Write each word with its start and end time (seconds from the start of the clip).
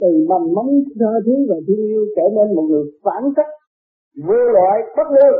từ 0.00 0.26
mầm 0.28 0.42
móng 0.56 0.70
tha 1.00 1.12
thứ 1.26 1.34
và 1.48 1.56
thương 1.66 1.84
yêu 1.92 2.02
trở 2.16 2.26
nên 2.36 2.56
một 2.56 2.66
người 2.70 2.84
phản 3.04 3.22
cách, 3.36 3.52
vô 4.26 4.40
loại, 4.56 4.76
bất 4.96 5.08
lương. 5.16 5.38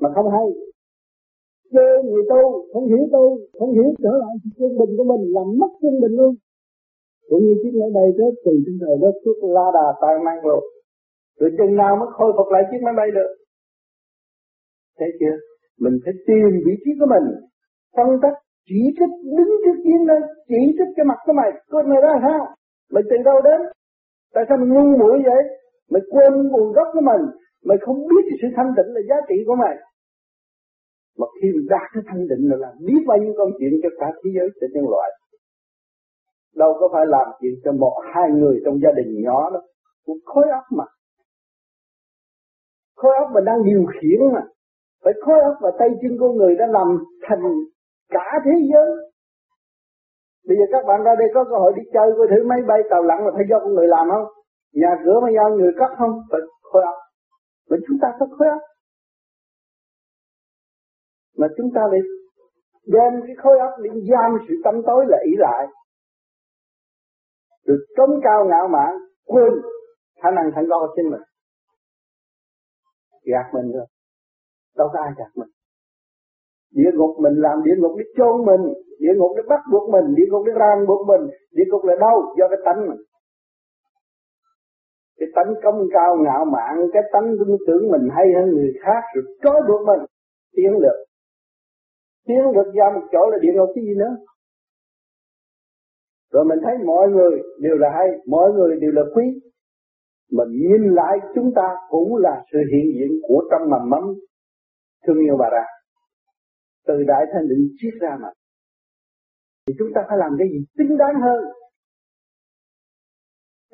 Mà 0.00 0.08
không 0.14 0.28
hay. 0.30 0.46
Chê 1.72 1.86
người 2.08 2.22
tu, 2.30 2.42
không 2.72 2.86
hiểu 2.86 3.02
tu, 3.12 3.38
không 3.58 3.72
hiểu 3.72 3.88
trở 4.02 4.10
lại 4.22 4.34
quân 4.58 4.78
bình 4.78 4.92
của 4.96 5.04
mình, 5.04 5.22
làm 5.34 5.46
mất 5.60 5.72
quân 5.80 6.00
bình 6.02 6.14
luôn. 6.20 6.34
Cũng 7.28 7.42
như 7.44 7.54
chiếc 7.62 7.72
máy 7.80 7.90
bay 7.94 8.08
rớt 8.18 8.34
từ 8.44 8.52
trên 8.66 8.78
trời 8.80 8.96
rớt 9.02 9.14
xuống 9.24 9.52
la 9.54 9.66
đà 9.74 9.86
tàn 10.02 10.24
năng 10.24 10.40
rồi 10.42 10.60
rồi 11.38 11.50
chừng 11.58 11.76
nào 11.76 11.96
mới 12.00 12.08
khôi 12.16 12.32
phục 12.36 12.48
lại 12.52 12.62
chiếc 12.70 12.80
máy 12.84 12.94
bay 12.96 13.08
được? 13.16 13.30
Thấy 14.98 15.08
chưa? 15.20 15.36
Mình 15.82 15.96
phải 16.04 16.14
tìm 16.26 16.44
vị 16.66 16.74
trí 16.84 16.90
của 17.00 17.08
mình. 17.14 17.26
Phân 17.96 18.08
tích, 18.22 18.36
chỉ 18.68 18.80
trích, 18.98 19.14
đứng 19.36 19.52
trước 19.62 19.76
chiến 19.84 20.00
lên 20.08 20.22
chỉ 20.48 20.60
trích 20.78 20.90
cái 20.96 21.04
mặt 21.10 21.18
của 21.26 21.32
mày. 21.32 21.50
Con 21.70 21.88
này 21.90 22.00
ra 22.02 22.14
sao? 22.22 22.42
Mày 22.92 23.02
từ 23.10 23.16
đâu 23.24 23.40
đến? 23.48 23.60
Tại 24.34 24.44
sao 24.48 24.56
mày 24.58 24.68
ngu 24.68 24.96
muội 24.98 25.22
vậy? 25.24 25.42
Mày 25.90 26.02
quên 26.10 26.32
nguồn 26.48 26.72
gốc 26.72 26.88
của 26.92 27.00
mình 27.00 27.22
mày 27.68 27.78
không 27.84 27.98
biết 28.10 28.24
sự 28.40 28.48
thanh 28.56 28.70
tịnh 28.76 28.90
là 28.94 29.00
giá 29.08 29.16
trị 29.28 29.34
của 29.46 29.56
mày. 29.62 29.76
Mà 31.18 31.26
khi 31.36 31.48
mình 31.54 31.66
đạt 31.68 31.86
cái 31.94 32.02
thanh 32.08 32.28
định 32.30 32.42
là 32.50 32.56
làm 32.56 32.74
biết 32.86 33.02
bao 33.06 33.18
nhiêu 33.18 33.34
công 33.38 33.52
chuyện 33.58 33.72
cho 33.82 33.88
cả 34.00 34.08
thế 34.16 34.28
giới 34.36 34.48
cho 34.60 34.66
nhân 34.72 34.84
loại. 34.92 35.10
Đâu 36.54 36.70
có 36.80 36.88
phải 36.92 37.06
làm 37.06 37.26
chuyện 37.40 37.54
cho 37.64 37.72
một, 37.72 37.96
hai 38.14 38.30
người 38.30 38.60
trong 38.64 38.76
gia 38.82 38.92
đình 38.98 39.10
nhỏ 39.24 39.50
đó. 39.50 39.60
Cũng 40.04 40.18
khối 40.24 40.44
óc 40.52 40.64
mà. 40.78 40.84
Khối 42.96 43.12
óc 43.22 43.28
mà 43.34 43.40
đang 43.40 43.64
điều 43.64 43.84
khiển 43.94 44.20
mà. 44.34 44.42
Phải 45.04 45.12
khối 45.24 45.40
óc 45.40 45.54
và 45.60 45.70
tay 45.78 45.88
chân 46.02 46.16
con 46.20 46.36
người 46.36 46.54
đã 46.58 46.66
làm 46.66 46.88
thành 47.28 47.44
cả 48.08 48.28
thế 48.44 48.50
giới 48.72 48.90
bây 50.46 50.56
giờ 50.58 50.64
các 50.72 50.82
bạn 50.88 51.02
ra 51.04 51.12
đây 51.18 51.28
có 51.34 51.44
cơ 51.44 51.56
hội 51.62 51.72
đi 51.76 51.82
chơi, 51.94 52.08
coi 52.16 52.26
thử 52.30 52.48
máy 52.50 52.60
bay 52.68 52.80
tàu 52.90 53.02
lặn 53.02 53.18
là 53.24 53.30
phải 53.34 53.44
do 53.50 53.58
con 53.58 53.74
người 53.74 53.86
làm 53.86 54.06
không? 54.10 54.26
Nhà 54.72 54.92
cửa 55.04 55.20
mà 55.22 55.28
do 55.36 55.48
người 55.56 55.72
cất 55.78 55.90
không? 55.98 56.14
Phải 56.30 56.40
khối 56.62 56.82
óc. 56.82 56.98
Mà 57.70 57.76
chúng 57.86 57.98
ta 58.02 58.08
có 58.18 58.26
khối 58.38 58.48
óc. 58.48 58.62
Mà 61.38 61.46
chúng 61.56 61.70
ta 61.74 61.80
lại 61.92 62.00
đem 62.86 63.12
cái 63.26 63.36
khối 63.42 63.58
óc 63.58 63.70
để 63.82 63.90
giam 64.10 64.38
sự 64.48 64.54
tâm 64.64 64.74
tối 64.86 65.04
là 65.08 65.18
ý 65.24 65.32
lại. 65.38 65.66
Được 67.66 67.86
trống 67.96 68.20
cao 68.24 68.44
ngạo 68.44 68.68
mạn, 68.68 68.92
quên 69.24 69.52
khả 70.22 70.30
năng 70.30 70.50
thành 70.54 70.66
công 70.70 70.80
của 70.80 70.92
chính 70.96 71.10
mình. 71.10 71.22
Gạt 73.22 73.46
mình 73.54 73.72
rồi. 73.72 73.86
Đâu 74.76 74.88
có 74.92 74.98
ai 75.02 75.12
gạt 75.18 75.30
mình 75.34 75.48
địa 76.74 76.90
ngục 76.94 77.16
mình 77.20 77.34
làm 77.36 77.62
địa 77.64 77.76
ngục 77.78 77.92
để 77.98 78.04
chôn 78.16 78.44
mình, 78.46 78.72
địa 78.98 79.14
ngục 79.16 79.32
để 79.36 79.42
bắt 79.48 79.60
buộc 79.72 79.90
mình, 79.90 80.14
địa 80.14 80.26
ngục 80.30 80.42
để 80.46 80.52
ràng 80.56 80.86
buộc 80.86 81.06
mình, 81.06 81.30
địa 81.52 81.64
ngục 81.68 81.84
là 81.84 81.94
đâu? 82.00 82.34
Do 82.38 82.48
cái 82.48 82.58
tánh 82.64 82.88
mình 82.88 83.00
cái 85.18 85.28
tánh 85.34 85.54
công 85.62 85.88
cao 85.92 86.16
ngạo 86.24 86.44
mạn, 86.44 86.74
cái 86.92 87.02
tánh 87.12 87.36
tưởng 87.66 87.90
mình 87.90 88.08
hay 88.16 88.26
hơn 88.36 88.50
người 88.50 88.72
khác, 88.82 89.02
rồi 89.14 89.24
trói 89.42 89.60
buộc 89.68 89.86
mình, 89.86 90.06
tiến 90.56 90.72
được. 90.80 91.04
Tiến 92.26 92.52
được 92.54 92.72
ra 92.74 92.84
một 92.94 93.06
chỗ 93.12 93.30
là 93.30 93.38
địa 93.42 93.52
ngục 93.54 93.68
cái 93.74 93.84
gì 93.84 93.94
nữa. 93.94 94.16
Rồi 96.32 96.44
mình 96.44 96.58
thấy 96.64 96.74
mọi 96.86 97.08
người 97.08 97.42
đều 97.60 97.76
là 97.76 97.88
hay, 97.94 98.08
mọi 98.26 98.52
người 98.52 98.80
đều 98.80 98.90
là 98.92 99.02
quý. 99.14 99.24
Mình 100.32 100.48
nhìn 100.50 100.94
lại 100.94 101.18
chúng 101.34 101.52
ta 101.54 101.76
cũng 101.88 102.16
là 102.16 102.42
sự 102.52 102.58
hiện 102.72 102.86
diện 102.94 103.10
của 103.28 103.44
trong 103.50 103.70
mầm 103.70 103.90
mắm 103.90 104.14
thương 105.06 105.18
yêu 105.18 105.36
bà 105.38 105.50
ra 105.52 105.64
từ 106.86 106.94
đại 107.06 107.24
thanh 107.32 107.48
định 107.48 107.68
chiết 107.78 107.94
ra 108.00 108.16
mà. 108.22 108.28
Thì 109.66 109.74
chúng 109.78 109.88
ta 109.94 110.00
phải 110.08 110.18
làm 110.18 110.32
cái 110.38 110.48
gì? 110.52 110.58
Xứng 110.78 110.98
đáng 110.98 111.20
hơn. 111.22 111.44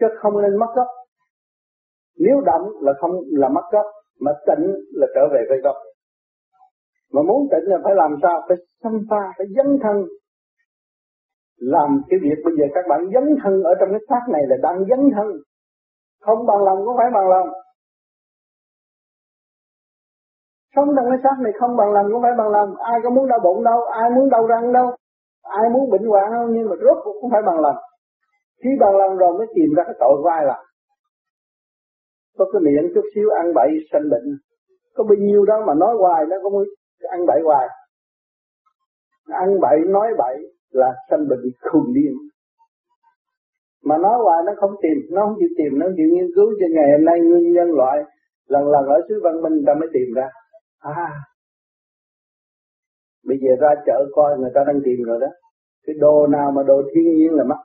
Chứ 0.01 0.07
không 0.21 0.43
nên 0.43 0.57
mất 0.59 0.73
gốc. 0.77 0.87
Nếu 2.19 2.41
động 2.41 2.63
là 2.81 2.93
không, 3.01 3.11
là 3.31 3.49
mất 3.49 3.67
gốc, 3.73 3.87
mà 4.21 4.33
tịnh 4.47 4.67
là 4.93 5.07
trở 5.15 5.29
về 5.33 5.41
với 5.49 5.59
gốc. 5.65 5.77
Mà 7.13 7.23
muốn 7.23 7.49
tịnh 7.51 7.71
là 7.71 7.79
phải 7.85 7.95
làm 7.97 8.17
sao? 8.23 8.43
Phải 8.49 8.57
xâm 8.83 8.93
pha, 9.11 9.23
phải 9.39 9.47
dấn 9.57 9.79
thân. 9.83 9.97
Làm 11.57 12.03
cái 12.09 12.19
việc 12.23 12.39
bây 12.45 12.55
giờ 12.59 12.65
các 12.75 12.85
bạn 12.89 13.01
dấn 13.15 13.37
thân 13.43 13.63
ở 13.63 13.75
trong 13.81 13.89
cái 13.91 14.01
xác 14.09 14.23
này 14.33 14.43
là 14.47 14.57
đang 14.63 14.85
dấn 14.91 15.11
thân. 15.15 15.27
Không 16.21 16.47
bằng 16.47 16.65
lòng 16.65 16.79
cũng 16.85 16.97
phải 16.99 17.11
bằng 17.15 17.29
lòng. 17.29 17.49
Sống 20.77 20.89
trong 20.97 21.07
cái 21.11 21.19
xác 21.25 21.37
này 21.41 21.53
không 21.61 21.77
bằng 21.77 21.93
lòng 21.93 22.07
cũng 22.13 22.23
phải 22.23 22.33
bằng 22.39 22.49
lòng 22.49 22.77
ai 22.77 23.01
có 23.05 23.11
muốn 23.11 23.29
đau 23.29 23.39
bụng 23.45 23.65
đâu, 23.65 23.85
ai 23.85 24.11
muốn 24.11 24.31
đau 24.31 24.47
răng 24.47 24.73
đâu, 24.73 24.97
ai 25.43 25.71
muốn 25.73 25.91
bệnh 25.91 26.05
hoạn 26.05 26.33
đâu, 26.33 26.49
nhưng 26.51 26.69
mà 26.69 26.77
rốt 26.77 26.99
cũng 27.05 27.31
phải 27.33 27.43
bằng 27.43 27.61
lòng 27.61 27.77
khi 28.63 28.71
bằng 28.81 28.97
lòng 28.97 29.17
rồi 29.17 29.39
mới 29.39 29.47
tìm 29.55 29.75
ra 29.77 29.83
cái 29.87 29.95
tội 30.01 30.17
của 30.23 30.29
ai 30.29 30.45
làm 30.47 30.65
có 32.39 32.45
cái 32.53 32.61
miệng 32.63 32.93
chút 32.95 33.05
xíu 33.15 33.29
ăn 33.29 33.55
bậy 33.55 33.69
sanh 33.93 34.11
bệnh. 34.11 34.39
Có 34.95 35.05
bao 35.05 35.17
nhiêu 35.17 35.45
đó 35.45 35.65
mà 35.67 35.75
nói 35.75 35.95
hoài, 35.99 36.25
nó 36.31 36.37
cũng 36.43 36.65
ăn 37.11 37.27
bậy 37.27 37.41
hoài. 37.45 37.69
Ăn 39.29 39.61
bậy, 39.61 39.79
nói 39.87 40.09
bậy 40.19 40.37
là 40.71 40.93
sanh 41.11 41.29
bệnh 41.29 41.41
khùng 41.61 41.95
điên. 41.95 42.13
Mà 43.85 43.99
nói 43.99 44.19
hoài 44.25 44.43
nó 44.47 44.53
không 44.57 44.75
tìm, 44.83 44.99
nó 45.11 45.27
không 45.27 45.37
chịu 45.39 45.49
tìm, 45.59 45.79
nó 45.79 45.87
chịu 45.97 46.09
nghiên 46.13 46.29
cứu 46.35 46.47
cho 46.61 46.67
ngày 46.71 46.89
hôm 46.93 47.05
nay 47.05 47.21
nguyên 47.21 47.53
nhân 47.53 47.71
loại, 47.73 47.99
lần 48.47 48.69
lần 48.69 48.85
ở 48.87 49.01
xứ 49.09 49.15
văn 49.25 49.43
minh 49.43 49.63
ta 49.67 49.75
mới 49.75 49.89
tìm 49.93 50.09
ra 50.17 50.29
à. 50.83 51.21
Bây 53.27 53.39
giờ 53.43 53.57
ra 53.61 53.83
chợ 53.87 54.05
coi, 54.15 54.39
người 54.39 54.51
ta 54.55 54.61
đang 54.67 54.81
tìm 54.85 55.03
rồi 55.07 55.21
đó. 55.21 55.27
Cái 55.87 55.97
đồ 56.01 56.27
nào 56.27 56.51
mà 56.51 56.63
đồ 56.63 56.83
thiên 56.95 57.17
nhiên 57.17 57.33
là 57.33 57.45
mắc. 57.45 57.59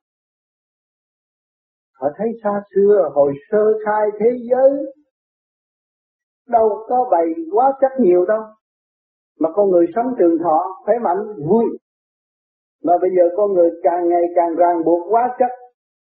Họ 1.94 2.08
thấy 2.18 2.28
xa 2.44 2.62
xưa, 2.76 3.10
hồi 3.14 3.34
sơ 3.52 3.74
khai 3.86 4.10
thế 4.20 4.30
giới, 4.52 4.94
đâu 6.48 6.86
có 6.88 7.08
bày 7.12 7.26
quá 7.52 7.74
chất 7.82 7.92
nhiều 8.00 8.26
đâu. 8.26 8.42
Mà 9.40 9.50
con 9.56 9.70
người 9.70 9.86
sống 9.96 10.16
trường 10.20 10.38
thọ, 10.44 10.64
khỏe 10.86 10.96
mạnh, 11.04 11.18
vui. 11.50 11.66
Mà 12.84 12.94
bây 13.02 13.10
giờ 13.18 13.24
con 13.38 13.54
người 13.54 13.70
càng 13.84 14.10
ngày 14.10 14.24
càng 14.36 14.56
ràng 14.56 14.84
buộc 14.86 15.14
quá 15.14 15.36
chất 15.40 15.52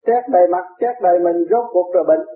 chết 0.05 0.21
đầy 0.31 0.47
mặt 0.47 0.63
chết 0.79 0.93
đầy 1.01 1.19
mình, 1.19 1.45
rốt 1.49 1.65
cuộc 1.73 1.91
rồi 1.93 2.03
bệnh 2.07 2.27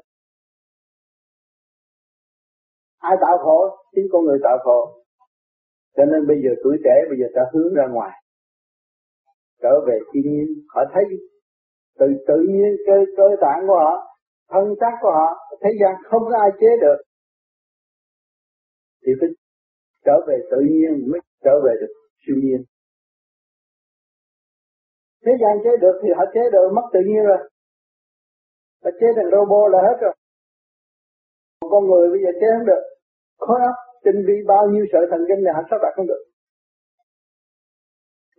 ai 3.00 3.16
tạo 3.22 3.38
khổ, 3.38 3.78
chính 3.96 4.08
con 4.12 4.26
người 4.26 4.40
tạo 4.44 4.58
khổ. 4.64 5.04
Cho 5.96 6.06
nên 6.06 6.28
bây 6.28 6.38
giờ 6.44 6.50
tuổi 6.64 6.78
trẻ, 6.84 6.96
bây 7.10 7.18
giờ 7.20 7.28
ta 7.36 7.42
hướng 7.54 7.74
ra 7.74 7.88
ngoài. 7.92 8.12
Trở 9.62 9.74
về 9.88 10.00
thiên 10.14 10.24
nhiên, 10.32 10.48
họ 10.70 10.82
thấy 10.94 11.04
từ 12.00 12.06
tự 12.28 12.38
nhiên 12.50 12.72
cơ 12.88 12.94
cơ 13.18 13.28
tạng 13.42 13.68
của 13.68 13.80
họ, 13.86 13.94
thân 14.50 14.76
xác 14.80 14.94
của 15.02 15.12
họ, 15.12 15.30
thế 15.62 15.70
gian 15.82 15.96
không 16.10 16.24
có 16.30 16.38
ai 16.40 16.50
chế 16.60 16.68
được. 16.82 16.98
Thì 19.06 19.12
phải 19.20 19.30
trở 20.06 20.26
về 20.28 20.38
tự 20.52 20.58
nhiên 20.70 21.12
mới 21.12 21.20
trở 21.44 21.52
về 21.66 21.74
được 21.82 21.94
siêu 22.26 22.36
nhiên. 22.44 22.64
Thế 25.26 25.32
gian 25.42 25.58
chế 25.64 25.70
được 25.82 26.00
thì 26.04 26.10
họ 26.18 26.24
chế 26.34 26.42
được, 26.52 26.72
mất 26.76 26.82
tự 26.94 27.00
nhiên 27.08 27.24
rồi. 27.28 27.50
Họ 28.84 28.90
chế 29.00 29.08
thành 29.16 29.32
robot 29.32 29.72
là 29.72 29.80
hết 29.88 29.98
rồi 30.02 30.16
con 31.72 31.84
người 31.90 32.10
bây 32.14 32.20
giờ 32.24 32.32
chế 32.40 32.48
không 32.58 32.68
được. 32.72 32.84
Khó 33.40 33.56
lắm, 33.64 33.76
tinh 34.06 34.20
vi 34.28 34.38
bao 34.48 34.64
nhiêu 34.72 34.86
sợi 34.92 35.06
thần 35.12 35.22
kinh 35.28 35.44
này 35.44 35.54
họ 35.58 35.62
sắp 35.70 35.80
đặt 35.84 35.94
không 35.96 36.08
được. 36.08 36.24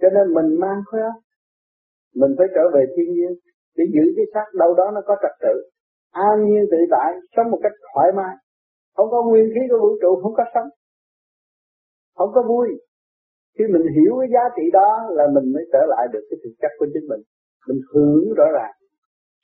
Cho 0.00 0.08
nên 0.14 0.34
mình 0.36 0.60
mang 0.60 0.80
khối 0.86 1.00
óc 1.00 1.16
mình 2.20 2.32
phải 2.38 2.46
trở 2.54 2.64
về 2.74 2.82
thiên 2.94 3.08
nhiên 3.14 3.32
để 3.76 3.84
giữ 3.94 4.04
cái 4.16 4.26
xác 4.34 4.46
đâu 4.62 4.74
đó 4.74 4.90
nó 4.94 5.00
có 5.06 5.16
trật 5.22 5.34
tự 5.40 5.54
an 6.12 6.36
nhiên 6.46 6.62
tự 6.70 6.76
tại 6.90 7.10
sống 7.36 7.50
một 7.50 7.60
cách 7.62 7.72
thoải 7.86 8.08
mái. 8.16 8.34
Không 8.96 9.10
có 9.10 9.18
nguyên 9.22 9.46
khí 9.54 9.60
của 9.70 9.78
vũ 9.80 9.90
trụ 10.02 10.20
không 10.22 10.34
có 10.34 10.44
sống. 10.54 10.68
Không 12.16 12.30
có 12.34 12.42
vui. 12.48 12.68
Khi 13.58 13.64
mình 13.72 13.86
hiểu 13.96 14.12
cái 14.20 14.28
giá 14.34 14.44
trị 14.56 14.64
đó 14.72 14.90
là 15.10 15.24
mình 15.34 15.52
mới 15.54 15.64
trở 15.72 15.82
lại 15.88 16.06
được 16.12 16.24
cái 16.30 16.38
thực 16.42 16.54
chất 16.62 16.72
của 16.78 16.86
chính 16.92 17.08
mình. 17.08 17.22
Mình 17.68 17.80
hưởng 17.92 18.34
rõ 18.36 18.44
ràng. 18.58 18.74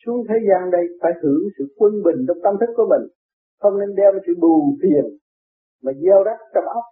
Xuống 0.07 0.25
thế 0.29 0.35
gian 0.49 0.71
đây 0.71 0.85
phải 1.03 1.13
hưởng 1.23 1.43
sự 1.59 1.65
quân 1.79 1.93
bình 2.05 2.19
trong 2.29 2.39
tâm 2.45 2.55
thức 2.61 2.73
của 2.77 2.87
mình 2.91 3.05
không 3.61 3.79
nên 3.79 3.95
đem 3.95 4.13
sự 4.27 4.33
bù 4.41 4.77
phiền 4.83 5.05
mà 5.83 5.93
gieo 6.03 6.23
rắc 6.25 6.39
trong 6.55 6.65
óc. 6.65 6.85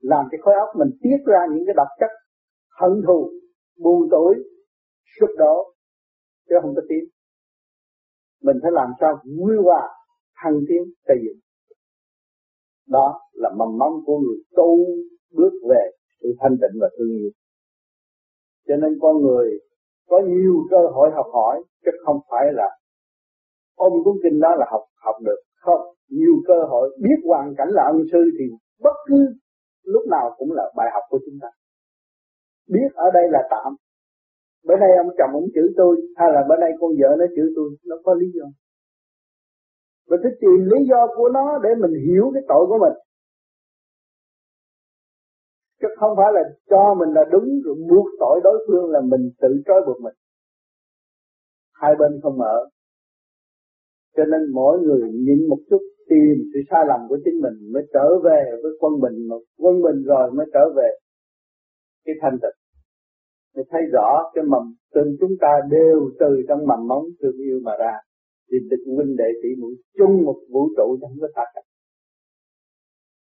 Làm 0.00 0.24
cho 0.30 0.38
khối 0.42 0.54
óc 0.54 0.68
mình 0.78 0.90
tiết 1.02 1.18
ra 1.26 1.40
những 1.52 1.64
cái 1.66 1.74
độc 1.76 1.88
chất 2.00 2.10
hận 2.80 2.92
thù, 3.06 3.30
buồn 3.82 4.08
tối, 4.10 4.34
sụp 5.20 5.30
đổ, 5.38 5.74
chứ 6.48 6.54
không 6.62 6.74
có 6.76 6.82
tiến 6.88 7.04
mình 8.44 8.56
phải 8.62 8.72
làm 8.72 8.90
sao 9.00 9.12
vui 9.38 9.56
hòa, 9.64 9.82
thăng 10.36 10.58
tiến, 10.68 10.82
xây 11.06 11.16
dựng. 11.24 11.38
Đó 12.88 13.20
là 13.32 13.50
mầm 13.58 13.78
móng 13.78 13.94
của 14.06 14.18
người 14.18 14.36
tu 14.56 14.78
bước 15.36 15.52
về 15.70 15.90
sự 16.20 16.28
thanh 16.40 16.56
tịnh 16.60 16.80
và 16.80 16.88
thương 16.98 17.08
yêu. 17.08 17.30
Cho 18.66 18.76
nên 18.76 18.98
con 19.00 19.22
người 19.22 19.58
có 20.08 20.20
nhiều 20.26 20.54
cơ 20.70 20.76
hội 20.94 21.10
học 21.14 21.26
hỏi, 21.32 21.62
chứ 21.84 21.90
không 22.04 22.20
phải 22.30 22.46
là 22.52 22.68
ôm 23.74 23.92
cuốn 24.04 24.14
kinh 24.22 24.40
đó 24.40 24.48
là 24.58 24.66
học 24.70 24.82
học 24.96 25.14
được 25.24 25.40
không 25.64 25.82
nhiều 26.08 26.34
cơ 26.46 26.58
hội 26.70 26.96
biết 27.02 27.18
hoàn 27.28 27.54
cảnh 27.58 27.68
là 27.70 27.82
ân 27.92 27.98
sư 28.12 28.18
thì 28.38 28.44
bất 28.82 28.96
cứ 29.08 29.18
lúc 29.84 30.02
nào 30.10 30.34
cũng 30.38 30.52
là 30.52 30.72
bài 30.76 30.88
học 30.94 31.02
của 31.08 31.18
chúng 31.26 31.38
ta. 31.42 31.48
Biết 32.68 32.88
ở 32.94 33.10
đây 33.14 33.24
là 33.30 33.48
tạm. 33.50 33.76
Bữa 34.66 34.76
nay 34.76 34.90
ông 34.96 35.10
chồng 35.18 35.32
ông 35.32 35.48
chửi 35.54 35.68
tôi 35.76 35.96
hay 36.16 36.28
là 36.32 36.40
bữa 36.48 36.56
nay 36.56 36.70
con 36.80 36.90
vợ 37.00 37.16
nó 37.18 37.26
chửi 37.36 37.48
tôi, 37.56 37.70
nó 37.84 37.96
có 38.04 38.14
lý 38.14 38.26
do. 38.34 38.44
Mình 40.08 40.20
phải 40.22 40.32
tìm 40.40 40.58
lý 40.72 40.78
do 40.90 41.06
của 41.16 41.28
nó 41.28 41.58
để 41.62 41.70
mình 41.80 41.94
hiểu 42.06 42.30
cái 42.34 42.42
tội 42.48 42.66
của 42.68 42.78
mình. 42.80 42.96
Chứ 45.80 45.88
không 45.98 46.16
phải 46.16 46.32
là 46.32 46.42
cho 46.70 46.94
mình 46.94 47.14
là 47.14 47.24
đúng 47.32 47.60
rồi 47.64 47.74
buộc 47.90 48.06
tội 48.20 48.40
đối 48.44 48.64
phương 48.66 48.90
là 48.90 49.00
mình 49.00 49.30
tự 49.40 49.48
trói 49.66 49.80
buộc 49.86 50.00
mình. 50.00 50.14
Hai 51.72 51.94
bên 51.98 52.20
không 52.22 52.38
mở 52.38 52.68
cho 54.16 54.24
nên 54.24 54.42
mỗi 54.52 54.78
người 54.80 55.10
nhìn 55.12 55.48
một 55.48 55.58
chút, 55.70 55.82
tìm 56.08 56.36
sự 56.54 56.60
sai 56.70 56.82
lầm 56.88 57.00
của 57.08 57.18
chính 57.24 57.40
mình 57.44 57.72
mới 57.72 57.82
trở 57.94 58.18
về 58.24 58.40
với 58.62 58.72
quân 58.80 58.92
bình 59.00 59.28
mà 59.28 59.36
quân 59.58 59.82
bình 59.82 60.02
rồi 60.02 60.30
mới 60.36 60.46
trở 60.54 60.64
về 60.76 60.90
cái 62.04 62.14
thanh 62.22 62.36
tịnh. 62.42 62.58
Để 63.54 63.62
thấy 63.70 63.82
rõ 63.92 64.30
cái 64.34 64.44
mầm 64.44 64.74
từng 64.94 65.16
chúng 65.20 65.34
ta 65.40 65.52
đều 65.70 66.10
từ 66.20 66.42
trong 66.48 66.66
mầm 66.66 66.88
móng 66.88 67.04
thương 67.20 67.36
yêu 67.36 67.60
mà 67.62 67.72
ra. 67.78 67.94
Thì 68.50 68.56
tịch 68.70 68.84
huynh 68.96 69.16
đệ 69.16 69.30
tỷ 69.42 69.48
muội 69.60 69.74
chung 69.98 70.24
một 70.24 70.38
vũ 70.52 70.68
trụ 70.76 70.98
chẳng 71.00 71.16
có 71.20 71.28
thật 71.34 71.62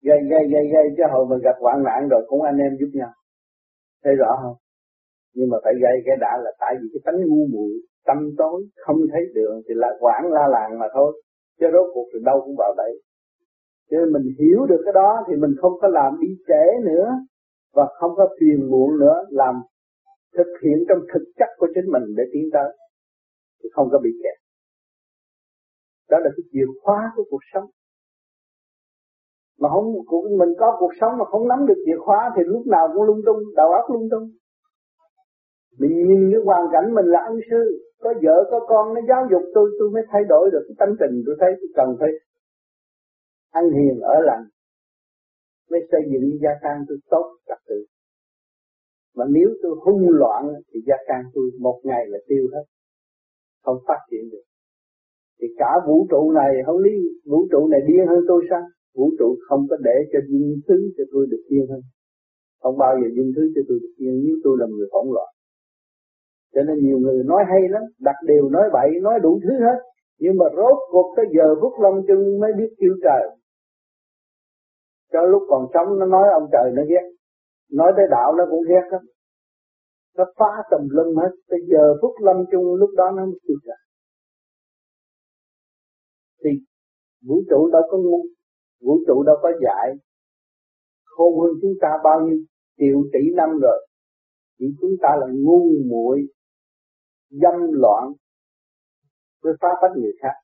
gây 0.02 0.18
gây 0.30 0.42
gây 0.52 0.64
gây 0.74 0.86
cho 0.96 1.04
hồi 1.12 1.26
mình 1.30 1.40
gặp 1.44 1.56
hoạn 1.60 1.82
nạn 1.84 2.08
rồi 2.10 2.22
cũng 2.28 2.42
anh 2.42 2.58
em 2.58 2.76
giúp 2.80 2.90
nhau. 2.92 3.12
Thấy 4.04 4.14
rõ 4.14 4.38
không? 4.42 4.56
Nhưng 5.34 5.48
mà 5.50 5.58
phải 5.64 5.74
gây 5.82 5.96
cái 6.06 6.16
đã 6.20 6.32
là 6.44 6.50
tại 6.60 6.74
vì 6.80 6.88
cái 6.92 7.00
tánh 7.04 7.20
ngu 7.28 7.46
muội 7.52 7.72
tâm 8.06 8.18
tối, 8.38 8.62
không 8.86 8.96
thấy 9.12 9.22
đường 9.34 9.62
thì 9.68 9.74
lại 9.76 9.90
quảng 10.00 10.32
la 10.32 10.48
làng 10.48 10.78
mà 10.78 10.86
thôi. 10.94 11.22
Chứ 11.60 11.66
rốt 11.72 11.86
cuộc 11.94 12.06
thì 12.12 12.18
đâu 12.24 12.42
cũng 12.44 12.54
vào 12.58 12.74
đấy. 12.76 12.92
cho 13.90 13.96
nên 13.98 14.12
mình 14.12 14.34
hiểu 14.38 14.66
được 14.66 14.82
cái 14.84 14.92
đó 14.92 15.24
thì 15.28 15.36
mình 15.36 15.54
không 15.60 15.72
có 15.80 15.88
làm 15.88 16.20
đi 16.20 16.28
trễ 16.48 16.84
nữa 16.84 17.08
và 17.74 17.86
không 17.98 18.12
có 18.16 18.28
phiền 18.40 18.70
muộn 18.70 18.98
nữa, 18.98 19.24
làm 19.30 19.54
thực 20.36 20.52
hiện 20.62 20.84
trong 20.88 20.98
thực 21.14 21.24
chất 21.38 21.48
của 21.58 21.68
chính 21.74 21.92
mình 21.92 22.02
để 22.16 22.24
tiến 22.32 22.48
tới. 22.52 22.76
Thì 23.62 23.68
không 23.72 23.88
có 23.92 23.98
bị 23.98 24.10
kẹt. 24.22 24.38
Đó 26.10 26.18
là 26.18 26.30
cái 26.36 26.44
chìa 26.52 26.66
khóa 26.82 27.12
của 27.16 27.24
cuộc 27.30 27.40
sống. 27.54 27.70
Mà 29.58 29.68
không 29.68 29.92
mình 30.38 30.48
có 30.58 30.76
cuộc 30.78 30.92
sống 31.00 31.12
mà 31.18 31.24
không 31.24 31.48
nắm 31.48 31.66
được 31.66 31.82
chìa 31.86 31.98
khóa 32.04 32.30
thì 32.36 32.42
lúc 32.46 32.66
nào 32.66 32.88
cũng 32.94 33.02
lung 33.02 33.20
tung, 33.26 33.38
đầu 33.56 33.72
óc 33.72 33.84
lung 33.90 34.08
tung. 34.10 34.30
Mình 35.78 36.08
nhìn 36.08 36.30
cái 36.32 36.40
hoàn 36.44 36.66
cảnh 36.72 36.94
mình 36.94 37.06
là 37.06 37.20
ân 37.20 37.38
sư 37.50 37.89
có 38.02 38.10
vợ, 38.22 38.36
có 38.50 38.58
con, 38.68 38.94
nó 38.94 39.00
giáo 39.08 39.22
dục 39.30 39.42
tôi 39.54 39.70
tôi 39.78 39.90
mới 39.90 40.02
thay 40.10 40.22
đổi 40.28 40.50
được 40.52 40.64
cái 40.68 40.76
tâm 40.78 40.88
tình 41.00 41.22
tôi 41.26 41.36
thấy. 41.40 41.50
Tôi 41.60 41.70
cần 41.74 41.88
phải 42.00 42.10
ăn 43.50 43.64
hiền, 43.76 44.00
ở 44.00 44.16
lành. 44.28 44.44
Mới 45.70 45.80
xây 45.92 46.00
dựng 46.12 46.38
gia 46.42 46.50
can 46.62 46.84
tôi 46.88 46.98
tốt, 47.10 47.26
trật 47.48 47.58
tự. 47.68 47.84
Mà 49.16 49.24
nếu 49.28 49.48
tôi 49.62 49.72
hung 49.84 50.10
loạn 50.10 50.42
thì 50.72 50.80
gia 50.86 50.96
can 51.08 51.22
tôi 51.34 51.44
một 51.60 51.80
ngày 51.84 52.06
là 52.08 52.18
tiêu 52.28 52.44
hết. 52.52 52.64
Không 53.64 53.78
phát 53.86 54.00
triển 54.10 54.30
được. 54.32 54.44
Thì 55.40 55.46
cả 55.58 55.70
vũ 55.86 56.06
trụ 56.10 56.30
này, 56.30 56.52
không 56.66 56.78
lý, 56.78 56.96
vũ 57.26 57.46
trụ 57.50 57.68
này 57.68 57.80
điên 57.88 58.06
hơn 58.08 58.24
tôi 58.28 58.44
sao? 58.50 58.62
Vũ 58.94 59.10
trụ 59.18 59.36
không 59.48 59.66
có 59.70 59.76
để 59.84 59.96
cho 60.12 60.18
duyên 60.28 60.60
thứ 60.68 60.90
cho 60.96 61.04
tôi 61.12 61.26
được 61.30 61.42
yên 61.48 61.66
hơn. 61.70 61.80
Không 62.62 62.78
bao 62.78 62.94
giờ 63.00 63.08
duyên 63.14 63.32
thứ 63.36 63.42
cho 63.54 63.60
tôi 63.68 63.78
được 63.82 63.94
yên. 63.96 64.14
Nếu 64.24 64.36
tôi 64.44 64.56
là 64.60 64.66
người 64.66 64.88
hỗn 64.92 65.06
loạn 65.14 65.28
cho 66.54 66.62
nên 66.62 66.76
nhiều 66.84 66.98
người 66.98 67.24
nói 67.24 67.44
hay 67.50 67.68
lắm, 67.68 67.82
đặt 67.98 68.16
điều 68.26 68.48
nói 68.48 68.70
bậy, 68.72 68.90
nói 69.02 69.20
đủ 69.22 69.40
thứ 69.42 69.52
hết. 69.52 69.78
Nhưng 70.18 70.36
mà 70.38 70.46
rốt 70.56 70.78
cuộc 70.90 71.14
tới 71.16 71.26
giờ 71.36 71.54
phút 71.60 71.72
lâm 71.82 71.94
chân 72.08 72.40
mới 72.40 72.52
biết 72.58 72.74
kêu 72.78 72.94
trời. 73.02 73.22
Cho 75.12 75.20
lúc 75.22 75.42
còn 75.48 75.66
sống 75.74 75.98
nó 75.98 76.06
nói 76.06 76.28
ông 76.32 76.48
trời 76.52 76.72
nó 76.74 76.82
ghét. 76.88 77.10
Nói 77.70 77.92
tới 77.96 78.06
đạo 78.10 78.34
nó 78.38 78.44
cũng 78.50 78.64
ghét 78.68 78.88
lắm. 78.90 79.02
Nó 80.16 80.24
phá 80.36 80.52
tầm 80.70 80.80
lưng 80.90 81.16
hết. 81.16 81.30
Tới 81.48 81.60
giờ 81.66 81.94
phút 82.02 82.14
lâm 82.20 82.36
chung 82.52 82.74
lúc 82.74 82.90
đó 82.96 83.10
nó 83.16 83.24
mới 83.26 83.38
kêu 83.48 83.56
trời. 83.66 83.76
Thì 86.44 86.50
vũ 87.26 87.42
trụ 87.50 87.70
đâu 87.72 87.82
có 87.90 87.98
ngu, 87.98 88.22
vũ 88.82 88.98
trụ 89.06 89.22
đâu 89.22 89.36
có 89.42 89.52
dạy 89.62 89.96
khôn 91.20 91.40
hơn 91.40 91.52
chúng 91.62 91.74
ta 91.80 91.88
bao 92.04 92.20
nhiêu, 92.20 92.38
triệu 92.78 92.98
tỷ 93.12 93.34
năm 93.34 93.50
rồi. 93.62 93.86
Chỉ 94.58 94.66
chúng 94.80 94.94
ta 95.02 95.08
là 95.20 95.26
ngu 95.30 95.60
muội 95.90 96.18
dâm 97.30 97.72
loạn 97.72 98.12
với 99.42 99.52
phá 99.60 99.68
phách 99.80 99.96
người 99.96 100.12
khác. 100.22 100.34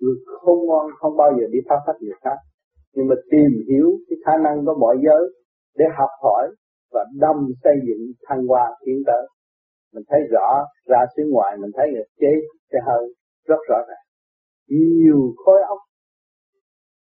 Người 0.00 0.14
không 0.26 0.66
ngon 0.66 0.86
không 0.98 1.16
bao 1.16 1.30
giờ 1.40 1.46
đi 1.52 1.58
phá 1.68 1.76
phách 1.86 1.96
người 2.00 2.14
khác. 2.24 2.36
Nhưng 2.94 3.08
mà 3.08 3.14
tìm 3.30 3.50
hiểu 3.68 3.88
cái 4.08 4.16
khả 4.26 4.32
năng 4.44 4.64
của 4.64 4.74
mọi 4.80 4.96
giới 5.04 5.22
để 5.76 5.84
học 5.98 6.10
hỏi 6.22 6.48
và 6.92 7.04
đâm 7.20 7.36
xây 7.64 7.74
dựng 7.86 8.02
thăng 8.28 8.46
hoa 8.46 8.76
tiến 8.84 9.02
tới. 9.06 9.22
Mình 9.94 10.04
thấy 10.08 10.20
rõ, 10.30 10.64
ra 10.86 10.98
xứ 11.16 11.22
ngoài 11.32 11.56
mình 11.60 11.70
thấy 11.76 11.86
người 11.92 12.04
chế 12.20 12.32
xe 12.72 12.78
hơi 12.86 13.14
rất 13.46 13.60
rõ 13.68 13.76
ràng. 13.88 14.06
Nhiều 14.68 15.20
khối 15.36 15.60
óc 15.68 15.78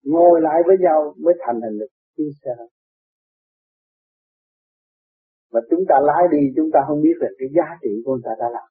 ngồi 0.04 0.42
lại 0.42 0.62
với 0.68 0.76
nhau 0.80 1.14
mới 1.24 1.34
thành 1.40 1.62
hình 1.62 1.80
được 1.80 1.88
chiếc 2.18 2.32
xe 2.46 2.52
hơi 2.58 2.68
mà 5.54 5.60
chúng 5.70 5.84
ta 5.90 5.96
lái 6.10 6.24
đi, 6.32 6.42
chúng 6.56 6.70
ta 6.74 6.80
không 6.88 7.02
biết 7.02 7.18
là 7.20 7.30
cái 7.40 7.50
giá 7.56 7.68
trị 7.82 8.02
của 8.06 8.12
người 8.12 8.26
ta 8.26 8.32
đã 8.40 8.48
làm. 8.56 8.68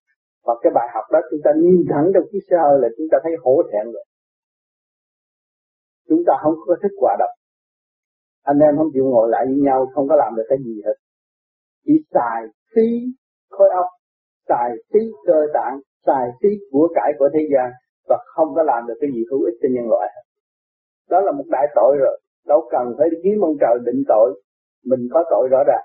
Và 0.47 0.55
cái 0.63 0.73
bài 0.75 0.89
học 0.95 1.05
đó, 1.13 1.21
chúng 1.31 1.41
ta 1.45 1.51
nhìn 1.57 1.85
thẳng 1.91 2.07
trong 2.15 2.25
chiếc 2.31 2.43
xe 2.51 2.57
hơi 2.65 2.77
là 2.83 2.89
chúng 2.97 3.07
ta 3.11 3.19
thấy 3.23 3.33
hổ 3.45 3.63
thẹn 3.73 3.85
rồi. 3.95 4.05
Chúng 6.09 6.23
ta 6.27 6.35
không 6.43 6.55
có 6.67 6.77
thích 6.83 6.95
quả 7.01 7.17
độc 7.19 7.31
anh 8.51 8.59
em 8.59 8.77
không 8.77 8.91
chịu 8.93 9.05
ngồi 9.05 9.29
lại 9.31 9.45
với 9.47 9.61
nhau, 9.69 9.87
không 9.95 10.09
có 10.09 10.17
làm 10.17 10.35
được 10.37 10.47
cái 10.49 10.59
gì 10.67 10.83
hết. 10.87 10.97
Chỉ 11.85 11.93
xài 12.15 12.41
phí 12.75 12.89
khối 13.51 13.69
óc, 13.71 13.87
xài 14.49 14.71
phí 14.93 15.01
cơ 15.27 15.39
tạng, 15.55 15.81
xài 16.07 16.27
phí 16.43 16.49
của 16.71 16.89
cải 16.95 17.13
của 17.19 17.29
thế 17.35 17.41
gian 17.53 17.71
và 18.09 18.17
không 18.35 18.55
có 18.55 18.63
làm 18.63 18.87
được 18.87 18.95
cái 19.01 19.11
gì 19.15 19.25
hữu 19.31 19.43
ích 19.45 19.55
cho 19.63 19.69
nhân 19.75 19.87
loại 19.89 20.09
hết. 20.15 20.25
Đó 21.11 21.21
là 21.21 21.33
một 21.33 21.45
đại 21.51 21.67
tội 21.75 21.97
rồi. 22.01 22.21
Đâu 22.47 22.69
cần 22.71 22.95
phải 22.99 23.11
đi 23.11 23.17
kiếm 23.23 23.41
ông 23.41 23.57
trời 23.61 23.79
định 23.87 24.03
tội. 24.09 24.43
Mình 24.85 25.09
có 25.13 25.25
tội 25.31 25.49
rõ 25.51 25.59
ràng 25.67 25.85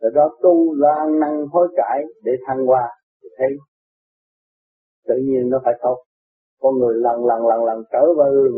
rồi 0.00 0.12
đó 0.14 0.36
tu 0.42 0.74
lan 0.74 1.20
năng 1.20 1.46
hối 1.46 1.68
cải 1.76 2.04
để 2.22 2.32
thăng 2.46 2.66
hoa, 2.66 2.88
thì 3.22 3.28
thấy 3.38 3.48
tự 5.08 5.14
nhiên 5.16 5.50
nó 5.50 5.60
phải 5.64 5.74
tốt. 5.82 5.96
Con 6.60 6.78
người 6.78 6.94
lần 6.96 7.26
lần 7.26 7.46
lần 7.46 7.64
lần 7.64 7.84
trở 7.92 8.04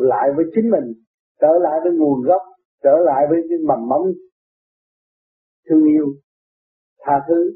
lại 0.00 0.28
với 0.36 0.44
chính 0.54 0.70
mình, 0.70 0.92
trở 1.40 1.58
lại 1.60 1.80
với 1.82 1.92
nguồn 1.92 2.22
gốc, 2.22 2.42
trở 2.82 2.96
lại 3.04 3.26
với 3.30 3.38
cái 3.48 3.58
mầm 3.66 3.88
mống 3.88 4.12
thương 5.68 5.84
yêu, 5.84 6.06
tha 7.00 7.12
thứ, 7.28 7.52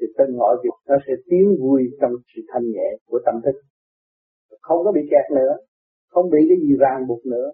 thì 0.00 0.06
tên 0.18 0.36
mọi 0.36 0.56
việc 0.62 0.76
nó 0.88 0.96
sẽ 1.06 1.12
tiến 1.30 1.56
vui 1.60 1.82
trong 2.00 2.12
sự 2.34 2.42
thanh 2.52 2.62
nhẹ 2.62 2.88
của 3.06 3.18
tâm 3.26 3.34
thức. 3.44 3.60
Không 4.60 4.84
có 4.84 4.92
bị 4.92 5.00
kẹt 5.10 5.36
nữa, 5.36 5.56
không 6.10 6.30
bị 6.30 6.38
cái 6.48 6.58
gì 6.62 6.76
ràng 6.78 7.06
buộc 7.08 7.26
nữa. 7.26 7.50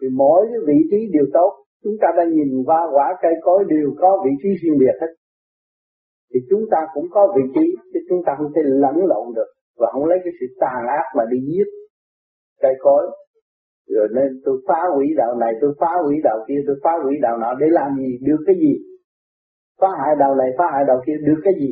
Thì 0.00 0.08
mỗi 0.16 0.46
cái 0.50 0.58
vị 0.66 0.78
trí 0.90 0.96
đều 1.12 1.24
tốt 1.32 1.65
chúng 1.84 1.96
ta 2.00 2.08
đã 2.16 2.24
nhìn 2.24 2.50
qua 2.66 2.80
quả 2.94 3.06
cây 3.22 3.34
cối 3.42 3.64
đều 3.68 3.94
có 4.00 4.22
vị 4.24 4.30
trí 4.42 4.48
riêng 4.62 4.78
biệt 4.78 4.96
hết. 5.00 5.12
Thì 6.30 6.40
chúng 6.50 6.64
ta 6.70 6.78
cũng 6.94 7.06
có 7.10 7.34
vị 7.36 7.42
trí, 7.54 7.66
chứ 7.92 8.00
chúng 8.08 8.22
ta 8.26 8.32
không 8.38 8.52
thể 8.54 8.62
lẫn 8.64 8.96
lộn 9.10 9.26
được 9.34 9.50
và 9.78 9.88
không 9.92 10.04
lấy 10.04 10.18
cái 10.24 10.32
sự 10.40 10.46
tàn 10.60 10.86
ác 10.88 11.06
mà 11.16 11.24
đi 11.30 11.38
giết 11.46 11.68
cây 12.62 12.74
cối. 12.80 13.06
Rồi 13.88 14.08
nên 14.14 14.40
tôi 14.44 14.56
phá 14.68 14.80
hủy 14.94 15.06
đạo 15.16 15.34
này, 15.34 15.52
tôi 15.60 15.74
phá 15.80 15.92
hủy 16.04 16.16
đạo 16.24 16.38
kia, 16.48 16.60
tôi 16.66 16.76
phá 16.84 16.90
hủy 17.04 17.14
đạo 17.22 17.38
nọ 17.38 17.54
để 17.60 17.66
làm 17.70 17.96
gì? 17.98 18.18
Được 18.26 18.42
cái 18.46 18.56
gì? 18.60 18.72
Phá 19.80 19.88
hại 20.00 20.16
đạo 20.18 20.34
này, 20.34 20.50
phá 20.58 20.64
hại 20.72 20.84
đạo 20.88 21.02
kia, 21.06 21.16
được 21.26 21.40
cái 21.44 21.54
gì? 21.60 21.70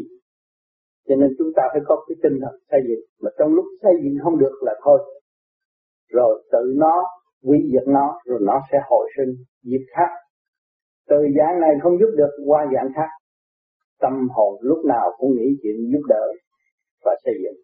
Cho 1.09 1.15
nên 1.17 1.31
chúng 1.39 1.53
ta 1.57 1.63
phải 1.73 1.83
có 1.85 2.05
cái 2.09 2.17
tinh 2.23 2.39
thần 2.43 2.55
xây 2.71 2.81
dựng. 2.89 3.05
Mà 3.23 3.31
trong 3.39 3.55
lúc 3.55 3.65
xây 3.83 3.93
dựng 4.03 4.15
không 4.23 4.39
được 4.39 4.55
là 4.61 4.75
thôi. 4.85 4.99
Rồi 6.13 6.43
tự 6.53 6.75
nó 6.77 7.05
hủy 7.45 7.59
diệt 7.73 7.87
nó, 7.87 8.21
rồi 8.25 8.41
nó 8.43 8.61
sẽ 8.73 8.79
hồi 8.89 9.11
sinh 9.17 9.35
dịp 9.63 9.85
khác. 9.97 10.11
Từ 11.09 11.17
dạng 11.39 11.61
này 11.61 11.71
không 11.83 11.99
giúp 12.01 12.11
được 12.17 12.31
qua 12.47 12.67
dạng 12.75 12.93
khác. 12.97 13.09
Tâm 14.01 14.29
hồn 14.35 14.53
lúc 14.63 14.85
nào 14.85 15.07
cũng 15.19 15.31
nghĩ 15.37 15.49
chuyện 15.63 15.77
giúp 15.93 16.03
đỡ 16.09 16.25
và 17.05 17.13
xây 17.25 17.35
dựng. 17.43 17.59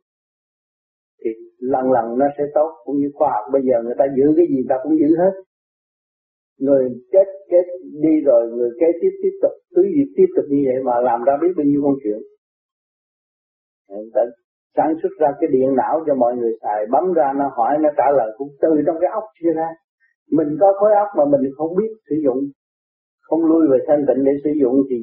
Thì 1.25 1.31
lần 1.59 1.93
lần 1.93 2.19
nó 2.19 2.27
sẽ 2.39 2.45
tốt 2.55 2.71
cũng 2.85 2.97
như 2.97 3.11
khoa 3.15 3.31
học. 3.35 3.45
Bây 3.53 3.63
giờ 3.63 3.83
người 3.85 3.95
ta 3.99 4.05
giữ 4.17 4.27
cái 4.37 4.47
gì 4.51 4.61
ta 4.69 4.77
cũng 4.83 4.99
giữ 4.99 5.17
hết. 5.19 5.35
Người 6.59 6.85
chết 7.13 7.27
chết 7.51 7.65
đi 8.03 8.15
rồi, 8.25 8.51
người 8.57 8.71
kế 8.81 8.87
tiếp 9.01 9.13
tiếp 9.23 9.35
tục 9.43 9.53
cứ 9.75 9.83
việc 9.83 10.11
tiếp 10.17 10.27
tục 10.37 10.45
như 10.49 10.63
vậy 10.67 10.83
mà 10.85 11.01
làm 11.01 11.21
ra 11.27 11.33
biết 11.43 11.53
bao 11.57 11.65
nhiêu 11.67 11.81
công 11.83 11.99
chuyện. 12.03 12.21
Người 13.89 14.11
ta 14.15 14.21
sản 14.77 14.95
xuất 15.03 15.13
ra 15.21 15.29
cái 15.41 15.49
điện 15.53 15.69
não 15.77 16.05
cho 16.07 16.15
mọi 16.15 16.37
người 16.37 16.53
xài, 16.63 16.87
bấm 16.91 17.13
ra 17.13 17.33
nó 17.37 17.51
hỏi, 17.57 17.79
nó 17.81 17.89
trả 17.97 18.05
lời 18.19 18.31
cũng 18.39 18.49
từ 18.63 18.69
trong 18.87 18.97
cái 19.01 19.11
óc 19.13 19.25
chia 19.41 19.53
ra. 19.55 19.69
Mình 20.31 20.49
có 20.61 20.73
khối 20.79 20.93
óc 20.95 21.09
mà 21.19 21.25
mình 21.25 21.51
không 21.57 21.77
biết 21.77 21.91
sử 22.09 22.17
dụng, 22.25 22.39
không 23.21 23.45
lui 23.45 23.69
về 23.71 23.79
thanh 23.87 24.05
tịnh 24.09 24.25
để 24.25 24.33
sử 24.45 24.51
dụng 24.63 24.75
thì 24.91 24.97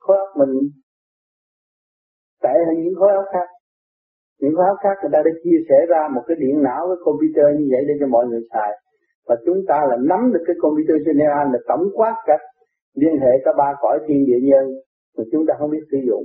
khối 0.00 0.16
óc 0.16 0.28
mình 0.36 0.52
tệ 2.42 2.54
hơn 2.66 2.76
những 2.82 2.94
khối 2.98 3.12
óc 3.12 3.24
khác. 3.32 3.48
Những 4.40 4.54
khối 4.56 4.66
óc 4.66 4.78
khác 4.82 4.96
người 5.02 5.10
ta 5.12 5.20
đã 5.24 5.30
chia 5.44 5.58
sẻ 5.68 5.78
ra 5.88 6.08
một 6.14 6.22
cái 6.26 6.36
điện 6.40 6.62
não, 6.62 6.82
cái 6.88 7.00
computer 7.04 7.46
như 7.58 7.66
vậy 7.72 7.82
để 7.88 7.94
cho 8.00 8.06
mọi 8.06 8.26
người 8.26 8.42
xài. 8.52 8.70
Và 9.28 9.36
chúng 9.46 9.60
ta 9.68 9.78
là 9.90 9.96
nắm 10.10 10.32
được 10.32 10.42
cái 10.46 10.56
computer 10.60 10.96
general 11.06 11.46
là 11.52 11.58
tổng 11.68 11.84
quát 11.94 12.14
cả 12.26 12.36
liên 12.94 13.16
hệ 13.22 13.32
cả 13.44 13.50
ba 13.58 13.74
cõi 13.80 13.98
thiên 14.06 14.26
địa 14.26 14.40
nhân 14.42 14.64
mà 15.16 15.24
chúng 15.32 15.44
ta 15.48 15.54
không 15.58 15.70
biết 15.70 15.84
sử 15.90 15.98
dụng 16.08 16.24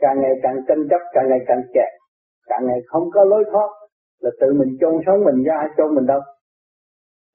càng 0.00 0.20
ngày 0.20 0.34
càng 0.42 0.56
tranh 0.68 0.88
chấp, 0.90 1.00
càng 1.12 1.28
ngày 1.28 1.40
càng 1.46 1.62
kẹt. 1.74 1.90
Càng 2.46 2.66
ngày 2.66 2.80
không 2.86 3.10
có 3.14 3.24
lối 3.24 3.44
thoát 3.52 3.68
là 4.20 4.30
tự 4.40 4.46
mình 4.52 4.76
chôn 4.80 4.94
sống 5.06 5.24
mình 5.24 5.44
ra 5.44 5.68
chôn 5.76 5.94
mình 5.94 6.06
đâu. 6.06 6.20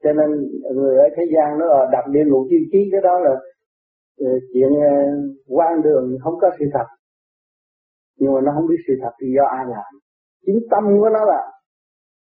Cho 0.04 0.14
nên 0.14 0.30
người 0.76 0.98
ở 0.98 1.08
thế 1.18 1.24
gian 1.34 1.60
nó 1.60 1.66
đập 1.92 2.04
địa 2.12 2.26
ngục 2.28 2.48
chi 2.50 2.58
trí 2.72 2.80
cái 2.92 3.02
đó 3.02 3.20
là 3.20 3.32
ờ, 4.20 4.32
chuyện 4.54 4.70
ờ, 4.82 4.96
quan 5.48 5.82
đường, 5.82 6.18
không 6.24 6.34
có 6.42 6.50
sự 6.60 6.66
thật. 6.74 6.86
Nhưng 8.20 8.34
mà 8.34 8.42
nó 8.42 8.52
không 8.56 8.68
biết 8.68 8.80
sự 8.88 8.94
thật 9.02 9.12
thì 9.22 9.28
do 9.38 9.46
ai 9.46 9.66
làm? 9.66 9.92
Chính 10.46 10.60
tâm 10.72 10.84
của 11.00 11.10
nó 11.10 11.26
là, 11.26 11.52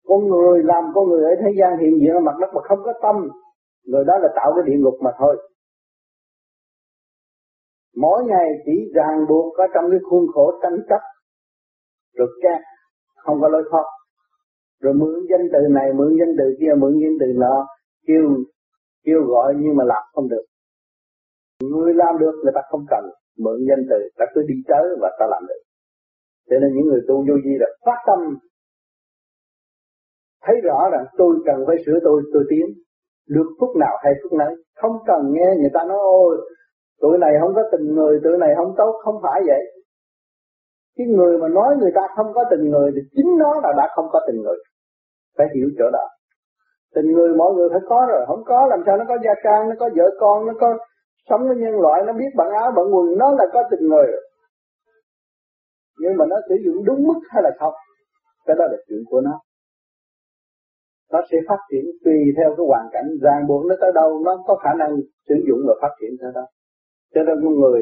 con 0.07 0.29
người 0.29 0.63
làm 0.63 0.85
con 0.95 1.09
người 1.09 1.25
ở 1.25 1.35
thế 1.41 1.51
gian 1.59 1.79
hiện 1.79 2.01
diện 2.01 2.13
ở 2.13 2.21
mặt 2.21 2.37
đất 2.41 2.47
mà 2.55 2.61
không 2.69 2.79
có 2.85 2.93
tâm. 3.03 3.29
Người 3.87 4.05
đó 4.05 4.19
là 4.19 4.29
tạo 4.37 4.53
cái 4.57 4.63
địa 4.67 4.79
ngục 4.83 4.95
mà 5.01 5.11
thôi 5.19 5.37
mỗi 7.97 8.25
ngày 8.25 8.49
chỉ 8.65 8.93
ràng 8.95 9.19
buộc 9.29 9.57
ở 9.57 9.65
trong 9.75 9.85
cái 9.91 10.01
khuôn 10.11 10.27
khổ 10.35 10.61
tranh 10.63 10.79
chấp. 10.89 11.01
Rồi 12.17 12.29
cha 12.43 12.61
không 13.17 13.41
có 13.41 13.49
lối 13.49 13.63
thoát. 13.71 13.85
Rồi 14.81 14.95
mượn 14.95 15.15
danh 15.31 15.49
từ 15.53 15.59
này, 15.71 15.93
mượn 15.93 16.17
danh 16.19 16.35
từ 16.39 16.45
kia, 16.61 16.73
mượn 16.79 16.93
danh 17.03 17.17
từ 17.21 17.27
nọ, 17.37 17.67
kêu 18.07 18.23
kêu 19.05 19.21
gọi 19.27 19.55
nhưng 19.59 19.77
mà 19.77 19.85
làm 19.85 20.03
không 20.13 20.29
được. 20.29 20.45
Người 21.63 21.95
làm 21.95 22.19
được, 22.19 22.35
người 22.43 22.53
ta 22.55 22.61
không 22.71 22.85
cần. 22.91 23.05
Mượn 23.39 23.59
danh 23.69 23.85
từ, 23.91 23.97
ta 24.17 24.25
cứ 24.35 24.43
đi 24.49 24.55
tới 24.69 24.85
và 25.01 25.17
ta 25.19 25.27
làm 25.31 25.43
được. 25.49 25.63
Cho 26.51 26.57
nên 26.61 26.75
những 26.75 26.87
người 26.87 27.01
tu 27.09 27.15
vô 27.17 27.35
vi 27.45 27.51
là 27.61 27.67
phát 27.87 27.99
tâm. 28.07 28.19
Thấy 30.43 30.57
rõ 30.65 30.89
rằng 30.93 31.05
tôi 31.19 31.37
cần 31.47 31.65
phải 31.67 31.77
sửa 31.87 31.99
tôi 32.05 32.23
tôi 32.33 32.45
tiến. 32.51 32.67
Được 33.29 33.49
phút 33.61 33.77
nào 33.77 33.97
hay 34.03 34.13
phút 34.23 34.33
nấy. 34.39 34.55
Không 34.77 34.97
cần 35.07 35.21
nghe 35.33 35.49
người 35.61 35.71
ta 35.75 35.81
nói, 35.89 35.99
ôi 36.01 36.51
tụi 37.01 37.19
này 37.19 37.33
không 37.41 37.55
có 37.55 37.63
tình 37.73 37.95
người, 37.95 38.21
tụi 38.25 38.39
này 38.39 38.51
không 38.57 38.75
tốt, 38.77 38.93
không 39.05 39.19
phải 39.23 39.41
vậy. 39.47 39.63
Cái 40.97 41.07
người 41.07 41.39
mà 41.39 41.49
nói 41.49 41.77
người 41.81 41.93
ta 41.95 42.01
không 42.17 42.33
có 42.35 42.45
tình 42.51 42.71
người 42.71 42.91
thì 42.95 43.01
chính 43.17 43.31
nó 43.39 43.61
là 43.63 43.73
đã 43.77 43.89
không 43.95 44.09
có 44.13 44.21
tình 44.27 44.43
người. 44.43 44.57
Phải 45.39 45.47
hiểu 45.55 45.69
chỗ 45.79 45.91
đó. 45.93 46.09
Tình 46.95 47.13
người 47.13 47.35
mọi 47.35 47.55
người 47.55 47.69
phải 47.71 47.81
có 47.89 48.07
rồi, 48.09 48.25
không 48.27 48.45
có 48.45 48.67
làm 48.67 48.83
sao 48.87 48.97
nó 48.97 49.05
có 49.09 49.17
gia 49.25 49.35
trang 49.45 49.69
nó 49.69 49.75
có 49.79 49.91
vợ 49.97 50.05
con, 50.21 50.47
nó 50.47 50.53
có 50.61 50.79
sống 51.29 51.49
với 51.49 51.57
nhân 51.57 51.81
loại, 51.81 52.03
nó 52.07 52.13
biết 52.13 52.31
bận 52.37 52.49
áo 52.63 52.73
bận 52.77 52.95
quần, 52.95 53.19
nó 53.19 53.31
là 53.31 53.45
có 53.53 53.63
tình 53.71 53.89
người 53.89 54.07
nhưng 55.99 56.17
mà 56.19 56.25
nó 56.29 56.37
sử 56.49 56.55
dụng 56.65 56.85
đúng 56.85 57.03
mức 57.07 57.21
hay 57.29 57.43
là 57.43 57.51
không, 57.59 57.75
cái 58.47 58.57
đó 58.59 58.65
là 58.71 58.77
chuyện 58.89 58.99
của 59.11 59.21
nó. 59.21 59.41
Nó 61.13 61.21
sẽ 61.31 61.39
phát 61.49 61.59
triển 61.71 61.85
tùy 62.05 62.19
theo 62.37 62.55
cái 62.57 62.67
hoàn 62.67 62.87
cảnh, 62.93 63.09
ràng 63.23 63.47
buộc 63.49 63.67
nó 63.67 63.75
tới 63.81 63.91
đâu, 63.95 64.21
nó 64.25 64.45
có 64.47 64.57
khả 64.57 64.71
năng 64.79 64.91
sử 65.29 65.35
dụng 65.49 65.59
và 65.67 65.75
phát 65.83 65.95
triển 66.01 66.11
tới 66.21 66.31
đó 66.35 66.47
cho 67.15 67.23
nên 67.27 67.37
con 67.45 67.55
người 67.61 67.81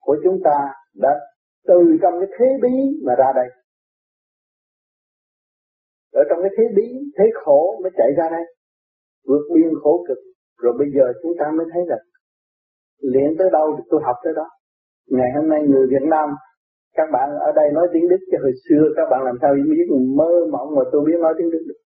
của 0.00 0.16
chúng 0.24 0.38
ta 0.44 0.56
đã 0.94 1.12
từ 1.68 1.78
trong 2.02 2.14
cái 2.20 2.28
thế 2.38 2.46
bí 2.62 2.74
mà 3.06 3.12
ra 3.18 3.32
đây. 3.34 3.48
Ở 6.12 6.22
trong 6.28 6.38
cái 6.42 6.50
thế 6.56 6.64
bí, 6.76 6.88
thế 7.18 7.24
khổ 7.44 7.80
mới 7.82 7.90
chạy 7.96 8.10
ra 8.18 8.28
đây. 8.30 8.44
Vượt 9.28 9.44
biên 9.54 9.72
khổ 9.82 10.04
cực. 10.08 10.18
Rồi 10.62 10.72
bây 10.78 10.88
giờ 10.94 11.04
chúng 11.22 11.32
ta 11.38 11.46
mới 11.56 11.66
thấy 11.72 11.82
là 11.86 11.96
luyện 13.12 13.30
tới 13.38 13.48
đâu 13.52 13.66
thì 13.76 13.82
tôi 13.90 14.00
học 14.04 14.16
tới 14.24 14.32
đó. 14.36 14.46
Ngày 15.16 15.30
hôm 15.36 15.48
nay 15.48 15.60
người 15.68 15.86
Việt 15.90 16.06
Nam, 16.10 16.28
các 16.96 17.08
bạn 17.12 17.28
ở 17.48 17.52
đây 17.56 17.66
nói 17.72 17.88
tiếng 17.92 18.08
Đức 18.08 18.20
chứ 18.30 18.36
hồi 18.42 18.52
xưa 18.68 18.82
các 18.96 19.06
bạn 19.10 19.20
làm 19.24 19.36
sao 19.42 19.50
biết 19.72 19.86
mơ 20.16 20.30
mộng 20.52 20.68
mà 20.76 20.82
tôi 20.92 21.02
biết 21.06 21.18
nói 21.20 21.34
tiếng 21.38 21.50
Đức 21.50 21.64
được 21.68 21.80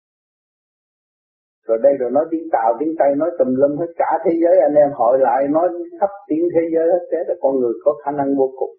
rồi 1.66 1.78
đây 1.82 1.92
rồi 2.00 2.10
nói 2.10 2.24
tiếng 2.30 2.46
Tàu, 2.52 2.70
tiếng 2.80 2.94
Tây, 2.98 3.10
nói 3.16 3.30
tùm 3.38 3.48
lum 3.60 3.72
hết 3.80 3.90
cả 3.96 4.10
thế 4.24 4.32
giới. 4.42 4.56
Anh 4.68 4.74
em 4.74 4.90
hội 4.94 5.18
lại 5.20 5.40
nói 5.50 5.68
khắp 6.00 6.10
tiếng 6.28 6.44
thế 6.54 6.62
giới 6.74 6.86
hết. 6.92 7.02
Thế 7.10 7.18
là 7.28 7.34
con 7.42 7.52
người 7.60 7.72
có 7.84 7.90
khả 8.04 8.10
năng 8.10 8.36
vô 8.38 8.48
cùng. 8.58 8.70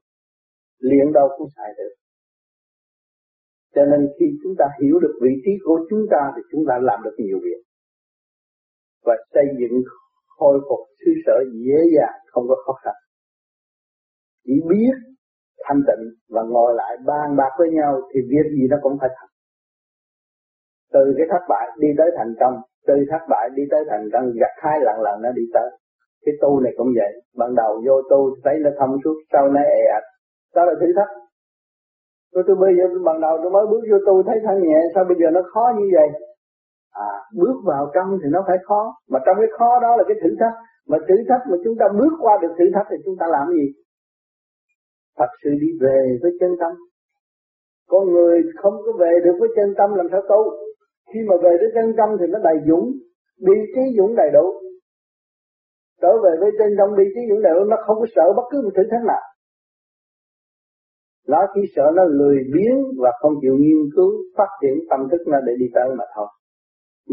Liền 0.80 1.14
đâu 1.14 1.28
cũng 1.38 1.48
xài 1.56 1.70
được. 1.78 1.94
Cho 3.76 3.86
nên 3.86 4.10
khi 4.20 4.26
chúng 4.44 4.56
ta 4.60 4.66
hiểu 4.82 5.00
được 5.00 5.16
vị 5.22 5.34
trí 5.46 5.52
của 5.66 5.80
chúng 5.90 6.04
ta 6.12 6.32
thì 6.36 6.42
chúng 6.52 6.64
ta 6.70 6.76
làm 6.82 7.00
được 7.04 7.16
nhiều 7.18 7.40
việc. 7.44 7.62
Và 9.06 9.14
xây 9.34 9.46
dựng 9.60 9.76
khôi 10.38 10.60
phục 10.70 10.80
xứ 11.06 11.12
sở 11.26 11.38
dễ 11.66 11.80
dàng 11.96 12.18
không 12.32 12.46
có 12.50 12.56
khó 12.66 12.74
khăn. 12.84 12.94
Chỉ 14.46 14.54
biết 14.70 14.96
thanh 15.64 15.82
tịnh 15.88 16.04
và 16.30 16.42
ngồi 16.44 16.74
lại 16.76 16.98
bàn 17.06 17.36
bạc 17.38 17.52
với 17.60 17.70
nhau 17.72 18.02
thì 18.14 18.20
việc 18.30 18.48
gì 18.56 18.68
nó 18.70 18.78
cũng 18.82 18.98
phải 19.02 19.10
thành 19.16 19.33
từ 20.94 21.14
cái 21.18 21.28
thất 21.32 21.44
bại 21.50 21.68
đi 21.80 21.88
tới 21.98 22.10
thành 22.18 22.34
công, 22.40 22.56
từ 22.88 22.94
thất 23.12 23.24
bại 23.30 23.50
đi 23.56 23.64
tới 23.72 23.84
thành 23.90 24.06
công, 24.14 24.26
gặt 24.42 24.54
hai 24.64 24.80
lần 24.80 25.02
lần 25.02 25.22
nó 25.22 25.32
đi 25.32 25.46
tới. 25.54 25.70
Cái 26.26 26.36
tu 26.42 26.60
này 26.60 26.74
cũng 26.78 26.92
vậy. 27.00 27.12
Ban 27.38 27.56
đầu 27.56 27.82
vô 27.86 28.02
tu, 28.10 28.36
thấy 28.44 28.56
nó 28.60 28.70
thông 28.80 28.98
suốt, 29.04 29.16
sau 29.32 29.50
nó 29.50 29.62
ệ 29.62 29.82
ạch. 29.98 30.08
Đó 30.56 30.66
là 30.66 30.74
thử 30.80 30.88
thách. 30.98 31.12
Tôi 32.34 32.44
tôi 32.48 32.56
bây 32.56 32.74
giờ 32.78 32.84
ban 33.06 33.22
đầu 33.22 33.40
tôi 33.42 33.52
mới 33.52 33.66
bước 33.72 33.84
vô 33.92 33.98
tu, 34.08 34.24
thấy 34.24 34.38
thân 34.46 34.58
nhẹ, 34.62 34.80
sao 34.96 35.04
bây 35.10 35.18
giờ 35.20 35.28
nó 35.34 35.42
khó 35.54 35.72
như 35.78 35.88
vậy? 35.94 36.10
À 36.92 37.12
bước 37.38 37.58
vào 37.66 37.92
trong 37.94 38.18
thì 38.24 38.30
nó 38.32 38.44
phải 38.48 38.58
khó. 38.64 38.96
Mà 39.10 39.20
trong 39.26 39.38
cái 39.40 39.50
khó 39.60 39.80
đó 39.80 39.96
là 39.98 40.04
cái 40.08 40.18
thử 40.24 40.30
thách. 40.40 40.54
Mà 40.88 40.98
thử 41.08 41.16
thách 41.30 41.42
mà 41.50 41.58
chúng 41.64 41.76
ta 41.80 41.86
bước 42.00 42.14
qua 42.20 42.38
được 42.42 42.54
thử 42.58 42.66
thách 42.74 42.88
thì 42.90 42.98
chúng 43.06 43.16
ta 43.20 43.26
làm 43.28 43.48
gì? 43.54 43.68
Thật 45.18 45.32
sự 45.44 45.50
đi 45.62 45.68
về 45.82 46.18
với 46.22 46.32
chân 46.40 46.52
tâm. 46.60 46.72
Con 47.90 48.12
người 48.12 48.44
không 48.62 48.74
có 48.86 48.92
về 49.00 49.12
được 49.24 49.36
với 49.40 49.50
chân 49.56 49.74
tâm, 49.78 49.94
làm 49.94 50.08
sao 50.12 50.22
tu? 50.30 50.42
Khi 51.14 51.20
mà 51.30 51.36
về 51.44 51.58
tới 51.60 51.70
chân 51.76 51.96
tâm 51.98 52.10
thì 52.20 52.26
nó 52.30 52.40
đầy 52.40 52.58
dũng 52.68 52.86
đi 53.38 53.54
trí 53.74 53.98
dũng 53.98 54.16
đầy 54.16 54.30
đủ. 54.34 54.46
Trở 56.02 56.12
về 56.24 56.32
với 56.40 56.52
chân 56.58 56.70
tâm 56.78 56.98
đi 56.98 57.04
trí 57.14 57.22
dũng 57.30 57.42
đầy 57.42 57.54
đủ, 57.56 57.64
nó 57.66 57.78
không 57.86 57.98
có 58.00 58.06
sợ 58.16 58.26
bất 58.38 58.44
cứ 58.52 58.62
một 58.62 58.74
thử 58.76 58.84
thách 58.92 59.06
nào. 59.08 59.24
Nó 61.28 61.38
chỉ 61.54 61.62
sợ 61.76 61.84
nó 61.96 62.04
lười 62.04 62.38
biếng 62.54 62.78
và 63.02 63.12
không 63.20 63.34
chịu 63.42 63.56
nghiên 63.60 63.90
cứu, 63.96 64.12
phát 64.38 64.52
triển 64.62 64.76
tâm 64.90 65.00
thức 65.12 65.22
nó 65.28 65.38
để 65.48 65.54
đi 65.60 65.66
tới 65.74 65.88
mà 65.98 66.06
thôi. 66.16 66.28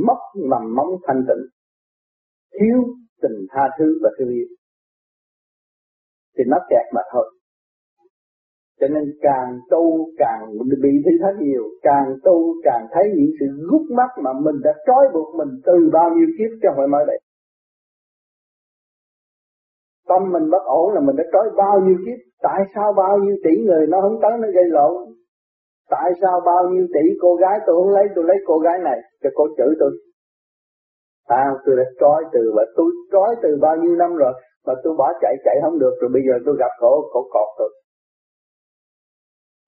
Mất 0.07 0.21
mầm 0.51 0.75
móng 0.77 0.93
thanh 1.07 1.25
tịnh, 1.29 1.45
thiếu 2.61 2.79
tình 3.23 3.47
tha 3.51 3.63
thứ 3.79 3.99
và 4.03 4.11
thương 4.19 4.29
yêu 4.29 4.47
thì 6.39 6.45
nó 6.47 6.59
kẹt 6.71 6.87
mà 6.95 7.01
thôi 7.13 7.40
cho 8.81 8.87
nên 8.89 9.05
càng 9.23 9.59
tu 9.71 10.09
càng 10.19 10.41
bị 10.83 10.91
thi 11.05 11.13
thách 11.23 11.39
nhiều, 11.41 11.65
càng 11.83 12.17
tu 12.25 12.55
càng 12.65 12.87
thấy 12.93 13.05
những 13.17 13.31
sự 13.41 13.47
gút 13.71 13.91
mắt 13.91 14.11
mà 14.25 14.33
mình 14.33 14.57
đã 14.65 14.73
trói 14.87 15.05
buộc 15.15 15.35
mình 15.35 15.49
từ 15.67 15.91
bao 15.93 16.11
nhiêu 16.11 16.29
kiếp 16.39 16.51
cho 16.63 16.71
hội 16.77 16.89
mới 16.89 17.05
đây 17.07 17.19
tâm 20.11 20.23
mình 20.33 20.51
bất 20.51 20.65
ổn 20.65 20.95
là 20.95 21.01
mình 21.01 21.17
đã 21.17 21.25
trói 21.33 21.47
bao 21.57 21.81
nhiêu 21.81 21.99
kiếp, 22.05 22.19
tại 22.43 22.61
sao 22.75 22.93
bao 22.93 23.19
nhiêu 23.19 23.37
tỷ 23.45 23.55
người 23.67 23.87
nó 23.87 23.99
không 24.01 24.19
tới 24.23 24.33
nó 24.41 24.49
gây 24.55 24.65
lộn? 24.65 24.93
Tại 25.91 26.11
sao 26.21 26.41
bao 26.47 26.63
nhiêu 26.71 26.87
tỷ 26.95 27.05
cô 27.23 27.35
gái 27.35 27.57
tôi 27.67 27.75
không 27.77 27.93
lấy, 27.97 28.07
tôi 28.15 28.25
lấy 28.25 28.37
cô 28.47 28.59
gái 28.59 28.79
này, 28.85 28.99
cho 29.23 29.31
cô 29.35 29.45
chửi 29.57 29.73
tôi? 29.81 29.91
À 31.27 31.45
tôi 31.67 31.77
đã 31.77 31.85
trói 32.01 32.25
từ 32.33 32.53
và 32.57 32.65
tôi 32.77 32.91
trói 33.13 33.37
từ 33.43 33.49
bao 33.61 33.77
nhiêu 33.77 33.97
năm 33.97 34.15
rồi 34.17 34.33
mà 34.67 34.75
tôi 34.85 34.95
bỏ 34.99 35.13
chạy 35.21 35.35
chạy 35.45 35.57
không 35.63 35.79
được, 35.79 35.95
rồi 36.01 36.11
bây 36.13 36.23
giờ 36.27 36.35
tôi 36.47 36.57
gặp 36.59 36.73
khổ 36.81 37.09
khổ 37.13 37.29
cọt 37.33 37.49
rồi 37.59 37.71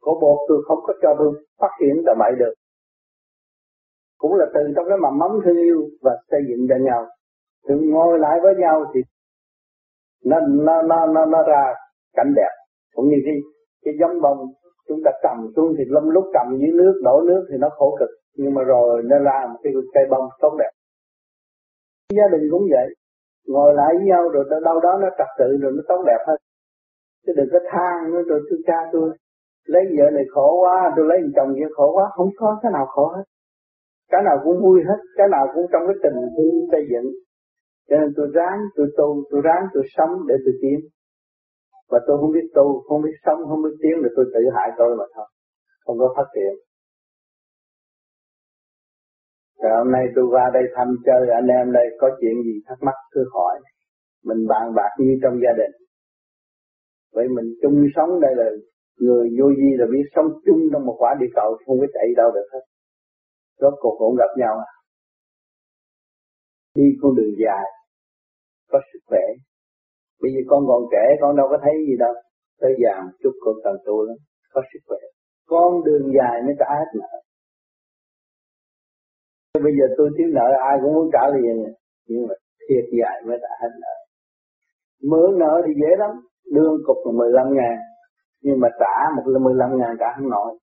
cổ 0.03 0.19
bột 0.23 0.39
tôi 0.49 0.59
không 0.67 0.79
có 0.87 0.93
cho 1.03 1.15
tôi 1.19 1.31
phát 1.61 1.73
triển 1.81 2.05
ra 2.07 2.13
bậy 2.19 2.33
được. 2.39 2.55
Cũng 4.19 4.35
là 4.35 4.47
từ 4.55 4.61
trong 4.77 4.87
cái 4.89 4.99
mầm 5.03 5.19
mắm 5.19 5.31
thương 5.45 5.57
yêu 5.57 5.81
và 6.03 6.13
xây 6.31 6.41
dựng 6.49 6.67
cho 6.69 6.77
nhau. 6.85 7.07
Thì 7.69 7.75
ngồi 7.75 8.19
lại 8.19 8.41
với 8.43 8.55
nhau 8.55 8.85
thì 8.95 9.01
nó 10.25 10.41
nó 10.41 10.83
nó 10.83 11.07
nó, 11.07 11.27
nó 11.27 11.43
ra 11.43 11.75
cảnh 12.17 12.33
đẹp. 12.37 12.53
Cũng 12.95 13.09
như 13.09 13.17
cái 13.25 13.35
cái 13.85 13.95
giống 14.01 14.21
bông 14.23 14.39
chúng 14.89 15.01
ta 15.05 15.11
cầm 15.23 15.53
xuống 15.57 15.75
thì 15.79 15.85
lâm 15.89 16.11
lúc 16.11 16.25
cầm 16.33 16.59
dưới 16.61 16.73
nước 16.73 17.01
đổ 17.05 17.21
nước 17.27 17.47
thì 17.51 17.57
nó 17.61 17.69
khổ 17.77 17.97
cực. 18.01 18.09
Nhưng 18.37 18.55
mà 18.55 18.63
rồi 18.63 19.03
nó 19.05 19.19
ra 19.19 19.47
một 19.53 19.59
cái 19.63 19.73
cây 19.95 20.05
bông 20.11 20.29
tốt 20.41 20.57
đẹp. 20.59 20.71
Gia 22.17 22.29
đình 22.33 22.49
cũng 22.51 22.63
vậy. 22.71 22.87
Ngồi 23.47 23.75
lại 23.75 23.95
với 23.97 24.07
nhau 24.07 24.29
rồi 24.29 24.45
đâu 24.65 24.81
đó 24.81 24.99
nó 25.01 25.09
trật 25.19 25.29
tự 25.39 25.57
rồi 25.63 25.73
nó 25.77 25.83
tốt 25.89 26.03
đẹp 26.07 26.25
hơn 26.27 26.37
chứ 27.27 27.33
đừng 27.37 27.49
có 27.53 27.59
than 27.71 28.13
nữa 28.13 28.23
rồi 28.27 28.41
tôi 28.51 28.59
cha 28.67 28.79
tôi 28.93 29.11
lấy 29.65 29.85
vợ 29.97 30.07
này 30.17 30.25
khổ 30.35 30.49
quá, 30.63 30.93
tôi 30.97 31.05
lấy 31.09 31.19
chồng 31.37 31.51
kia 31.59 31.71
khổ 31.77 31.93
quá, 31.97 32.07
không 32.17 32.31
có 32.37 32.59
cái 32.63 32.73
nào 32.73 32.87
khổ 32.87 33.07
hết. 33.17 33.25
Cái 34.11 34.23
nào 34.25 34.37
cũng 34.45 34.63
vui 34.63 34.81
hết, 34.89 35.01
cái 35.17 35.29
nào 35.31 35.47
cũng 35.55 35.67
trong 35.73 35.83
cái 35.89 35.97
tình 36.03 36.19
thương 36.37 36.57
xây 36.73 36.83
dựng. 36.93 37.09
Cho 37.89 37.97
nên 37.97 38.09
tôi 38.17 38.27
ráng, 38.35 38.59
tôi 38.77 38.87
tu, 38.99 39.25
tôi 39.31 39.41
ráng, 39.45 39.63
tôi 39.75 39.85
sống 39.97 40.13
để 40.29 40.35
tôi 40.45 40.55
tiến. 40.63 40.79
Và 41.91 41.99
tôi 42.07 42.19
không 42.21 42.33
biết 42.33 42.47
tu, 42.55 42.83
không 42.87 43.03
biết 43.03 43.17
sống, 43.25 43.39
không 43.49 43.63
biết 43.63 43.77
tiến 43.83 43.95
thì 44.03 44.09
tôi 44.17 44.27
tự 44.35 44.41
hại 44.55 44.69
tôi 44.79 44.97
mà 44.99 45.05
thôi. 45.15 45.27
Không 45.85 45.99
có 45.99 46.15
phát 46.17 46.29
triển 46.35 46.53
rồi 49.63 49.73
hôm 49.79 49.93
nay 49.93 50.05
tôi 50.15 50.25
qua 50.31 50.51
đây 50.55 50.63
thăm 50.77 50.89
chơi, 51.07 51.23
anh 51.41 51.49
em 51.59 51.73
đây, 51.73 51.87
có 52.01 52.09
chuyện 52.21 52.37
gì 52.47 52.55
thắc 52.67 52.79
mắc 52.87 52.95
cứ 53.13 53.21
hỏi. 53.35 53.55
Mình 54.25 54.47
bàn 54.49 54.75
bạc 54.77 54.93
như 54.99 55.19
trong 55.23 55.35
gia 55.45 55.53
đình. 55.61 55.73
Vậy 57.15 57.27
mình 57.37 57.49
chung 57.63 57.87
sống 57.97 58.21
đây 58.21 58.35
là 58.37 58.49
người 58.99 59.25
vô 59.39 59.47
vi 59.59 59.71
là 59.79 59.87
biết 59.93 60.07
sống 60.15 60.29
chung 60.47 60.61
trong 60.73 60.87
một 60.87 60.97
quả 60.99 61.15
địa 61.21 61.33
cầu, 61.35 61.59
không 61.67 61.79
có 61.81 61.87
chạy 61.95 62.07
đâu 62.17 62.31
được 62.35 62.49
hết. 62.53 62.65
Rốt 63.61 63.75
cuộc 63.81 63.97
cũng 63.99 64.17
gặp 64.17 64.33
nhau. 64.39 64.55
À 64.59 64.73
đi 66.75 66.87
con 67.01 67.15
đường 67.17 67.35
dài, 67.45 67.67
có 68.71 68.81
sức 68.93 68.99
khỏe. 69.07 69.25
Bây 70.23 70.31
giờ 70.33 70.41
con 70.47 70.65
còn 70.69 70.83
trẻ, 70.93 71.05
con 71.21 71.37
đâu 71.37 71.47
có 71.51 71.59
thấy 71.63 71.75
gì 71.87 71.97
đâu. 71.99 72.15
Tới 72.61 72.73
già 72.83 73.03
một 73.05 73.13
chút 73.23 73.35
con 73.45 73.55
cần 73.65 73.77
tu 73.87 74.03
lắm, 74.07 74.17
có 74.53 74.63
sức 74.73 74.79
khỏe. 74.87 74.99
Con 75.47 75.85
đường 75.85 76.13
dài 76.17 76.43
mới 76.45 76.55
trả 76.59 76.71
hết 76.79 76.91
nợ. 76.95 77.13
Bây 79.65 79.73
giờ 79.79 79.95
tôi 79.97 80.11
thiếu 80.19 80.29
nợ, 80.33 80.49
ai 80.71 80.79
cũng 80.83 80.95
muốn 80.95 81.11
trả 81.13 81.25
liền 81.35 81.57
nhưng 82.09 82.27
mà 82.29 82.35
thiệt 82.69 82.85
dài 83.01 83.23
mới 83.27 83.39
trả 83.43 83.53
hết 83.63 83.73
nợ. 83.81 83.95
Mượn 85.11 85.39
nợ 85.39 85.63
thì 85.67 85.73
dễ 85.81 85.97
lắm. 85.99 86.11
Đương 86.55 86.77
cục 86.87 86.97
là 87.07 87.13
15 87.13 87.47
ngàn 87.57 87.77
nhưng 88.43 88.61
mà 88.61 88.69
trả 88.81 88.97
một 89.17 89.23
là 89.27 89.39
15 89.39 89.79
ngàn 89.79 89.97
trả 90.01 90.07
không 90.17 90.31
nổi. 90.31 90.59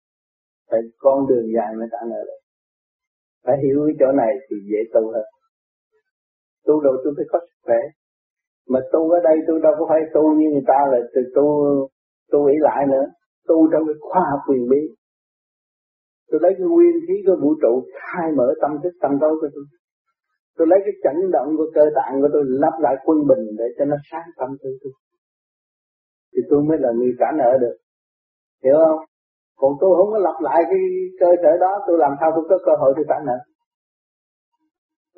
Phải 0.69 0.79
con 0.97 1.27
đường 1.27 1.47
dài 1.55 1.75
mới 1.79 1.87
trả 1.91 2.01
nợ 2.11 2.21
được. 2.29 2.41
Phải 3.45 3.55
hiểu 3.63 3.79
cái 3.87 3.95
chỗ 3.99 4.11
này 4.21 4.31
thì 4.45 4.55
dễ 4.69 4.79
tu 4.93 5.01
hơn. 5.13 5.27
Tu 6.65 6.79
rồi 6.79 6.95
tôi 7.03 7.13
phải 7.17 7.25
có 7.31 7.39
sức 7.47 7.59
khỏe. 7.65 7.81
Mà 8.71 8.79
tu 8.91 9.09
ở 9.09 9.19
đây 9.23 9.37
tôi 9.47 9.59
đâu 9.63 9.73
có 9.79 9.85
phải 9.89 10.01
tu 10.13 10.23
như 10.39 10.47
người 10.53 10.67
ta 10.67 10.79
là 10.91 10.99
từ 11.13 11.21
tu 11.35 11.45
tu 12.31 12.45
ý 12.45 12.55
lại 12.59 12.85
nữa. 12.87 13.05
Tu 13.47 13.55
trong 13.71 13.83
cái 13.87 13.95
khoa 13.99 14.21
học 14.31 14.41
quyền 14.47 14.69
bí. 14.71 14.81
Tôi 16.29 16.39
lấy 16.43 16.51
cái 16.57 16.67
nguyên 16.67 16.95
khí 17.07 17.15
của 17.25 17.37
vũ 17.41 17.51
trụ, 17.61 17.73
khai 17.99 18.31
mở 18.37 18.47
tâm 18.61 18.71
thức, 18.83 18.93
tâm 19.01 19.11
tối 19.21 19.33
của 19.41 19.49
tôi. 19.55 19.65
Tôi 20.57 20.67
lấy 20.71 20.79
cái 20.85 20.93
chấn 21.03 21.31
động 21.31 21.49
của 21.57 21.67
cơ 21.75 21.81
tạng 21.95 22.21
của 22.21 22.29
tôi, 22.33 22.43
lắp 22.47 22.75
lại 22.79 22.95
quân 23.05 23.17
bình 23.29 23.45
để 23.57 23.65
cho 23.77 23.85
nó 23.85 23.95
sáng 24.11 24.29
tâm 24.37 24.49
tư 24.63 24.69
tôi 24.81 24.93
thì 26.31 26.41
tôi 26.49 26.63
mới 26.63 26.77
là 26.79 26.89
người 26.97 27.13
trả 27.19 27.25
nợ 27.37 27.57
được. 27.61 27.75
Hiểu 28.63 28.77
không? 28.85 28.99
Còn 29.57 29.71
tôi 29.81 29.91
không 29.97 30.11
có 30.11 30.17
lặp 30.17 30.41
lại 30.41 30.63
cái 30.69 30.79
cơ 31.19 31.29
sở 31.43 31.57
đó 31.59 31.71
tôi 31.87 31.97
làm 31.97 32.13
sao 32.19 32.31
tôi 32.35 32.45
có 32.49 32.57
cơ 32.65 32.71
hội 32.79 32.93
tôi 32.95 33.05
trả 33.09 33.15
nợ? 33.25 33.37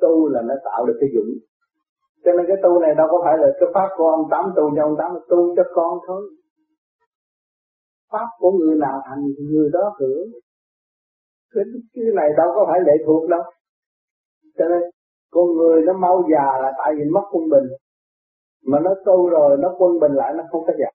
Tu 0.00 0.28
là 0.28 0.42
nó 0.42 0.54
tạo 0.64 0.86
được 0.86 0.96
cái 1.00 1.08
dũng 1.14 1.32
cho 2.24 2.32
nên 2.32 2.44
cái 2.48 2.56
tu 2.62 2.80
này 2.80 2.94
đâu 2.94 3.06
có 3.10 3.18
phải 3.24 3.38
là 3.38 3.48
cái 3.60 3.68
pháp 3.74 3.88
của 3.96 4.08
ông 4.08 4.24
tám 4.30 4.44
tu 4.56 4.62
cho 4.76 4.82
ông 4.82 4.96
tám 4.98 5.10
tu 5.28 5.56
cho 5.56 5.62
con 5.74 5.98
thôi. 6.06 6.22
Pháp 8.12 8.26
của 8.38 8.50
người 8.50 8.76
nào 8.78 9.00
thành 9.06 9.22
người 9.50 9.70
đó 9.72 9.94
hưởng. 10.00 10.28
Cái, 11.54 11.64
cái 11.94 12.04
này 12.14 12.28
đâu 12.36 12.48
có 12.54 12.64
phải 12.68 12.80
lệ 12.86 12.92
thuộc 13.06 13.28
đâu. 13.28 13.42
Cho 14.58 14.64
nên 14.68 14.82
con 15.30 15.46
người 15.56 15.82
nó 15.86 15.92
mau 15.92 16.22
già 16.32 16.46
là 16.62 16.72
tại 16.78 16.92
vì 16.96 17.04
mất 17.10 17.24
quân 17.32 17.44
bình. 17.50 17.68
Mà 18.66 18.78
nó 18.84 18.94
tu 19.06 19.28
rồi 19.28 19.56
nó 19.60 19.74
quân 19.78 20.00
bình 20.00 20.12
lại 20.12 20.32
nó 20.36 20.44
không 20.50 20.62
có 20.66 20.72
già 20.78 20.90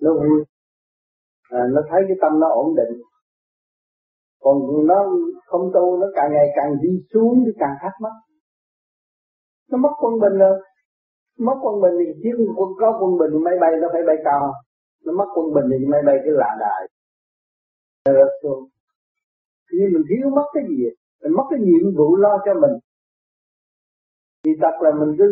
nó 0.00 0.10
vui 0.14 0.44
à, 1.50 1.60
nó 1.70 1.80
thấy 1.90 2.00
cái 2.08 2.16
tâm 2.20 2.40
nó 2.40 2.48
ổn 2.48 2.74
định. 2.76 3.02
Còn 4.40 4.86
nó 4.86 5.06
không 5.46 5.70
tu 5.74 5.96
nó 6.00 6.06
càng 6.14 6.32
ngày 6.32 6.46
càng 6.56 6.72
đi 6.82 6.88
xuống 7.14 7.42
thì 7.46 7.52
càng 7.58 7.76
thắc 7.80 7.92
mắc. 8.00 8.12
Nó 9.70 9.78
mất 9.78 9.90
quân 10.00 10.20
bình 10.20 10.38
rồi. 10.38 10.62
Mất 11.38 11.54
quân 11.62 11.80
bình 11.82 11.92
thì 11.98 12.20
chiếc 12.22 12.34
quân 12.56 12.68
có 12.80 12.98
quân 13.00 13.18
bình 13.18 13.44
máy 13.44 13.54
bay 13.60 13.70
nó 13.82 13.88
phải 13.92 14.02
bay 14.06 14.16
cao. 14.24 14.52
Nó 15.04 15.12
mất 15.12 15.26
quân 15.34 15.54
bình 15.54 15.78
thì 15.80 15.86
máy 15.86 16.00
bay 16.06 16.16
cứ 16.24 16.30
lạ 16.30 16.56
đài. 16.60 16.88
Rất 18.14 18.30
xuống. 18.42 18.68
Nhưng 19.72 19.92
mình 19.92 20.02
thiếu 20.08 20.30
mất 20.30 20.46
cái 20.54 20.64
gì? 20.68 20.84
Mình 21.22 21.32
mất 21.36 21.44
cái 21.50 21.60
nhiệm 21.60 21.96
vụ 21.96 22.16
lo 22.16 22.38
cho 22.44 22.54
mình. 22.54 22.74
Thì 24.44 24.50
thật 24.62 24.74
là 24.80 24.90
mình 25.00 25.16
cứ 25.18 25.26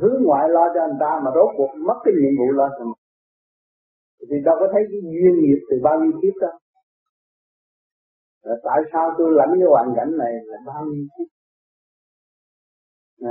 hướng 0.00 0.22
ngoại 0.22 0.48
lo 0.48 0.64
cho 0.74 0.80
anh 0.80 0.96
ta 1.00 1.20
mà 1.24 1.30
rốt 1.34 1.48
cuộc 1.56 1.70
mất 1.86 1.98
cái 2.04 2.14
nhiệm 2.20 2.32
vụ 2.38 2.52
lo 2.52 2.68
cho 2.78 2.84
mình 2.84 2.99
thì 4.28 4.36
đâu 4.44 4.56
có 4.60 4.66
thấy 4.72 4.82
cái 4.90 5.00
duyên 5.02 5.34
nghiệp 5.40 5.60
từ 5.70 5.76
bao 5.82 6.00
nhiêu 6.00 6.12
kiếp 6.22 6.34
đâu. 6.40 6.56
Là 8.44 8.54
tại 8.64 8.80
sao 8.92 9.14
tôi 9.18 9.32
lãnh 9.32 9.52
cái 9.58 9.68
hoàn 9.68 9.88
cảnh 9.96 10.18
này 10.18 10.32
là 10.44 10.58
bao 10.66 10.84
nhiêu 10.84 11.06
kiếp? 11.18 11.28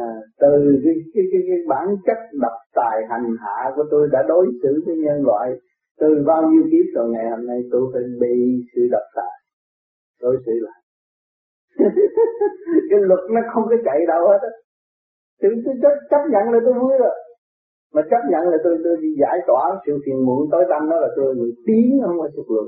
À, 0.05 0.09
từ 0.39 0.51
cái, 0.83 0.93
cái, 1.13 1.23
cái, 1.31 1.41
cái 1.47 1.57
bản 1.67 1.87
chất 2.05 2.17
độc 2.41 2.57
tài 2.73 2.97
hành 3.09 3.35
hạ 3.39 3.71
của 3.75 3.85
tôi 3.91 4.09
đã 4.11 4.23
đối 4.27 4.45
xử 4.63 4.83
với 4.85 4.95
nhân 4.95 5.25
loại 5.25 5.49
từ 5.99 6.23
bao 6.25 6.41
nhiêu 6.49 6.63
kiếp 6.71 6.85
rồi 6.95 7.09
ngày 7.09 7.29
hôm 7.29 7.45
nay 7.47 7.59
tôi 7.71 7.81
phải 7.93 8.03
bị 8.21 8.35
sự 8.75 8.81
độc 8.91 9.07
tài 9.15 9.35
đối 10.21 10.37
xử 10.45 10.51
lại. 10.61 10.79
Cái 12.89 12.99
luật 12.99 13.19
nó 13.29 13.41
không 13.53 13.63
có 13.69 13.75
chạy 13.85 13.99
đâu 14.07 14.27
hết 14.27 14.39
á. 14.41 14.51
Tôi, 15.41 15.51
tôi 15.65 15.75
chấp, 15.81 15.93
chấp 16.09 16.21
nhận 16.31 16.53
là 16.53 16.59
tôi 16.65 16.73
vui 16.73 16.93
rồi 16.99 17.15
mà 17.93 18.01
chấp 18.11 18.21
nhận 18.31 18.43
là 18.51 18.57
tôi 18.63 18.73
tôi 18.83 18.97
đi 19.01 19.09
giải 19.21 19.37
tỏa 19.47 19.63
sự 19.85 19.93
phiền 20.05 20.25
muộn 20.25 20.41
tối 20.51 20.63
tâm 20.69 20.89
đó 20.89 20.95
là 21.03 21.09
tôi 21.15 21.35
người 21.35 21.53
tiến 21.67 21.99
không 22.05 22.17
phải 22.21 22.29
sụt 22.35 22.45
lùi 22.49 22.67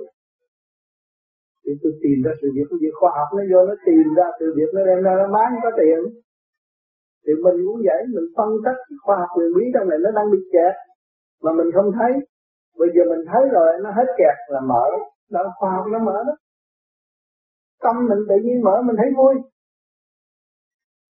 thì 1.64 1.72
tôi 1.82 1.92
tìm 2.04 2.18
ra 2.26 2.32
sự 2.42 2.48
việc, 2.56 2.68
cái 2.70 2.78
việc 2.84 2.96
khoa 3.00 3.12
học 3.18 3.30
nó 3.38 3.44
vô, 3.52 3.60
nó 3.70 3.76
tìm 3.88 4.06
ra 4.18 4.28
sự 4.40 4.46
việc, 4.58 4.70
nó 4.76 4.82
đem 4.88 5.00
ra, 5.06 5.12
nó 5.22 5.28
bán 5.36 5.50
có 5.64 5.70
tiền. 5.80 6.00
Thì 7.24 7.32
mình 7.46 7.58
cũng 7.66 7.80
vậy, 7.88 8.02
mình 8.16 8.28
phân 8.38 8.50
tích 8.66 8.80
khoa 9.04 9.16
học 9.22 9.32
quyền 9.38 9.52
bí 9.56 9.64
trong 9.74 9.90
này 9.90 10.00
nó 10.06 10.10
đang 10.18 10.28
bị 10.34 10.40
kẹt, 10.54 10.76
mà 11.44 11.52
mình 11.58 11.70
không 11.76 11.90
thấy. 11.98 12.12
Bây 12.80 12.90
giờ 12.96 13.02
mình 13.12 13.24
thấy 13.32 13.44
rồi, 13.56 13.70
nó 13.84 13.90
hết 13.98 14.08
kẹt 14.20 14.38
là 14.54 14.60
mở. 14.72 14.86
Đó 15.32 15.42
khoa 15.60 15.72
học 15.76 15.86
nó 15.94 16.00
mở 16.00 16.18
đó. 16.28 16.34
Tâm 17.84 17.96
mình 18.10 18.22
tự 18.30 18.36
nhiên 18.44 18.58
mở, 18.68 18.76
mình 18.88 18.96
thấy 19.02 19.10
vui. 19.18 19.36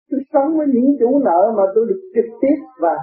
Tôi 0.09 0.19
sống 0.33 0.57
với 0.57 0.67
những 0.73 0.89
chủ 0.99 1.19
nợ 1.27 1.41
mà 1.57 1.63
tôi 1.75 1.85
được 1.89 2.01
trực 2.15 2.29
tiếp 2.41 2.57
và 2.81 2.95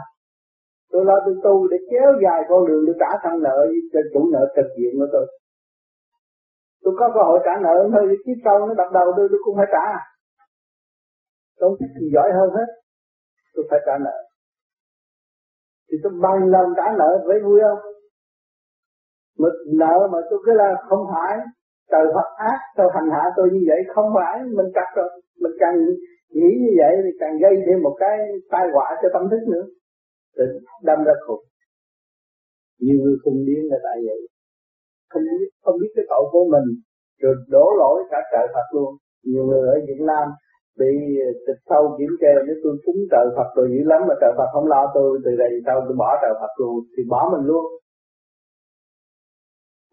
tôi 0.92 1.05
lo 1.05 1.16
tôi 1.24 1.35
tu 1.44 1.68
để 1.68 1.77
kéo 1.90 2.11
dài 2.24 2.40
con 2.48 2.66
đường 2.66 2.83
tôi 2.87 2.96
trả 3.01 3.11
thằng 3.22 3.42
nợ 3.42 3.59
cho 3.92 4.01
chủ 4.12 4.31
nợ 4.33 4.42
trực 4.57 4.66
diện 4.79 4.92
của 4.98 5.09
tôi. 5.12 5.27
Tôi 6.83 6.94
có 6.98 7.11
cơ 7.14 7.20
hội 7.29 7.38
trả 7.44 7.55
nợ 7.62 7.88
thôi, 7.92 8.16
chứ 8.27 8.33
sau 8.44 8.59
nó 8.59 8.74
đập 8.74 8.88
đầu 8.92 9.12
tôi 9.16 9.29
tôi 9.31 9.40
cũng 9.44 9.57
phải 9.57 9.66
trả. 9.72 9.87
Không 11.61 11.77
thích 11.81 11.92
gì 12.01 12.11
giỏi 12.14 12.31
hơn 12.38 12.51
hết, 12.51 12.68
tôi 13.55 13.64
phải 13.70 13.81
trả 13.87 13.98
nợ. 13.98 14.16
Thì 15.90 15.96
tôi 16.03 16.12
bằng 16.22 16.48
lần 16.55 16.66
trả 16.77 16.87
nợ 16.98 17.11
với 17.27 17.40
vui 17.44 17.61
không? 17.62 17.79
Mà 19.38 19.48
nợ 19.66 20.09
mà 20.12 20.18
tôi 20.31 20.38
cứ 20.46 20.53
là 20.53 20.74
không 20.88 21.07
phải, 21.12 21.38
trời 21.90 22.05
Phật 22.14 22.29
ác, 22.37 22.59
tôi 22.77 22.87
hành 22.94 23.11
hạ 23.12 23.24
tôi 23.37 23.48
như 23.53 23.61
vậy, 23.68 23.81
không 23.94 24.09
phải, 24.14 24.42
mình 24.44 24.66
cắt 24.74 24.88
rồi. 24.96 25.22
Mình 25.40 25.53
càng 25.61 25.74
nghĩ 26.31 26.51
như 26.62 26.70
vậy 26.79 26.96
thì 27.05 27.11
càng 27.20 27.38
gây 27.42 27.55
thêm 27.66 27.83
một 27.83 27.96
cái 27.98 28.18
tai 28.51 28.66
họa 28.72 28.96
cho 29.03 29.09
tâm 29.12 29.22
thức 29.31 29.42
nữa 29.53 29.64
rồi 30.37 30.49
đâm 30.83 30.99
ra 31.05 31.12
khổ 31.27 31.43
nhiều 32.85 32.99
người 33.03 33.17
không 33.23 33.38
điên 33.47 33.62
là 33.71 33.79
tại 33.87 33.97
vậy. 34.07 34.21
Không 35.11 35.23
biết 35.23 35.51
không 35.64 35.77
biết 35.81 35.93
cái 35.97 36.05
tội 36.11 36.25
của 36.33 36.45
mình 36.55 36.67
rồi 37.23 37.35
đổ 37.49 37.67
lỗi 37.81 37.99
cả 38.11 38.19
trời 38.33 38.47
Phật 38.55 38.67
luôn. 38.75 38.91
Nhiều 39.25 39.45
người 39.47 39.69
ở 39.75 39.77
Việt 39.88 40.03
Nam 40.11 40.27
bị 40.79 40.93
ờ, 41.27 41.29
tịch 41.47 41.61
sâu 41.69 41.83
kiểm 41.99 42.12
kê 42.21 42.33
nếu 42.47 42.57
tôi 42.62 42.75
cúng 42.85 43.01
trời 43.12 43.27
Phật 43.37 43.49
rồi 43.57 43.67
dữ 43.73 43.83
lắm 43.93 44.01
mà 44.09 44.14
trời 44.21 44.33
Phật 44.38 44.49
không 44.53 44.67
lo 44.67 44.83
tôi, 44.95 45.19
từ 45.25 45.31
đây 45.43 45.51
sau 45.67 45.77
tôi 45.87 45.97
bỏ 46.03 46.11
trời 46.23 46.35
Phật 46.41 46.53
luôn, 46.61 46.75
thì 46.97 47.03
bỏ 47.12 47.21
mình 47.33 47.47
luôn. 47.51 47.64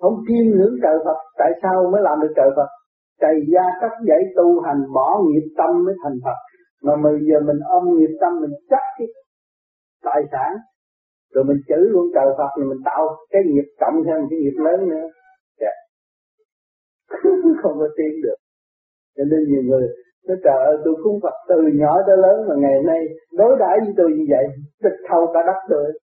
Không 0.02 0.18
kiên 0.28 0.46
ngưỡng 0.52 0.76
trời 0.84 0.98
Phật, 1.06 1.20
tại 1.40 1.52
sao 1.62 1.90
mới 1.92 2.02
làm 2.02 2.18
được 2.22 2.34
trời 2.36 2.50
Phật? 2.56 2.70
Cày 3.20 3.36
da 3.54 3.66
cắt 3.82 3.94
dãy 4.08 4.22
tu 4.38 4.62
hành, 4.66 4.80
bỏ 4.94 5.08
nghiệp 5.28 5.48
tâm 5.58 5.72
mới 5.86 5.96
thành 6.04 6.18
Phật. 6.26 6.40
Mà 6.86 6.94
bây 7.04 7.18
giờ 7.28 7.38
mình 7.48 7.60
ôm 7.76 7.84
nghiệp 7.98 8.14
tâm, 8.22 8.32
mình 8.42 8.54
chắc 8.70 8.86
cái 8.98 9.08
tài 10.06 10.22
sản 10.32 10.52
rồi 11.34 11.44
mình 11.44 11.58
chữ 11.68 11.80
luôn 11.94 12.06
trời 12.16 12.28
Phật 12.38 12.50
thì 12.58 12.64
mình 12.64 12.82
tạo 12.86 13.04
cái 13.30 13.42
nghiệp 13.46 13.68
cộng 13.80 13.98
thêm 14.06 14.20
cái 14.30 14.40
nghiệp 14.40 14.58
lớn 14.66 14.90
nữa. 14.90 15.08
Yeah. 15.62 15.76
Dạ. 17.10 17.18
không 17.62 17.76
có 17.80 17.88
tiến 17.98 18.14
được. 18.24 18.40
Cho 19.18 19.24
nên 19.32 19.40
nhiều 19.50 19.64
người 19.70 19.88
nói 20.28 20.38
trời 20.44 20.60
ơi, 20.66 20.78
tôi 20.86 20.96
cúng 21.04 21.20
Phật 21.24 21.36
từ 21.50 21.56
nhỏ 21.74 22.02
tới 22.08 22.18
lớn 22.18 22.48
mà 22.48 22.56
ngày 22.58 22.84
nay 22.86 23.02
đối 23.32 23.58
đãi 23.60 23.78
với 23.80 23.94
tôi 23.98 24.12
như 24.18 24.26
vậy, 24.30 24.46
tịch 24.84 25.00
thâu 25.10 25.32
cả 25.34 25.40
đất 25.48 25.60
tôi. 25.70 26.00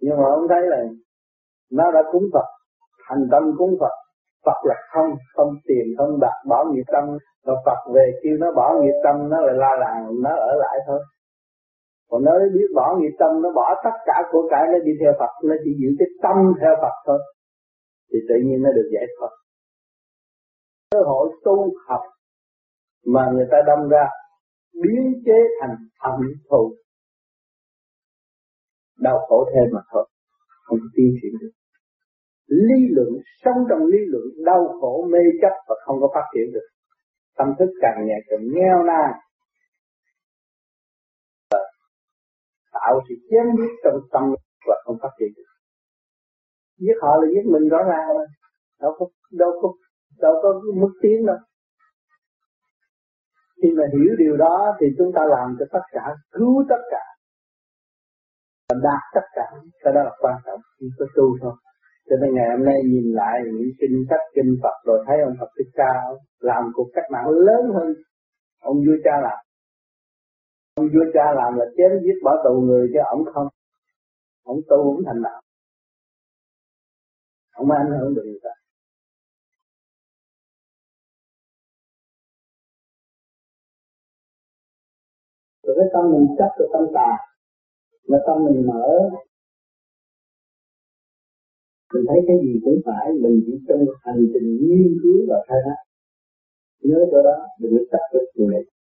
Nhưng 0.00 0.16
mà 0.16 0.24
ông 0.30 0.46
thấy 0.48 0.62
là 0.62 0.78
nó 1.72 1.90
đã 1.90 2.02
cúng 2.12 2.24
Phật, 2.32 2.48
thành 3.08 3.28
tâm 3.30 3.42
cúng 3.58 3.76
Phật. 3.80 3.94
Phật 4.46 4.58
là 4.64 4.74
không 4.92 5.10
không 5.36 5.54
tiền, 5.66 5.86
không 5.98 6.18
bạc, 6.20 6.36
bỏ 6.48 6.64
nghiệp 6.64 6.84
tâm. 6.92 7.04
Và 7.46 7.54
Phật 7.66 7.92
về 7.94 8.12
kêu 8.22 8.36
nó 8.40 8.52
bỏ 8.56 8.74
nghiệp 8.80 9.00
tâm, 9.04 9.28
nó 9.30 9.40
lại 9.40 9.54
la 9.58 9.76
làng, 9.80 10.06
nó 10.22 10.30
ở 10.30 10.54
lại 10.58 10.78
thôi 10.86 11.00
còn 12.10 12.24
nó 12.24 12.32
biết 12.54 12.68
bỏ 12.74 12.96
nghiệp 12.96 13.14
tâm, 13.18 13.42
nó 13.42 13.48
bỏ 13.54 13.80
tất 13.84 13.96
cả 14.06 14.22
của 14.32 14.48
cải, 14.50 14.64
nó 14.72 14.78
đi 14.84 14.92
theo 15.00 15.12
Phật, 15.18 15.32
nó 15.48 15.54
chỉ 15.64 15.70
giữ 15.80 15.88
cái 15.98 16.08
tâm 16.22 16.36
theo 16.60 16.74
Phật 16.82 16.96
thôi. 17.06 17.18
Thì 18.12 18.18
tự 18.28 18.34
nhiên 18.44 18.62
nó 18.62 18.70
được 18.76 18.88
giải 18.94 19.06
thoát. 19.18 19.32
Cơ 20.90 21.00
hội 21.06 21.28
tu 21.44 21.74
học 21.86 22.00
mà 23.06 23.30
người 23.34 23.46
ta 23.50 23.58
đâm 23.66 23.88
ra 23.88 24.06
biến 24.82 25.22
chế 25.26 25.38
thành 25.60 25.76
thầm 26.00 26.20
thù. 26.50 26.74
Đau 28.98 29.18
khổ 29.28 29.50
thêm 29.54 29.64
mà 29.72 29.80
thôi, 29.92 30.08
không 30.64 30.78
tiến 30.96 31.14
triển 31.22 31.32
được. 31.40 31.50
Lý 32.46 32.80
luận, 32.90 33.08
sống 33.44 33.56
trong 33.68 33.86
lý 33.86 33.98
luận, 34.06 34.24
đau 34.44 34.78
khổ 34.80 35.06
mê 35.12 35.18
chấp 35.42 35.54
và 35.68 35.74
không 35.86 36.00
có 36.00 36.08
phát 36.14 36.24
triển 36.34 36.52
được. 36.54 36.68
Tâm 37.38 37.48
thức 37.58 37.68
càng 37.80 38.06
ngày 38.06 38.20
càng 38.28 38.40
nghèo 38.54 38.82
nàn. 38.86 39.10
Tạo 42.72 43.00
sự 43.08 43.14
chém 43.30 43.46
giết 43.58 43.72
trong 43.84 43.98
tâm 44.12 44.24
và 44.68 44.74
không 44.84 44.96
phát 45.02 45.12
triển 45.18 45.28
được. 45.36 45.50
Giết 46.78 46.96
họ 47.02 47.12
là 47.20 47.26
giết 47.32 47.44
mình 47.52 47.68
rõ 47.68 47.78
ràng 47.90 48.08
mà. 48.18 48.24
Đâu 48.80 48.92
có 48.98 49.06
đâu 49.32 49.50
có 49.62 49.68
đâu 50.18 50.34
có 50.42 50.60
mức 50.74 50.92
tiến 51.02 51.26
đâu. 51.26 51.36
Khi 53.62 53.68
mà 53.78 53.84
hiểu 53.92 54.12
điều 54.18 54.36
đó 54.36 54.76
thì 54.80 54.86
chúng 54.98 55.12
ta 55.16 55.22
làm 55.30 55.56
cho 55.58 55.66
tất 55.72 55.84
cả, 55.92 56.04
cứu 56.32 56.64
tất 56.68 56.82
cả. 56.90 57.04
Và 58.68 58.76
đạt 58.82 59.02
tất 59.14 59.26
cả. 59.34 59.46
Cái 59.82 59.92
đó 59.94 60.02
là 60.02 60.12
quan 60.20 60.36
trọng. 60.46 60.60
Chỉ 60.78 60.86
có 60.98 61.06
tu 61.16 61.38
thôi. 61.42 61.54
Cho 62.10 62.16
nên 62.20 62.34
ngày 62.34 62.48
hôm 62.50 62.64
nay 62.64 62.76
nhìn 62.84 63.12
lại 63.12 63.40
những 63.44 63.70
kinh 63.80 64.04
sách, 64.10 64.24
kinh 64.34 64.56
Phật 64.62 64.76
rồi 64.86 65.04
thấy 65.06 65.16
ông 65.24 65.34
Phật 65.40 65.50
Thích 65.58 65.70
Ca 65.74 65.92
làm 66.40 66.64
cuộc 66.74 66.88
cách 66.94 67.04
mạng 67.12 67.28
lớn 67.28 67.62
hơn 67.74 67.94
ông 68.60 68.76
vua 68.76 68.96
cha 69.04 69.20
làm 69.22 69.38
ông 70.80 70.88
vua 70.92 71.06
cha 71.14 71.26
làm 71.38 71.50
là 71.58 71.66
chém 71.76 71.90
giết 72.04 72.16
bỏ 72.24 72.32
tù 72.44 72.52
người 72.60 72.84
chứ 72.92 73.00
ổng 73.14 73.24
không? 73.34 73.48
Ổng 74.42 74.60
tu 74.68 74.78
cũng 74.84 75.04
thành 75.06 75.22
đạo. 75.22 75.40
Ổng 77.54 77.70
anh 77.70 77.86
ảnh 77.86 78.00
hưởng 78.00 78.14
được 78.14 78.22
người 78.24 78.40
ta? 78.42 78.50
Rồi 85.62 85.76
cái 85.78 85.88
tâm 85.92 86.04
mình 86.12 86.26
chấp 86.38 86.50
được 86.58 86.68
tâm 86.72 86.84
tà, 86.94 87.10
mà 88.08 88.18
tâm 88.26 88.36
mình 88.44 88.66
mở, 88.66 88.88
mình 91.94 92.04
thấy 92.08 92.18
cái 92.26 92.36
gì 92.42 92.60
cũng 92.64 92.80
phải, 92.86 93.06
mình 93.22 93.42
chỉ 93.46 93.52
trong 93.68 93.84
hành 94.02 94.22
trình 94.32 94.48
nghiên 94.66 94.92
cứu 95.02 95.18
và 95.28 95.36
khai 95.48 95.58
thác. 95.64 95.80
Nhớ 96.82 96.98
cho 97.10 97.22
đó 97.22 97.36
đừng 97.60 97.72
có 97.76 97.84
chấp 97.90 98.04
được 98.12 98.26
người 98.34 98.48
này 98.54 98.79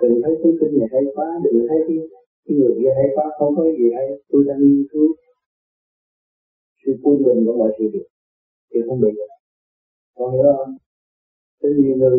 đừng 0.00 0.20
thấy 0.22 0.32
cuốn 0.42 0.52
kinh 0.60 0.78
này 0.78 0.88
hay 0.92 1.02
quá 1.14 1.26
đừng 1.44 1.66
thấy 1.68 1.78
cái, 1.88 1.96
cái 2.44 2.56
người 2.56 2.74
kia 2.78 2.92
hay 2.96 3.06
quá 3.14 3.24
không 3.38 3.54
có 3.56 3.64
gì 3.78 3.86
hay. 3.96 4.06
Tôi 4.28 4.44
đang 4.48 4.58
nghiên 4.64 4.86
cứu 4.92 5.08
sự 6.82 6.92
quân 7.02 7.16
bình 7.26 7.46
của 7.46 7.56
mọi 7.58 7.70
sự 7.78 7.84
việc. 7.92 8.06
Thì 8.70 8.80
không 8.86 9.00
bị. 9.00 9.10
Còn 10.16 10.32
hiểu 10.32 10.42
không 10.56 10.74
Thế 11.62 11.68
nhiều 11.78 11.96
người 11.96 12.18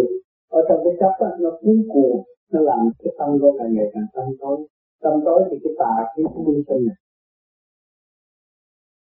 ở 0.50 0.60
trong 0.68 0.80
cái 0.84 0.94
chấp 1.00 1.14
nó 1.40 1.52
cuốn 1.62 1.84
cuồng 1.94 2.24
nó 2.52 2.62
làm 2.62 2.80
cái 3.00 3.14
tâm 3.18 3.30
của 3.42 3.56
càng 3.58 3.74
ngày 3.74 3.86
càng 3.94 4.08
tâm 4.14 4.26
tối. 4.40 4.58
Tâm 5.02 5.14
tối 5.26 5.44
thì 5.52 5.58
cái 5.64 5.74
tà 5.80 5.94
khí 6.16 6.24
của 6.34 6.44
quân 6.46 6.64
sinh 6.68 6.86
này. 6.88 6.96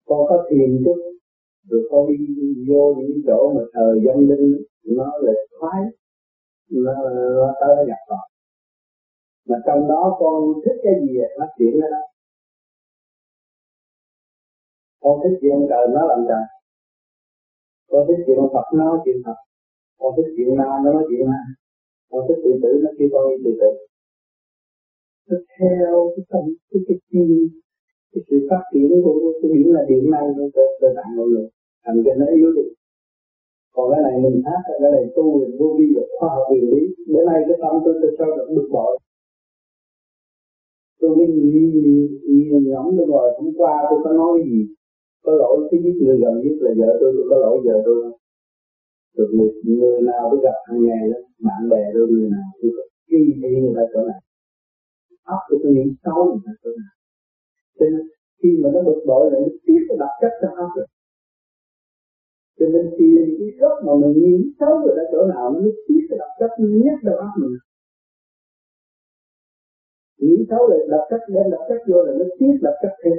Con 0.06 0.20
có 0.28 0.46
thiền 0.50 0.82
chút 0.84 0.98
rồi 1.68 1.88
con 1.90 2.06
đi 2.08 2.16
vô 2.68 2.94
những 2.98 3.20
chỗ 3.26 3.52
mà 3.56 3.62
thờ 3.72 3.94
dân 4.04 4.28
linh 4.28 4.62
nó 4.84 5.18
là 5.22 5.32
khoái 5.58 5.82
nó, 6.70 6.92
nó 7.36 7.54
tới 7.60 7.76
nó 7.76 7.82
nhập 7.88 7.98
vào 8.08 8.28
mà 9.48 9.56
trong 9.66 9.88
đó 9.88 10.16
con 10.20 10.34
thích 10.64 10.78
cái 10.84 10.94
gì 11.02 11.14
nó 11.38 11.46
chuyển 11.58 11.80
ra 11.80 11.88
đó. 11.94 12.02
Con 15.02 15.14
thích 15.22 15.38
chuyện 15.40 15.52
ông 15.52 15.66
trời 15.70 15.84
nó 15.94 16.02
làm 16.10 16.20
trời. 16.28 16.44
Con 17.90 18.02
thích 18.08 18.22
chuyện 18.26 18.38
ông 18.44 18.52
Phật 18.54 18.66
nó 18.76 18.84
nói 18.84 18.98
chuyện 19.04 19.16
Phật. 19.26 19.38
Con 19.98 20.10
thích 20.16 20.30
chuyện 20.36 20.56
ma 20.58 20.68
nó 20.84 20.92
nói 20.92 21.04
chuyện 21.08 21.22
ma. 21.30 21.42
Con 22.10 22.20
thích 22.28 22.40
tự 22.44 22.52
tử 22.62 22.70
nó 22.84 22.90
kêu 22.98 23.08
con 23.12 23.22
đi 23.30 23.36
tự 23.44 23.52
tử. 23.60 23.70
Nó 25.28 25.36
theo 25.54 25.92
cái 26.14 26.24
tâm, 26.30 26.44
cái 26.70 26.80
cái 26.88 26.98
chi, 27.10 27.24
cái 28.12 28.20
sự 28.28 28.36
phát 28.50 28.62
triển 28.72 28.90
của 29.04 29.32
cái 29.42 29.50
điểm 29.54 29.68
là 29.76 29.82
điểm 29.88 30.04
năng 30.14 30.28
của 30.36 30.48
cơ 30.54 30.64
cơ 30.80 30.88
tạng 30.96 31.12
con 31.16 31.28
người. 31.30 31.48
Thành 31.84 32.02
cho 32.04 32.12
nó 32.20 32.26
yếu 32.36 32.50
đi. 32.56 32.66
Còn 33.74 33.86
cái 33.92 34.00
này 34.06 34.14
mình 34.24 34.42
khác 34.44 34.60
cái 34.82 34.90
này 34.96 35.04
tu 35.16 35.24
quyền 35.34 35.50
vô 35.58 35.68
vi 35.78 35.86
được 35.96 36.08
khoa 36.18 36.28
học 36.34 36.44
huyền 36.48 36.64
lý 36.72 36.82
bữa 37.12 37.24
nay 37.30 37.38
cái 37.48 37.56
tâm 37.62 37.72
tôi 37.84 37.94
tôi 38.02 38.10
cho 38.18 38.26
được 38.36 38.48
bực 38.56 38.68
bội 38.72 38.98
tôi 41.00 41.16
mới 41.16 41.26
nghĩ 41.26 42.50
ngẫm 42.50 42.96
được 42.96 43.08
rồi 43.08 43.32
hôm 43.38 43.52
qua 43.56 43.74
tôi 43.90 43.98
có 44.04 44.12
nói 44.12 44.42
gì? 44.44 44.66
Có 45.24 45.32
lỗi 45.32 45.68
cái 45.70 45.80
giết 45.84 45.96
người 46.02 46.18
gần 46.22 46.34
nhất 46.42 46.56
là 46.60 46.70
vợ 46.78 46.96
tôi 47.00 47.26
có 47.30 47.36
lỗi 47.36 47.60
vợ 47.64 47.82
tôi. 47.84 48.12
Được 49.16 49.30
người, 49.36 49.50
người 49.64 50.02
nào 50.02 50.28
tôi 50.30 50.40
gặp 50.42 50.58
hàng 50.66 50.82
ngày 50.86 51.10
đó 51.12 51.18
bạn 51.46 51.68
bè 51.70 51.82
tôi 51.94 52.06
người 52.08 52.30
nào 52.30 52.48
tôi 52.62 52.70
có 52.76 52.82
ghi 53.10 53.22
thị 53.42 53.60
người 53.60 53.72
ta 53.76 53.82
chỗ 53.92 54.00
này 54.10 54.20
óc 55.24 55.40
của 55.48 55.56
tôi 55.62 55.72
nghĩ 55.72 55.84
xấu 56.04 56.24
người 56.24 56.42
ta 56.46 56.52
chỗ 56.62 56.70
nào 56.80 56.94
cho 57.78 57.86
nên 57.92 58.02
khi 58.42 58.50
mà 58.62 58.68
nó 58.74 58.80
bực 58.88 59.00
bội 59.06 59.30
là 59.32 59.38
nó 59.42 59.48
tiếp 59.66 59.80
cái 59.88 59.96
đặc 60.02 60.12
chất 60.20 60.32
cho 60.40 60.48
óc 60.64 60.70
rồi. 60.76 60.86
Cho 62.58 62.66
nên 62.72 62.84
khi 62.98 63.06
cái 63.38 63.50
gốc 63.60 63.74
mà 63.86 63.92
mình 64.02 64.14
nghĩ 64.22 64.36
xấu 64.60 64.72
người 64.82 64.94
ta 64.96 65.02
chỗ 65.12 65.20
nào 65.34 65.44
nó 65.52 65.70
tiếp 65.86 66.02
cái 66.08 66.18
đặc 66.22 66.32
chất 66.38 66.50
nhất 66.58 66.96
trong 67.04 67.18
óc 67.26 67.32
mình 67.40 67.54
nghĩ 70.18 70.36
xấu 70.50 70.62
là 70.68 70.76
lập 70.92 71.06
chất 71.10 71.20
đem 71.34 71.46
lập 71.50 71.62
chất 71.68 71.80
vô 71.88 72.02
là 72.06 72.12
nó 72.18 72.24
tiếp 72.38 72.54
lập 72.60 72.76
chất 72.82 72.92
thêm. 73.04 73.18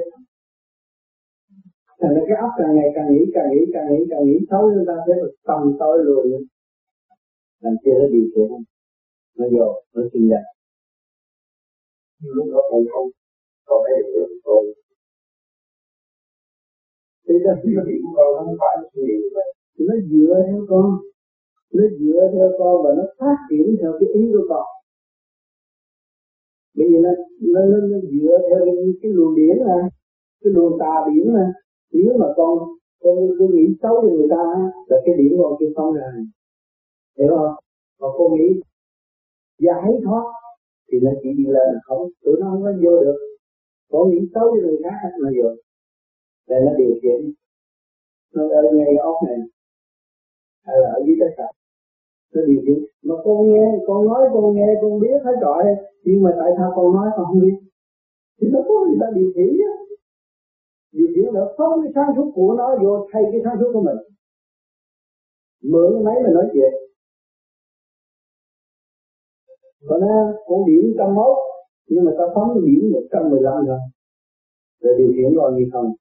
Thành 2.00 2.14
ra 2.14 2.20
cái 2.28 2.36
óc 2.46 2.50
càng 2.58 2.72
ngày 2.76 2.90
càng 2.94 3.08
nghĩ 3.12 3.22
càng 3.34 3.48
nghĩ 3.52 3.60
càng 3.74 3.86
nghĩ 3.90 4.00
càng 4.10 4.24
nghĩ 4.26 4.38
xấu, 4.50 4.62
chúng 4.74 4.86
ta 4.86 4.94
sẽ 5.06 5.12
được 5.20 5.34
tâm 5.48 5.76
tối 5.80 5.98
luôn. 6.06 6.26
Làm 7.60 7.74
chưa 7.84 7.96
nó 8.00 8.06
điều 8.14 8.26
khiển 8.34 8.50
nó 9.38 9.46
vô, 9.54 9.68
nó 9.94 10.02
sinh 10.12 10.28
ra. 10.30 10.40
Lúc 12.36 12.46
đó 12.52 12.60
không 12.70 12.84
không, 12.92 13.08
có 13.66 13.84
cái 13.86 13.94
điều 14.12 14.26
không 14.44 14.64
thì 17.30 17.38
ra 17.44 17.52
khi 17.62 17.70
mà 17.76 17.82
điểm 17.88 18.02
con 18.16 18.28
không 18.38 18.56
phải 18.60 18.74
suy 18.92 19.02
nghĩ 19.06 19.16
như 19.22 19.30
vậy 19.36 19.48
nó 19.88 19.94
dựa 20.10 20.34
theo 20.48 20.60
con, 20.70 20.86
nó 21.76 21.84
dựa 22.00 22.22
theo 22.34 22.48
con 22.58 22.74
và 22.84 22.90
nó 22.98 23.04
phát 23.18 23.36
triển 23.50 23.66
theo 23.80 23.92
cái 24.00 24.08
ý 24.20 24.22
của 24.32 24.44
con 24.48 24.66
bởi 26.80 26.88
vì 26.90 26.98
nó 27.04 27.10
nó 27.54 27.60
nó, 27.70 27.78
nó 27.86 27.98
dựa 28.12 28.38
theo 28.48 28.58
cái, 28.64 28.74
cái 29.02 29.12
luồng 29.12 29.34
điển 29.36 29.56
à 29.66 29.80
cái 30.40 30.52
luồng 30.54 30.78
tà 30.80 30.94
điển 31.08 31.34
à 31.34 31.46
nếu 31.92 32.12
mà 32.18 32.26
con 32.36 32.58
con 33.02 33.16
cứ 33.38 33.46
nghĩ 33.54 33.66
xấu 33.82 33.94
cho 34.02 34.08
người 34.08 34.28
ta 34.30 34.44
là 34.86 34.96
cái 35.04 35.14
điểm 35.18 35.32
con 35.42 35.52
kia 35.60 35.72
không 35.76 35.94
rồi 35.94 36.02
hiểu 37.18 37.36
không? 37.38 37.54
Mà 38.00 38.08
con 38.18 38.34
nghĩ 38.34 38.48
giải 39.58 39.90
thoát 40.04 40.24
thì 40.92 40.98
nó 41.02 41.10
chỉ 41.22 41.28
đi 41.38 41.44
lên 41.44 41.66
là 41.74 41.80
không. 41.84 42.08
Tụi 42.24 42.36
nó 42.40 42.46
không 42.50 42.62
có 42.62 42.72
vô 42.82 43.00
được. 43.04 43.18
Con 43.90 44.10
nghĩ 44.10 44.20
xấu 44.34 44.44
cho 44.44 44.60
người 44.62 44.78
khác 44.84 45.08
nó 45.20 45.28
vô. 45.36 45.48
Đây 46.48 46.60
là 46.64 46.72
điều 46.78 46.94
khiển 47.02 47.32
nó 48.34 48.42
ở 48.48 48.62
ngay 48.72 48.96
ốc 48.96 49.16
này. 49.26 49.38
Hay 50.66 50.76
là 50.80 50.88
ở 50.88 51.00
dưới 51.06 51.16
đất 51.20 51.30
sạch 51.36 51.59
nó 52.34 52.42
điều 52.46 52.60
khiển 52.66 52.78
mà 53.02 53.14
con 53.24 53.52
nghe, 53.52 53.64
con 53.86 54.04
nói, 54.08 54.28
con 54.32 54.54
nghe, 54.54 54.66
con 54.82 55.00
biết 55.00 55.16
hết 55.24 55.36
rồi. 55.40 55.62
Nhưng 56.04 56.22
mà 56.22 56.30
tại 56.38 56.50
sao 56.58 56.72
con 56.76 56.94
nói 56.96 57.08
con 57.16 57.26
không 57.26 57.40
biết? 57.40 57.56
Thì 58.40 58.48
nó 58.52 58.60
có 58.68 58.74
người 58.86 58.98
ta 59.00 59.06
điều 59.14 59.32
khiển 59.34 59.48
á. 59.70 59.72
Điều 60.92 61.06
khiển 61.14 61.34
là 61.34 61.40
không 61.56 61.82
cái 61.82 61.92
sáng 61.94 62.10
suốt 62.16 62.32
của 62.34 62.54
nó 62.58 62.76
vô 62.82 63.06
thay 63.12 63.22
cái 63.32 63.40
sáng 63.44 63.56
suốt 63.60 63.70
của 63.72 63.82
mình. 63.82 63.96
Mượn 65.62 65.92
cái 65.94 66.02
máy 66.04 66.16
mà 66.24 66.30
nói 66.32 66.46
chuyện. 66.52 66.72
Còn 69.88 70.00
á 70.00 70.18
con 70.46 70.66
điểm 70.66 70.94
trăm 70.98 71.14
mốt, 71.14 71.36
nhưng 71.88 72.04
mà 72.04 72.12
ta 72.18 72.24
phóng 72.34 72.64
điểm 72.66 72.90
một 72.92 73.02
trăm 73.12 73.30
mười 73.30 73.40
lăm 73.42 73.66
rồi 73.66 73.78
rồi 74.80 74.94
điều 74.98 75.12
khiển 75.16 75.34
rồi 75.34 75.52
gì 75.58 75.70
không. 75.72 75.94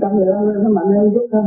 Trăm 0.00 0.16
mười 0.16 0.26
lăm 0.26 0.62
nó 0.64 0.70
mạnh 0.70 0.96
hơn 0.96 1.10
chút 1.14 1.28
thôi. 1.32 1.42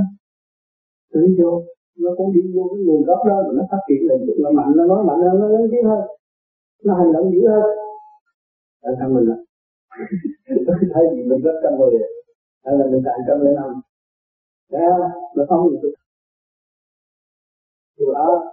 Tự 1.13 1.21
vô 1.39 1.63
nó 2.03 2.09
cũng 2.17 2.33
đi 2.33 2.41
vô 2.55 2.63
cái 2.71 2.79
nguồn 2.85 3.03
gốc 3.03 3.19
đó 3.27 3.35
mà 3.45 3.51
nó 3.57 3.63
phát 3.71 3.81
triển 3.87 4.01
lên. 4.07 4.19
Chút 4.27 4.37
nó 4.43 4.49
mạnh, 4.51 4.71
nó 4.75 4.85
nói 4.85 5.03
mạnh 5.07 5.19
hơn, 5.25 5.39
nó 5.41 5.47
lớn 5.47 5.67
tiếng 5.71 5.85
hơn. 5.89 6.01
Nó 6.83 6.95
hành 6.95 7.13
động 7.13 7.31
dữ 7.33 7.47
hơn. 7.49 7.63
Là 8.81 8.91
sao 8.99 9.09
mình 9.09 9.25
là 9.29 9.35
thấy 10.93 11.03
gì 11.13 11.23
mình 11.29 11.41
rất 11.41 11.55
trăm 11.63 11.77
mười 11.79 11.91
hay 12.65 12.75
là 12.77 12.85
mình 12.91 13.01
thành 13.05 13.19
trăm 13.27 13.39
lên 13.41 13.55
năm 13.55 13.81
thấy 14.71 14.81
không? 14.89 15.11
Nó 15.35 15.43
không 15.49 15.69
gì 15.69 15.77
được 15.81 15.93
điều 17.97 18.13
đó. 18.13 18.51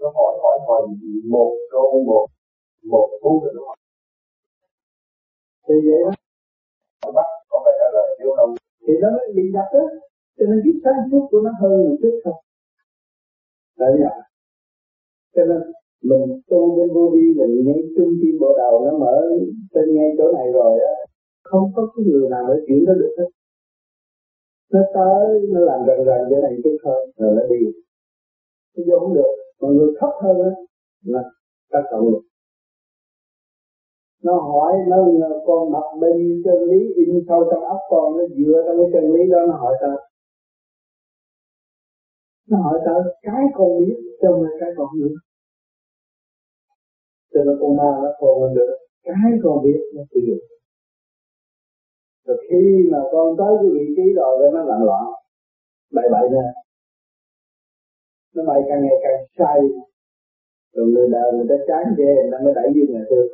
Nó 0.00 0.06
hỏi 0.14 0.38
hỏi 0.42 0.58
hỏi 0.66 0.82
một 1.30 1.56
câu, 1.70 2.04
một 2.06 2.26
một 2.82 3.08
phút 3.22 3.42
rồi 3.44 3.54
hỏi. 3.66 3.76
Thì 5.68 5.74
vậy 5.86 5.98
đó 6.04 6.10
bắt, 7.12 7.26
có 7.48 7.60
phải 7.64 7.74
trả 7.78 7.86
lời 7.92 8.16
thiếu 8.18 8.34
không? 8.36 8.54
Thì 8.86 8.92
nó 9.02 9.10
mới 9.10 9.32
bị 9.34 9.42
đặt 9.52 9.68
đó. 9.74 9.84
Cho 10.38 10.44
nên 10.46 10.60
cái 10.64 10.72
sáng 10.84 11.08
suốt 11.10 11.28
của 11.30 11.40
nó 11.40 11.50
hơn 11.60 11.84
một 11.88 11.96
chút 12.02 12.20
thôi. 12.24 12.34
Đấy 13.78 13.92
nhà, 14.00 14.10
cho 15.34 15.44
nên 15.44 15.62
mình 16.02 16.40
tu 16.48 16.76
bên 16.76 16.88
vô 16.94 17.10
vi 17.14 17.34
là 17.36 17.46
ngay 17.64 17.82
trung 17.96 18.12
tim 18.22 18.38
bộ 18.40 18.54
đầu 18.58 18.84
nó 18.84 18.98
mở 18.98 19.30
trên 19.74 19.94
ngay 19.94 20.10
chỗ 20.18 20.32
này 20.32 20.52
rồi 20.52 20.80
á. 20.80 20.94
Không 21.42 21.72
có 21.76 21.92
cái 21.96 22.06
người 22.06 22.28
nào 22.30 22.44
để 22.48 22.54
chuyển 22.66 22.84
nó 22.86 22.94
được 22.94 23.14
hết. 23.18 23.28
Nó 24.72 24.80
tới 24.94 25.40
nó 25.52 25.60
làm 25.60 25.80
gần 25.86 26.04
gần 26.04 26.20
chỗ 26.30 26.40
này 26.42 26.54
chút 26.64 26.76
thôi 26.84 27.12
rồi 27.16 27.34
nó 27.36 27.42
đi. 27.50 27.66
Nó 28.76 28.84
vô 28.86 28.98
không 28.98 29.14
được. 29.14 29.32
Mà 29.60 29.68
người 29.68 29.88
thấp 30.00 30.10
hơn 30.22 30.36
á 30.42 30.50
là 31.04 31.22
ta 31.70 31.82
cộng 31.90 32.10
được 32.10 32.20
nó 34.24 34.34
hỏi, 34.48 34.72
nó 34.88 34.96
con 35.46 35.72
mặt 35.72 35.86
bên 36.00 36.42
chân 36.44 36.58
lý, 36.70 36.94
in 36.94 37.24
sâu 37.28 37.48
trong 37.50 37.64
óc 37.64 37.80
con, 37.90 38.16
nó 38.18 38.24
dựa 38.36 38.62
trong 38.66 38.76
cái 38.78 38.88
chân 38.92 39.12
lý 39.12 39.30
đó, 39.32 39.38
nó 39.48 39.56
hỏi 39.56 39.74
ta. 39.80 39.92
Nó 42.48 42.58
hỏi 42.58 42.80
ta, 42.86 42.92
cái 43.22 43.44
con 43.54 43.78
biết 43.80 43.96
trong 44.22 44.42
là 44.42 44.50
cái 44.60 44.70
con 44.76 44.88
biết 44.94 45.14
cho 47.34 47.44
nên 47.44 47.56
con 47.60 47.76
ma 47.76 47.90
nó 48.02 48.10
còn 48.18 48.54
được. 48.54 48.76
Cái 49.02 49.32
con 49.42 49.64
biết, 49.64 49.80
nó 49.94 50.02
chịu 50.10 50.36
rồi 52.26 52.46
khi 52.50 52.88
mà 52.92 52.98
con 53.12 53.36
tới 53.38 53.52
cái 53.60 53.70
vị 53.74 53.94
trí 53.96 54.12
rồi 54.16 54.38
thì 54.40 54.46
nó 54.54 54.64
lặn 54.64 54.80
loạn, 54.84 55.04
bậy 55.92 56.08
bậy 56.12 56.28
nha 56.30 56.46
nó 58.34 58.44
bay 58.44 58.60
càng 58.68 58.82
ngày 58.82 58.96
càng 59.02 59.26
sai 59.38 59.60
rồi 60.72 60.86
người 60.86 61.08
đời 61.12 61.32
người 61.32 61.46
ta 61.48 61.54
chán 61.68 61.94
ghê, 61.98 62.14
người 62.14 62.30
ta 62.32 62.38
mới 62.44 62.54
đẩy 62.54 62.68
vô 62.74 62.82
nhà 62.92 63.04
thương 63.10 63.26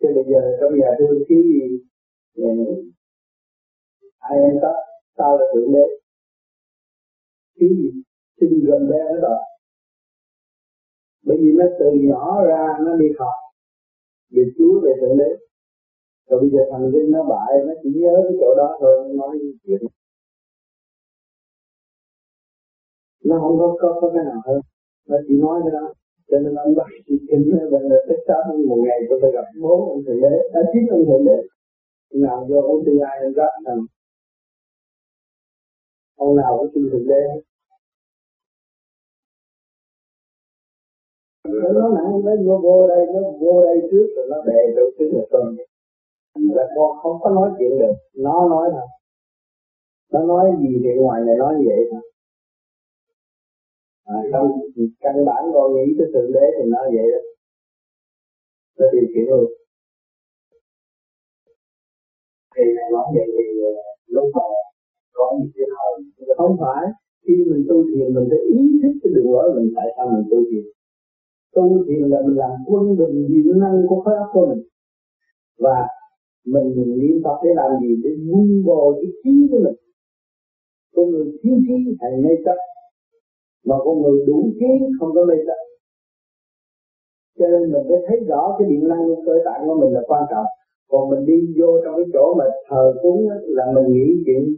chứ 0.00 0.08
bây 0.14 0.24
giờ 0.30 0.40
trong 0.60 0.78
nhà 0.78 0.88
thương 0.98 1.22
thiếu 1.28 1.42
gì? 1.42 1.60
Ai 4.18 4.38
em 4.40 4.58
có 4.62 4.74
sao 5.18 5.38
là 5.38 5.44
thượng 5.54 5.72
đế. 5.72 5.86
Thiếu 7.56 7.70
gì? 7.78 7.90
Xin 8.40 8.50
gần 8.66 8.90
bé 8.90 8.98
ở 8.98 9.20
đó 9.22 9.36
bởi 11.26 11.38
vì 11.40 11.52
nó 11.52 11.64
từ 11.78 11.86
nhỏ 12.08 12.44
ra 12.44 12.78
nó 12.84 12.96
đi 12.96 13.06
học 13.18 13.34
về 14.30 14.42
chúa 14.58 14.80
về 14.84 14.92
thượng 15.00 15.16
đế. 15.18 15.30
Rồi 16.28 16.40
bây 16.40 16.50
giờ 16.50 16.58
thằng 16.70 16.86
linh 16.92 17.10
nó 17.10 17.22
bại 17.24 17.52
nó 17.66 17.72
chỉ 17.82 17.90
nhớ 17.94 18.14
cái 18.24 18.36
chỗ 18.40 18.54
đó 18.56 18.76
thôi 18.80 18.92
nó 18.98 19.14
nói 19.14 19.38
chuyện 19.64 19.82
nó 23.24 23.38
không 23.40 23.58
có 23.58 23.76
có, 23.80 23.98
có 24.00 24.10
cái 24.14 24.24
nào 24.24 24.40
hơn. 24.46 24.60
Nó 25.08 25.16
chỉ 25.28 25.34
nói 25.40 25.60
cái 25.64 25.72
đó 25.72 25.94
cho 26.30 26.38
nên 26.38 26.54
ông 26.54 26.74
bắt 26.74 26.86
chị 27.06 27.14
kinh 27.28 27.50
bây 27.70 27.82
giờ 27.88 27.96
tất 28.08 28.20
cả 28.26 28.34
một 28.68 28.80
ngày 28.86 28.98
tôi 29.08 29.18
phải 29.22 29.30
gặp 29.34 29.44
bố 29.62 29.88
ông 29.92 30.02
thầy 30.06 30.16
đế 30.22 30.34
đã 30.52 30.60
à, 30.60 30.70
chín 30.72 30.86
ông 30.90 31.04
thầy 31.08 31.18
đế 31.26 31.38
nào 32.24 32.46
vô 32.48 32.60
ông 32.60 32.82
tin 32.86 32.98
ai 32.98 33.18
ông 33.24 33.32
gặp 33.32 33.52
thằng 33.66 33.80
ông 36.16 36.36
nào 36.36 36.58
cũng 36.58 36.70
tin 36.74 36.88
thầy 36.92 37.04
đế 37.08 37.22
nó 41.44 41.72
nói 41.72 41.90
nặng 41.94 42.44
nó 42.46 42.58
vô 42.58 42.88
đây 42.88 43.06
nó 43.14 43.20
vô 43.40 43.64
đây 43.64 43.88
trước, 43.90 44.06
rồi 44.16 44.26
nó 44.30 44.36
đè 44.46 44.72
đầu 44.76 44.86
thứ 44.98 45.04
là 45.12 45.22
con. 45.30 45.56
Là 46.34 46.68
con 46.76 46.98
không 47.02 47.20
có 47.20 47.30
nói 47.30 47.50
chuyện 47.58 47.78
được. 47.78 47.92
Nó 48.14 48.48
nói 48.48 48.68
thôi 48.72 48.86
nó 50.12 50.20
nói 50.20 50.50
gì 50.60 50.80
thì 50.84 50.90
ngoài 50.96 51.22
này 51.26 51.36
nói 51.38 51.54
vậy 51.66 51.88
thôi 51.90 52.00
à, 54.14 54.16
trong 54.32 54.46
căn 55.00 55.16
bản 55.26 55.42
con 55.54 55.66
nghĩ 55.74 55.86
tới 55.98 56.06
thượng 56.12 56.32
đế 56.32 56.46
thì 56.56 56.64
nó 56.74 56.82
vậy 56.94 57.06
đó. 57.12 57.20
Nó 58.78 58.86
điều 58.92 59.06
khiển 59.12 59.24
luôn. 59.30 59.46
Thì 62.54 62.64
này 62.76 62.88
nói 62.92 63.06
vậy 63.14 63.26
thì 63.36 63.46
ờ, 63.64 63.72
lúc 64.06 64.26
mà 64.34 64.46
có 65.12 65.24
những 65.38 65.50
cái 65.54 65.66
thời 65.72 66.36
không 66.36 66.56
phải 66.60 66.82
khi 67.22 67.34
mình 67.50 67.62
tu 67.68 67.76
thiền 67.88 68.14
mình 68.14 68.26
phải 68.30 68.38
ý 68.38 68.80
thức 68.82 68.92
cái 69.02 69.10
đường 69.14 69.32
lối 69.32 69.54
mình 69.56 69.72
tại 69.76 69.86
sao 69.96 70.06
mình 70.14 70.26
tu 70.30 70.38
thiền? 70.50 70.64
Tu 71.54 71.84
thiền 71.86 72.02
là 72.12 72.18
mình 72.26 72.36
làm 72.36 72.50
quân 72.66 72.96
bình 72.98 73.16
diệu 73.30 73.54
năng 73.54 73.86
của 73.88 74.02
óc 74.02 74.28
của 74.32 74.46
mình. 74.46 74.62
Và 75.58 75.78
mình 76.44 76.66
niệm 77.00 77.22
Phật 77.24 77.36
để 77.44 77.50
làm 77.54 77.70
gì? 77.82 77.90
Để 78.04 78.10
vun 78.26 78.62
bồi 78.66 78.94
cái 79.00 79.10
trí 79.22 79.48
của 79.50 79.60
mình. 79.64 79.76
Con 80.94 81.10
người 81.10 81.26
thiếu 81.42 81.56
trí 81.66 81.74
hay 82.00 82.12
mê 82.22 82.30
chấp 82.44 82.56
mà 83.64 83.76
con 83.84 84.02
người 84.02 84.26
đủ 84.26 84.50
trí 84.58 84.70
không 84.98 85.10
có 85.14 85.24
mê 85.24 85.34
chấp 85.46 85.60
cho 87.38 87.46
nên 87.48 87.72
mình 87.72 87.84
phải 87.88 87.98
thấy 88.06 88.18
rõ 88.28 88.56
cái 88.58 88.68
điện 88.70 88.88
năng 88.88 89.04
cơ 89.26 89.32
tạng 89.44 89.62
của 89.66 89.76
mình 89.80 89.92
là 89.94 90.02
quan 90.06 90.22
trọng. 90.30 90.46
Còn 90.88 91.10
mình 91.10 91.26
đi 91.26 91.54
vô 91.60 91.80
trong 91.84 91.94
cái 91.96 92.06
chỗ 92.12 92.34
mà 92.38 92.44
thờ 92.68 92.94
cúng 93.02 93.28
là 93.42 93.64
mình 93.74 93.92
nghĩ 93.92 94.22
chuyện 94.26 94.56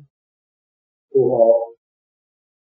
phù 1.15 1.29
hộ. 1.29 1.53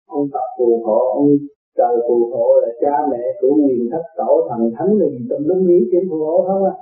Ông 0.06 0.28
tập 0.32 0.46
phù 0.58 0.82
hộ, 0.84 0.98
ông 1.14 1.28
trời 1.76 1.96
phù 2.08 2.30
hộ 2.32 2.46
là 2.62 2.68
cha 2.80 3.06
mẹ 3.10 3.22
chủ 3.40 3.48
quyền 3.66 3.88
thất 3.92 4.02
tổ, 4.16 4.48
thần 4.48 4.72
thánh 4.78 4.98
là 4.98 5.06
gì 5.06 5.26
tâm 5.30 5.48
linh 5.48 5.66
nghĩ 5.66 5.88
chuyện 5.90 6.04
phù 6.10 6.18
hộ 6.18 6.44
không 6.46 6.64
à 6.64 6.74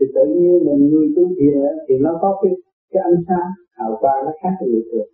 thì 0.00 0.06
tự 0.14 0.24
nhiên 0.34 0.64
mình 0.66 0.90
người 0.90 1.08
tu 1.16 1.22
thiền 1.38 1.54
thì 1.88 1.94
nó 1.98 2.18
có 2.22 2.38
cái 2.42 2.52
cái 2.92 3.02
ánh 3.02 3.22
sáng 3.28 3.48
hào 3.70 3.96
quang 4.00 4.24
nó 4.24 4.32
khác 4.42 4.54
với 4.60 4.68
người 4.68 4.82
thường 4.92 5.08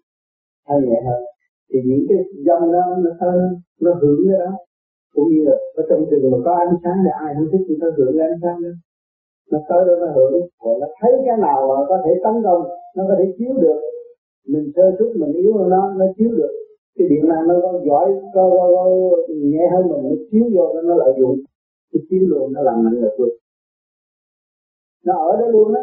hay 0.67 0.79
nhẹ 0.81 1.01
hơn 1.07 1.23
thì 1.71 1.79
những 1.85 2.05
cái 2.09 2.19
dòng 2.47 2.73
đó 2.73 2.83
nó 3.05 3.11
nó, 3.21 3.33
nó 3.81 3.95
hưởng 4.01 4.21
cái 4.29 4.39
đó. 4.39 4.53
Cũng 5.15 5.29
như 5.29 5.45
là 5.45 5.57
ở 5.75 5.83
trong 5.89 6.05
rừng 6.11 6.31
mà 6.31 6.39
có 6.45 6.53
ánh 6.55 6.77
sáng 6.83 6.99
thì 7.05 7.11
ai 7.25 7.35
không 7.35 7.49
thích 7.53 7.65
thì 7.69 7.75
nó 7.81 7.89
hưởng 7.97 8.15
cái 8.19 8.27
ánh 8.29 8.41
sáng 8.43 8.63
đó. 8.63 8.69
Nó 9.51 9.59
tới 9.69 9.81
đó 9.87 9.95
nó 10.01 10.13
hưởng 10.17 10.33
rồi 10.65 10.77
nó 10.81 10.87
thấy 11.01 11.13
cái 11.27 11.37
nào 11.37 11.59
mà 11.69 11.85
có 11.89 11.97
thể 12.05 12.11
tấn 12.25 12.35
công 12.45 12.63
nó 12.97 13.05
có 13.09 13.15
thể 13.19 13.25
chiếu 13.39 13.53
được. 13.61 13.81
Mình 14.47 14.73
sơ 14.77 14.83
xuất 14.99 15.11
mình 15.17 15.33
yếu 15.33 15.53
hơn 15.59 15.69
nó 15.71 15.95
nó 15.99 16.07
chiếu 16.17 16.31
được. 16.37 16.53
Cái 16.99 17.09
điện 17.09 17.29
năng 17.29 17.49
nó 17.49 17.55
có 17.63 17.81
giỏi 17.87 18.07
có, 18.35 18.51
có, 18.51 18.69
có 18.75 18.91
nhẹ 19.29 19.69
hơn 19.73 19.89
mình 19.89 20.03
nó 20.05 20.17
chiếu 20.31 20.45
vô 20.55 20.75
nó, 20.75 20.83
nó 20.83 20.95
lợi 20.95 21.13
dụng. 21.19 21.37
Cái 21.93 22.01
chiếu 22.11 22.21
luôn 22.27 22.53
nó 22.53 22.63
làm 22.63 22.85
mạnh 22.85 23.01
lực 23.03 23.15
luôn. 23.19 23.29
Nó 25.05 25.15
ở 25.15 25.41
đó 25.41 25.47
luôn 25.47 25.75
đó 25.75 25.81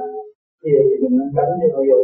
thì 0.64 0.72
mình 1.02 1.20
tránh 1.36 1.60
thì 1.62 1.68
nó 1.74 1.80
vô. 1.90 2.04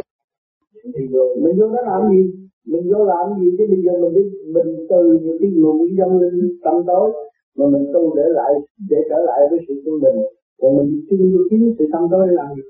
Thì 0.94 1.06
vô. 1.12 1.34
Mình 1.42 1.58
vô 1.58 1.68
đó 1.68 1.82
làm 1.82 2.10
gì? 2.10 2.41
Mình 2.66 2.84
vô 2.92 3.04
làm 3.04 3.40
gì? 3.40 3.46
Chứ 3.58 3.64
bây 3.70 3.82
giờ 3.84 3.92
mình 4.02 4.14
đi, 4.14 4.24
mình 4.54 4.86
từ 4.90 5.18
những 5.22 5.38
cái 5.40 5.50
nguồn 5.56 5.76
dâng 5.98 6.18
lên 6.20 6.58
tâm 6.64 6.74
tối, 6.86 7.12
mà 7.56 7.66
mình 7.66 7.84
tu 7.94 8.16
để 8.16 8.22
lại, 8.26 8.52
để 8.90 8.96
trở 9.10 9.18
lại 9.28 9.40
với 9.50 9.58
sự 9.68 9.74
tu 9.84 9.92
mình 10.00 10.16
còn 10.60 10.76
mình 10.76 11.06
đi 11.10 11.34
vô 11.34 11.40
kiếm 11.50 11.74
sự 11.78 11.84
tâm 11.92 12.02
tối 12.10 12.28
làm 12.30 12.48
gì? 12.56 12.62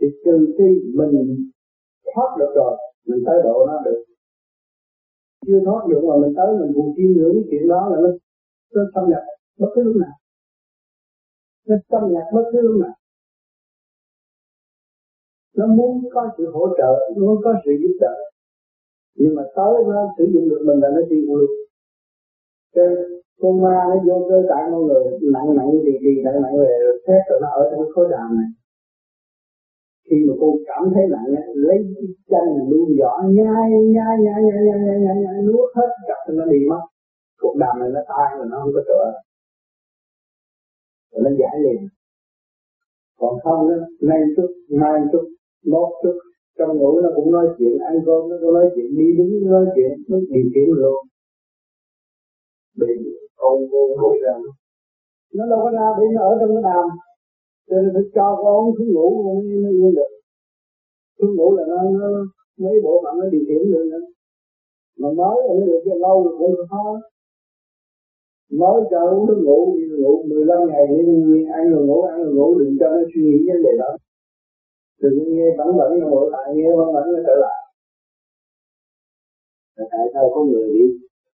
Thì 0.00 0.06
trừ 0.24 0.54
khi 0.58 0.68
mình 0.94 1.50
thoát 2.14 2.36
được 2.38 2.52
rồi, 2.54 2.76
mình 3.06 3.22
tới 3.26 3.40
độ 3.44 3.66
nó 3.66 3.80
được. 3.84 4.04
Chưa 5.46 5.60
thoát 5.64 5.86
được 5.88 6.02
mà 6.08 6.16
mình 6.22 6.32
tới, 6.36 6.46
mình 6.60 6.72
buồn 6.74 6.94
chiêm 6.96 7.10
ngưỡng 7.16 7.34
cái 7.34 7.44
chuyện 7.50 7.68
đó 7.68 7.88
là 7.90 7.96
nó 8.00 8.08
nó 8.74 8.82
xâm 8.94 9.10
nhập 9.10 9.22
bất 9.58 9.68
cứ 9.74 9.82
lúc 9.82 9.96
nào. 9.96 10.14
Nó 11.68 11.76
xâm 11.90 12.12
nhập 12.12 12.22
bất 12.34 12.44
cứ 12.52 12.60
lúc 12.60 12.80
nào. 12.80 12.94
Nó 15.56 15.66
muốn 15.66 16.10
có 16.12 16.30
sự 16.38 16.50
hỗ 16.52 16.68
trợ, 16.78 16.92
nó 17.16 17.26
muốn 17.26 17.40
có 17.44 17.54
sự 17.64 17.70
giúp 17.82 17.96
đỡ 18.00 18.23
nhưng 19.14 19.34
mà 19.36 19.42
tới 19.56 19.74
nó 19.88 20.00
sử 20.18 20.24
dụng 20.34 20.48
được 20.50 20.62
mình 20.66 20.78
là 20.82 20.88
nó 20.94 21.00
tiêu 21.10 21.22
luôn. 21.28 21.50
Cái 22.74 22.86
con 23.40 23.62
ma 23.62 23.76
nó 23.90 23.96
vô 24.06 24.26
cơ 24.28 24.38
tạng 24.48 24.66
con 24.72 24.86
người, 24.86 25.04
nặng 25.34 25.56
nặng 25.56 25.70
gì 25.84 25.92
gì 26.04 26.22
nặng 26.24 26.42
nặng 26.42 26.58
về 26.58 26.72
xét 27.06 27.22
rồi 27.28 27.38
nó 27.42 27.48
ở 27.48 27.70
trong 27.70 27.92
khối 27.94 28.08
đàm 28.10 28.36
này. 28.36 28.50
Khi 30.10 30.16
mà 30.28 30.34
cô 30.40 30.48
cảm 30.66 30.84
thấy 30.94 31.04
nặng 31.14 31.26
lấy 31.54 31.78
cái 31.94 32.06
chân 32.30 32.46
luôn 32.70 32.88
vỏ 33.00 33.22
nhai 33.22 33.70
nhai 33.94 34.16
nhai 34.24 34.42
nhai 34.48 34.62
nhai 34.66 34.80
nhai 34.86 34.98
nhai 35.04 35.16
nhai, 35.24 35.42
nuốt 35.42 35.68
hết 35.76 35.90
gặp 36.08 36.34
nó 36.34 36.44
đi 36.44 36.58
mất. 36.70 36.82
Cuộc 37.40 37.56
đàm 37.56 37.78
này 37.80 37.88
nó 37.94 38.00
tan 38.08 38.38
rồi, 38.38 38.46
nó 38.50 38.56
không 38.62 38.72
có 38.74 38.80
chỗ 38.88 38.94
rồi 39.04 39.14
nó 41.24 41.30
giải 41.40 41.56
liền. 41.64 41.88
Còn 43.18 43.38
không 43.42 43.68
đó 43.68 43.74
nay 44.00 44.20
chút 44.36 44.50
mai 44.68 45.00
chút 45.12 45.24
mốt 45.66 45.88
chút 46.02 46.18
trong 46.58 46.78
ngủ 46.78 47.00
nó 47.00 47.08
cũng 47.16 47.32
nói 47.32 47.46
chuyện 47.58 47.78
ăn 47.78 47.94
cơm 48.06 48.28
nó 48.28 48.36
cũng 48.40 48.54
nói 48.54 48.70
chuyện 48.74 48.96
đi 48.96 49.06
đứng 49.18 49.30
nó 49.42 49.50
nói 49.50 49.66
chuyện 49.74 49.90
nó 50.08 50.18
điều 50.30 50.44
khiển 50.54 50.68
luôn 50.68 51.06
bị 52.80 52.86
con 53.36 53.68
vô 53.70 53.82
ngồi 53.96 54.18
ra. 54.22 54.34
Nó 55.34 55.46
đâu 55.50 55.60
có 55.62 55.70
ra 55.70 55.86
bị 55.98 56.06
nó 56.14 56.20
ở 56.30 56.36
trong 56.40 56.50
cái 56.54 56.62
đàm. 56.62 56.86
Cho 57.68 57.76
nên 57.82 57.90
phải 57.94 58.02
cho 58.14 58.36
con 58.42 58.74
xuống 58.78 58.92
ngủ 58.92 59.08
nó 59.24 59.32
mới 59.62 59.72
yên 59.72 59.94
được. 59.94 60.10
Xuống 61.18 61.36
ngủ 61.36 61.56
là 61.56 61.64
nó, 61.68 61.76
nó 62.00 62.08
mấy 62.56 62.80
bộ 62.84 63.00
phận 63.04 63.18
nó 63.18 63.26
điều 63.32 63.44
khiển 63.48 63.72
được 63.72 63.84
nữa. 63.90 64.06
Mà 64.98 65.08
mới 65.08 65.36
là 65.46 65.54
nó 65.58 65.66
được 65.66 65.82
cho 65.84 65.94
lâu 65.94 66.36
cũng 66.38 66.54
khó. 66.70 67.00
Mới 68.50 68.82
cho 68.90 69.00
uống 69.10 69.26
nước 69.26 69.40
ngủ 69.44 69.76
ngủ 69.98 70.22
15 70.28 70.58
ngày 70.68 70.84
thì 70.88 71.44
ăn 71.52 71.70
rồi 71.70 71.86
ngủ 71.86 72.02
ăn 72.02 72.24
rồi 72.24 72.34
ngủ 72.34 72.58
đừng 72.58 72.76
cho 72.80 72.88
nó 72.88 73.02
suy 73.14 73.22
nghĩ 73.22 73.36
vấn 73.48 73.62
đề 73.62 73.70
đó 73.78 73.96
đừng 75.02 75.34
nghe 75.34 75.46
bẩn 75.58 75.76
bẩn 75.78 76.00
nó 76.00 76.06
ngồi 76.08 76.30
lại 76.30 76.54
nghe 76.54 76.76
bẩn 76.76 76.92
bẩn 76.94 77.04
nó 77.12 77.18
trở 77.26 77.34
lại. 77.44 77.60
Là 79.76 79.84
tại 79.92 80.06
sao 80.14 80.30
có 80.34 80.44
người 80.44 80.68
đi 80.74 80.86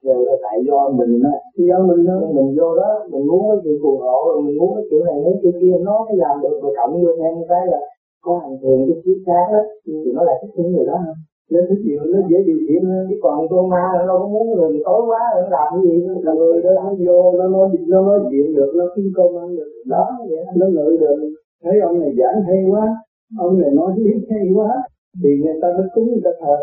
rồi 0.04 0.26
là 0.26 0.36
tại 0.44 0.58
do 0.68 0.90
mình 0.90 1.22
á? 1.24 1.36
Do 1.70 1.80
mình 1.90 2.06
đó 2.06 2.16
mình 2.36 2.56
vô 2.58 2.76
đó 2.76 2.90
mình 3.12 3.28
muốn 3.28 3.42
cái 3.50 3.58
chuyện 3.64 3.78
phù 3.84 3.98
hộ 3.98 4.18
rồi 4.28 4.42
mình 4.46 4.58
muốn 4.60 4.76
cái 4.76 4.84
chuyện 4.90 5.06
này 5.06 5.16
muốn 5.24 5.40
chuyện 5.42 5.54
kia 5.62 5.76
nó 5.82 6.06
mới 6.06 6.18
làm 6.18 6.42
được. 6.44 6.60
Rồi 6.62 6.74
cộng 6.78 6.94
vô 7.04 7.12
thêm 7.20 7.34
cái 7.50 7.68
là 7.68 7.80
có 8.22 8.40
hành 8.42 8.58
thiền 8.62 8.80
cái 8.88 8.98
chiếc 9.04 9.18
sáng 9.26 9.48
đó 9.54 9.60
thì 9.86 9.94
nó 10.16 10.24
lại 10.24 10.36
thích 10.42 10.52
những 10.56 10.72
người 10.72 10.86
đó 10.86 10.98
hơn. 11.06 11.16
Nó 11.52 11.60
thích 11.70 11.82
nhiều 11.86 12.00
nó 12.14 12.20
dễ 12.30 12.38
điều 12.48 12.60
khiển 12.68 12.86
hơn. 12.90 13.08
Chứ 13.10 13.16
còn 13.24 13.48
con 13.50 13.70
ma 13.70 13.86
nó 14.08 14.20
có 14.20 14.28
muốn 14.28 14.52
người 14.52 14.82
tối 14.86 15.02
quá 15.08 15.22
nó 15.36 15.48
làm 15.50 15.68
cái 15.74 15.82
gì 15.84 16.08
là 16.24 16.34
người 16.34 16.62
đó 16.62 16.70
nó 16.76 16.94
vô 17.06 17.34
nó 17.40 17.48
nói 17.48 17.70
nó 17.88 18.02
nói 18.02 18.20
chuyện 18.32 18.56
được 18.56 18.72
nó 18.76 18.86
kiếm 18.96 19.12
công 19.16 19.38
ăn 19.38 19.56
được. 19.56 19.72
Đó 19.86 20.06
vậy 20.30 20.46
nó 20.56 20.68
ngự 20.68 20.98
được 21.00 21.18
thấy 21.64 21.80
ông 21.80 22.00
này 22.00 22.12
giảng 22.20 22.42
hay 22.48 22.64
quá 22.72 22.96
ông 23.38 23.62
này 23.62 23.72
nói 23.72 23.94
lý 23.98 24.12
hay 24.30 24.52
quá. 24.56 24.84
Thì 25.24 25.30
người 25.42 25.60
ta 25.62 25.68
mới 25.78 25.88
cúng 25.94 26.08
người 26.08 26.22
ta 26.24 26.32
thờ. 26.42 26.58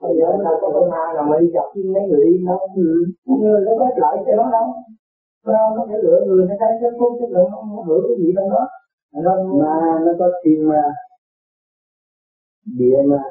Bây 0.00 0.16
giờ 0.18 0.26
ta 0.44 0.50
có 0.60 0.70
con 0.74 0.90
ma 0.90 1.04
là 1.14 1.22
mình 1.30 1.50
chọc 1.54 1.76
mấy 1.76 2.02
người 2.08 2.24
đi 2.26 2.44
đâu 2.46 2.58
ừ. 2.76 3.04
người 3.40 3.60
nó 3.66 3.72
có 3.78 3.86
lợi 3.96 4.16
cho 4.26 4.36
nó 4.36 4.50
đâu. 4.50 4.66
Sao 5.44 5.76
nó 5.76 5.86
phải 5.88 5.98
lựa 6.02 6.20
người 6.26 6.46
người 6.46 6.56
ta 6.60 6.66
sẽ 6.80 6.88
phúc 6.98 7.12
chất 7.20 7.30
lượng 7.30 7.50
không 7.50 7.86
hưởng 7.86 8.04
cái 8.08 8.16
gì 8.18 8.32
trong 8.36 8.50
đó. 8.50 8.68
Mà 9.60 10.00
nó 10.04 10.12
có 10.18 10.30
thiên 10.44 10.68
ma 10.68 10.82
địa 12.64 13.02
ma 13.06 13.22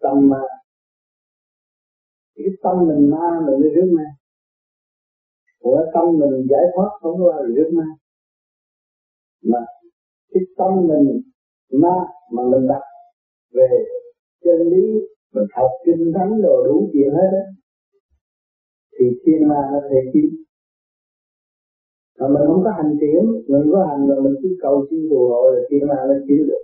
tâm 0.00 0.28
ma. 0.28 0.42
Cái 2.34 2.46
tâm 2.62 2.76
mình 2.88 3.10
ma 3.10 3.40
mình 3.46 3.60
mới 3.60 3.70
rước 3.74 3.92
ma. 3.96 4.04
Của 5.60 5.84
tâm 5.94 6.04
mình 6.18 6.46
giải 6.50 6.64
thoát 6.74 6.90
không 7.00 7.18
có 7.18 7.42
rước 7.56 7.70
ma. 7.72 7.84
Mà 9.44 9.58
cái 10.30 10.42
tâm 10.56 10.72
mình 10.88 11.22
ma 11.72 11.96
mà 12.32 12.42
mình 12.50 12.68
đặt 12.68 12.82
về 13.54 13.68
chân 14.44 14.68
lý, 14.68 14.86
mình 15.32 15.46
học 15.52 15.70
kinh 15.84 16.12
thánh 16.14 16.42
rồi 16.42 16.68
đủ 16.68 16.90
chuyện 16.92 17.10
hết 17.10 17.28
đó 17.32 17.44
thì 18.98 19.04
thiên 19.26 19.48
ma 19.48 19.68
nó 19.72 19.80
thể 19.90 20.10
chín 20.12 20.24
mà 22.18 22.28
mình 22.28 22.42
không 22.46 22.62
có 22.64 22.70
hành 22.70 22.96
triển 23.00 23.22
mình 23.48 23.72
có 23.72 23.86
hành 23.88 24.08
là 24.08 24.14
mình 24.24 24.34
cứ 24.42 24.56
cầu 24.60 24.86
xin 24.90 25.06
phù 25.10 25.28
hộ 25.28 25.50
là 25.50 25.60
thiên 25.70 25.86
ma 25.88 25.94
nó 26.08 26.14
chiếu 26.26 26.44
được. 26.48 26.62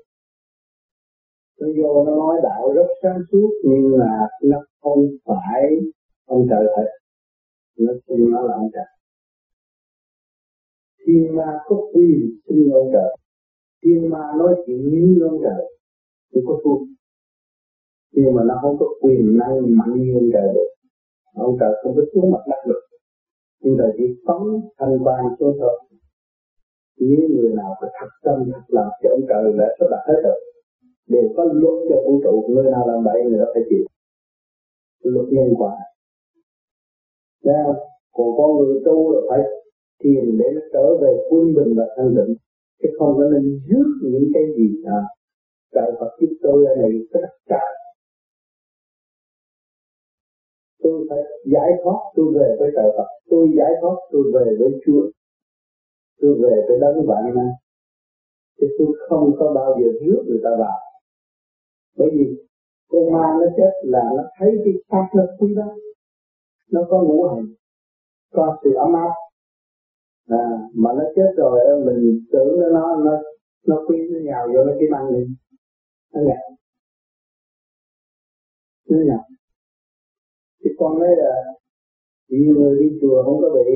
Nó 1.61 1.67
vô 1.77 2.05
nó 2.05 2.17
nói 2.17 2.41
đạo 2.43 2.73
rất 2.73 2.87
sáng 3.03 3.19
suốt, 3.33 3.51
nhưng 3.65 3.99
mà 3.99 4.29
nó 4.43 4.59
không 4.81 5.07
phải 5.27 5.63
ông 6.27 6.47
trời 6.51 6.65
thật. 6.77 6.89
Nó 7.79 7.93
xin 8.09 8.31
nó 8.31 8.43
là 8.43 8.55
ông 8.55 8.71
trời. 8.75 8.85
Thiên 11.07 11.37
ma 11.37 11.59
có 11.67 11.77
quyền 11.95 12.39
xin 12.49 12.71
ông 12.71 12.91
trời 12.93 13.17
tiên 13.81 14.11
ma 14.11 14.33
nói 14.39 14.55
chuyện 14.67 14.81
như 14.91 15.25
ông 15.31 15.39
trời 15.43 15.63
cũng 16.33 16.45
có 16.47 16.61
thua. 16.65 16.79
Nhưng 18.13 18.35
mà 18.35 18.43
nó 18.49 18.55
không 18.63 18.77
có 18.79 18.87
quyền 19.01 19.39
năng 19.39 19.77
mạnh 19.79 19.95
như 20.01 20.15
ông 20.15 20.31
trời 20.33 20.49
được. 20.55 20.71
Ông 21.35 21.57
trời 21.61 21.73
không 21.83 21.93
có 21.97 22.03
xuống 22.15 22.31
mặt 22.31 22.43
đất 22.51 22.61
được. 22.69 22.81
Nhưng 23.61 23.77
trời 23.79 23.93
chỉ 23.99 24.05
phóng 24.27 24.61
thanh 24.79 24.99
quan 25.05 25.25
xuống 25.39 25.57
thôi. 25.61 25.81
Nếu 27.01 27.29
người 27.29 27.53
nào 27.57 27.75
có 27.81 27.89
thật 28.01 28.09
tâm 28.25 28.51
thật 28.53 28.65
lòng 28.69 28.89
thì 29.03 29.09
ông 29.09 29.25
trời 29.29 29.53
đã 29.59 29.67
sắp 29.79 29.87
đặt 29.91 30.03
hết 30.09 30.21
rồi. 30.25 30.41
Đều 31.09 31.29
có 31.37 31.45
luật 31.45 31.77
cho 31.89 31.97
vũ 32.05 32.21
trụ. 32.25 32.55
Người 32.55 32.71
nào 32.71 32.89
làm 32.89 33.05
vậy 33.05 33.23
người 33.25 33.39
đó 33.39 33.47
phải 33.55 33.63
chịu. 33.71 33.85
Luật 35.03 35.27
nhân 35.31 35.55
quả. 35.59 35.73
Now, 37.45 37.75
còn 38.13 38.29
con 38.39 38.57
người 38.57 38.81
tu 38.85 39.13
là 39.13 39.21
phải 39.29 39.41
thiền 40.03 40.39
để 40.39 40.47
nó 40.55 40.61
trở 40.73 40.97
về 41.03 41.13
quân 41.31 41.55
bình 41.55 41.75
và 41.77 41.85
thanh 41.97 42.15
định 42.15 42.37
chứ 42.83 42.89
không 42.99 43.15
có 43.17 43.25
nên 43.33 43.61
rước 43.69 43.89
những 44.03 44.29
cái 44.35 44.43
gì 44.57 44.69
à 44.87 45.01
trời 45.75 45.91
Phật 46.01 46.11
giúp 46.21 46.33
tôi 46.43 46.67
ở 46.67 46.75
đây 46.83 46.93
cái 47.13 47.23
đất 47.23 47.35
trời 47.49 47.69
tôi 50.89 51.07
phải 51.11 51.19
giải 51.45 51.71
thoát, 51.83 52.01
tôi 52.17 52.27
về 52.35 52.57
với 52.59 52.71
trời 52.77 52.91
Phật. 52.97 53.09
Tôi 53.31 53.49
giải 53.59 53.73
thoát, 53.81 53.97
tôi 54.13 54.23
về 54.35 54.57
với 54.59 54.81
Chúa. 54.87 55.03
Tôi 56.21 56.35
về 56.43 56.55
với 56.69 56.79
đấng 56.81 57.07
vạn 57.07 57.35
năng 57.37 57.53
chứ 58.61 58.67
tôi 58.79 58.89
không 59.09 59.31
có 59.39 59.53
bao 59.55 59.79
giờ 59.81 59.89
rước 60.01 60.23
người 60.27 60.41
ta 60.45 60.51
vào. 60.59 60.79
Bởi 61.97 62.09
vì 62.13 62.27
con 62.89 63.13
ma 63.13 63.37
nó 63.41 63.47
chết 63.57 63.73
là 63.83 64.03
nó 64.17 64.23
thấy 64.39 64.51
cái 64.65 64.75
pháp 64.89 65.07
nó 65.15 65.23
quý 65.39 65.55
đó 65.55 65.75
nó 66.73 66.81
có 66.91 67.03
ngũ 67.03 67.25
hành. 67.29 67.47
Có 68.33 68.57
sự 68.65 68.71
ấm 68.75 68.93
áp 68.93 69.13
à, 70.29 70.45
mà 70.75 70.91
nó 70.93 71.05
chết 71.17 71.33
rồi 71.37 71.61
mình 71.87 72.27
tưởng 72.33 72.61
nó 72.61 72.69
nó 72.69 72.97
nó 73.05 73.23
nó 73.67 73.85
quý 73.89 73.97
nó 74.11 74.21
nhào 74.21 74.49
vô 74.55 74.65
nó 74.65 74.73
kiếm 74.81 74.95
ăn 74.95 75.13
đi. 75.13 75.35
Nó 76.15 76.21
nhặt 76.21 76.39
nó 78.89 78.99
nhặt 79.07 79.21
thì 80.65 80.71
con 80.79 80.99
nói 80.99 81.09
là 81.17 81.35
nhiều 82.29 82.55
người 82.55 82.79
đi 82.81 82.99
chùa 83.01 83.23
không 83.25 83.41
có 83.43 83.51
bị 83.55 83.71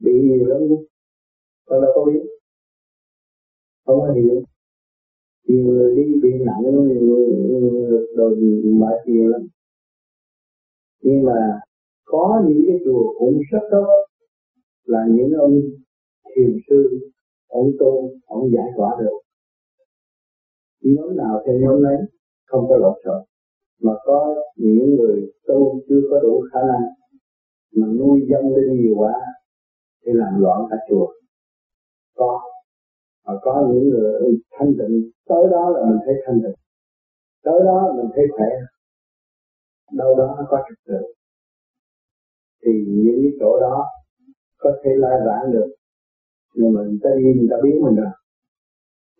bị 0.00 0.12
nhiều 0.22 0.46
lắm 0.46 0.60
còn 1.66 1.82
là 1.82 1.88
có 1.94 2.04
biết. 2.04 2.22
Không 3.86 4.00
có 4.00 4.12
hiểu. 4.12 4.42
Nhiều 5.48 5.64
người 5.64 5.94
đi 5.96 6.20
bị 6.22 6.30
nặng 6.44 6.62
rồi 8.16 8.36
mệt 8.64 8.96
nhiều 9.06 9.28
lắm. 9.28 9.42
Nhưng 11.02 11.22
mà 11.22 11.60
có 12.04 12.42
những 12.48 12.62
cái 12.66 12.76
chùa 12.84 13.14
cũng 13.18 13.40
rất 13.50 13.68
tốt. 13.70 13.86
Là 14.84 15.06
những 15.10 15.32
ông 15.32 15.60
thiền 16.36 16.58
sư 16.68 17.10
ông 17.48 17.70
tu 17.78 18.10
ông 18.26 18.50
giải 18.54 18.68
tỏa 18.76 18.90
được. 19.00 19.18
Nhóm 20.82 21.16
nào 21.16 21.42
theo 21.46 21.54
nhóm 21.60 21.84
đấy, 21.84 21.96
không 22.46 22.66
có 22.68 22.76
lộn 22.76 22.94
xộn. 23.04 23.22
Mà 23.80 23.92
có 24.04 24.34
những 24.56 24.96
người 24.96 25.32
tu 25.46 25.80
chưa 25.88 26.00
có 26.10 26.20
đủ 26.20 26.42
khả 26.52 26.60
năng, 26.66 26.82
mà 27.76 27.86
nuôi 27.98 28.20
dân 28.30 28.54
lên 28.54 28.80
nhiều 28.80 28.94
quá, 28.96 29.14
thì 30.06 30.12
làm 30.14 30.40
loạn 30.40 30.60
cả 30.70 30.76
chùa. 30.88 31.12
Có, 32.16 32.40
mà 33.26 33.32
có 33.42 33.68
những 33.72 33.88
người 33.88 34.38
thanh 34.50 34.74
tịnh, 34.78 35.10
tới 35.28 35.44
đó 35.50 35.70
là 35.70 35.90
mình 35.90 35.98
thấy 36.06 36.14
thanh 36.26 36.40
tịnh. 36.42 36.56
Tới 37.42 37.60
đó 37.64 37.92
mình 37.96 38.10
thấy 38.14 38.24
khỏe. 38.36 38.48
Đâu 39.92 40.14
đó 40.18 40.34
nó 40.38 40.46
có 40.48 40.58
trật 40.68 40.78
tự. 40.86 41.12
Thì 42.62 42.72
những 42.86 43.18
cái 43.22 43.32
chỗ 43.40 43.60
đó 43.60 43.86
có 44.58 44.70
thể 44.84 44.90
lai 44.96 45.20
vãng 45.26 45.52
được 45.52 45.74
nhưng 46.54 46.72
mà 46.74 46.80
người 46.82 46.98
ta 47.02 47.10
nhìn 47.22 47.36
người 47.36 47.50
ta 47.50 47.56
biết 47.64 47.76
mình 47.84 47.96
rồi, 47.96 48.14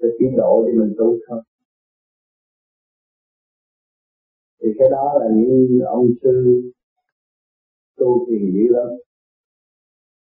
để 0.00 0.08
chỉ 0.18 0.24
độ 0.36 0.64
thì 0.66 0.78
mình 0.78 0.94
tu 0.98 1.18
thôi. 1.28 1.42
Thì 4.60 4.68
cái 4.78 4.88
đó 4.90 5.18
là 5.20 5.26
những 5.36 5.80
ông 5.86 6.06
sư 6.22 6.62
tu 7.96 8.26
thiền 8.26 8.52
dữ 8.54 8.74
lắm, 8.76 8.88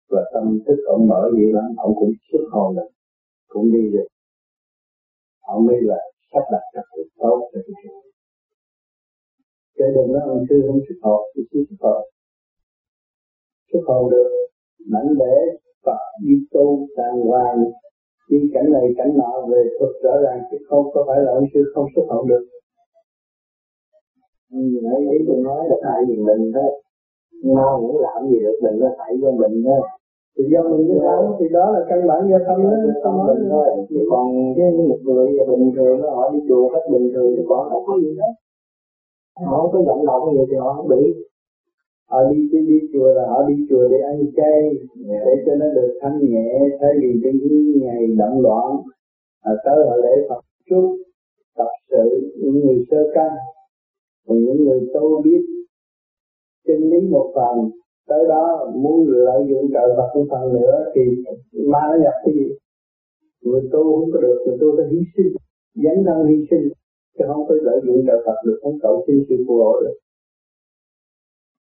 và 0.08 0.30
tâm 0.34 0.58
thức 0.66 0.78
ông 0.86 1.08
mở 1.08 1.30
dữ 1.36 1.46
lắm, 1.52 1.68
ông 1.76 1.92
cũng 1.98 2.12
xuất 2.32 2.44
hồn 2.52 2.76
được 2.76 2.90
cũng 3.48 3.72
đi 3.72 3.90
được. 3.92 4.08
Ông 5.40 5.66
mới 5.66 5.76
là 5.80 5.98
sắp 6.32 6.44
đặt 6.52 6.64
trật 6.74 6.84
tự 6.96 7.02
tốt 7.18 7.50
cho 7.52 7.60
cái 7.66 7.74
chuyện 7.82 8.10
cho 9.80 9.86
đừng 9.94 10.12
nói 10.12 10.22
ông 10.26 10.44
sư 10.48 10.56
không 10.66 10.80
xuất 10.88 10.98
hồn 11.02 11.20
thì 11.34 11.42
xuất 11.52 11.76
hồn. 11.80 12.02
Xuất 13.72 13.80
hồn 13.86 14.10
được 14.10 14.28
mạnh 14.86 15.14
để 15.18 15.34
Phật 15.86 16.00
đi 16.26 16.34
tu 16.52 16.86
đàng 16.96 17.20
hoàng. 17.28 17.64
Đi 18.30 18.38
cảnh 18.54 18.72
này 18.72 18.86
cảnh 18.98 19.12
nọ 19.18 19.46
về 19.50 19.62
thuật 19.78 19.90
rõ 20.04 20.14
ràng 20.24 20.40
chứ 20.50 20.56
không 20.68 20.84
có 20.94 21.04
phải 21.06 21.18
là 21.24 21.32
ông 21.32 21.46
sư 21.54 21.60
không 21.74 21.86
xuất 21.94 22.02
hồn 22.08 22.28
được. 22.28 22.44
Nãy 24.82 25.00
ý 25.12 25.18
tôi 25.28 25.36
nói 25.36 25.68
là 25.68 25.76
tại 25.82 26.02
vì 26.08 26.16
mình 26.16 26.52
thôi. 26.54 26.82
Ngon 27.44 27.82
muốn 27.82 27.98
làm 28.00 28.28
gì 28.30 28.38
được 28.44 28.58
mình 28.62 28.80
nó 28.80 28.88
tại 28.98 29.12
do 29.22 29.30
mình 29.30 29.62
thôi. 29.66 29.80
Thì 30.38 30.44
do 30.52 30.62
mình 30.62 30.88
cái 30.88 30.98
sao 31.04 31.36
thì 31.40 31.46
đó 31.52 31.72
là 31.72 31.80
căn 31.88 32.06
bản 32.08 32.30
do 32.30 32.38
tâm 32.46 32.62
đó 32.62 32.76
tâm 33.04 33.14
mình 33.26 33.48
thôi 33.50 33.66
chứ 33.88 33.96
còn 34.10 34.26
cái 34.56 34.70
một 34.88 34.98
người 35.04 35.26
bình 35.48 35.72
thường 35.76 36.02
họ 36.02 36.30
đi 36.32 36.38
chùa 36.48 36.68
cách 36.72 36.82
bình 36.92 37.10
thường 37.14 37.34
chứ 37.36 37.42
còn 37.48 37.70
không 37.70 37.84
có 37.86 37.98
gì 38.02 38.16
hết 38.20 38.32
họ 39.46 39.56
không 39.60 39.72
có 39.72 39.82
vận 39.86 40.06
động 40.06 40.34
gì 40.34 40.40
thì 40.50 40.56
họ 40.56 40.74
không 40.76 40.88
bị 40.88 41.02
họ 42.10 42.18
đi 42.30 42.48
đi, 42.52 42.58
đi 42.66 42.78
chùa 42.92 43.08
là 43.16 43.24
họ 43.26 43.38
đi 43.48 43.54
chùa 43.68 43.88
để 43.88 43.98
ăn 44.12 44.18
chay 44.36 44.62
yeah. 45.08 45.22
để 45.26 45.32
cho 45.46 45.52
nó 45.60 45.66
được 45.74 45.98
thanh 46.00 46.18
nhẹ 46.30 46.48
thay 46.80 46.92
vì 47.00 47.20
cái 47.22 47.32
ngày 47.82 48.06
động 48.18 48.40
loạn. 48.40 48.70
À, 49.42 49.52
tới 49.64 49.76
họ 49.88 49.96
lễ 49.96 50.14
Phật 50.28 50.40
chút 50.70 50.96
tập 51.56 51.72
sự 51.90 52.32
những 52.42 52.60
người 52.60 52.84
sơ 52.90 53.10
căn 53.14 53.32
còn 54.26 54.38
những 54.44 54.64
người 54.64 54.80
tu 54.94 55.22
biết. 55.22 55.42
Chân 56.66 56.90
lý 56.90 57.00
một 57.10 57.32
phần 57.34 57.70
tới 58.08 58.24
đó 58.28 58.72
muốn 58.74 59.08
lợi 59.08 59.40
dụng 59.48 59.70
trợ 59.72 59.94
Phật 59.96 60.08
một 60.14 60.26
phần 60.30 60.52
nữa 60.52 60.84
thì 60.94 61.02
ma 61.66 61.80
nó 61.90 61.96
nhập 62.02 62.14
cái 62.24 62.34
gì? 62.34 62.48
Người 63.42 63.62
tu 63.72 64.00
không 64.00 64.10
có 64.12 64.20
được 64.20 64.38
người 64.46 64.56
tu 64.60 64.76
phải 64.76 64.86
hy 64.90 65.00
sinh 65.16 65.32
dấn 65.74 66.04
thân 66.06 66.26
hy 66.26 66.36
sinh 66.50 66.68
chứ 67.18 67.24
không 67.28 67.46
có 67.48 67.54
lợi 67.62 67.80
dụng 67.86 68.04
trợ 68.06 68.22
Phật 68.26 68.36
được 68.46 68.58
không 68.62 68.78
cầu 68.82 69.04
xin 69.06 69.24
sự 69.28 69.36
phù 69.48 69.56
hộ 69.56 69.80
được 69.80 69.94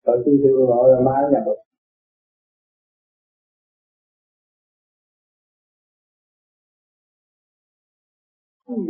cầu 0.05 0.17
xin 0.25 0.35
sự 0.43 0.51
phù 0.57 0.87
là 0.93 1.01
ma 1.07 1.15
nó 1.23 1.29
nhập 1.33 1.43
được 1.47 1.61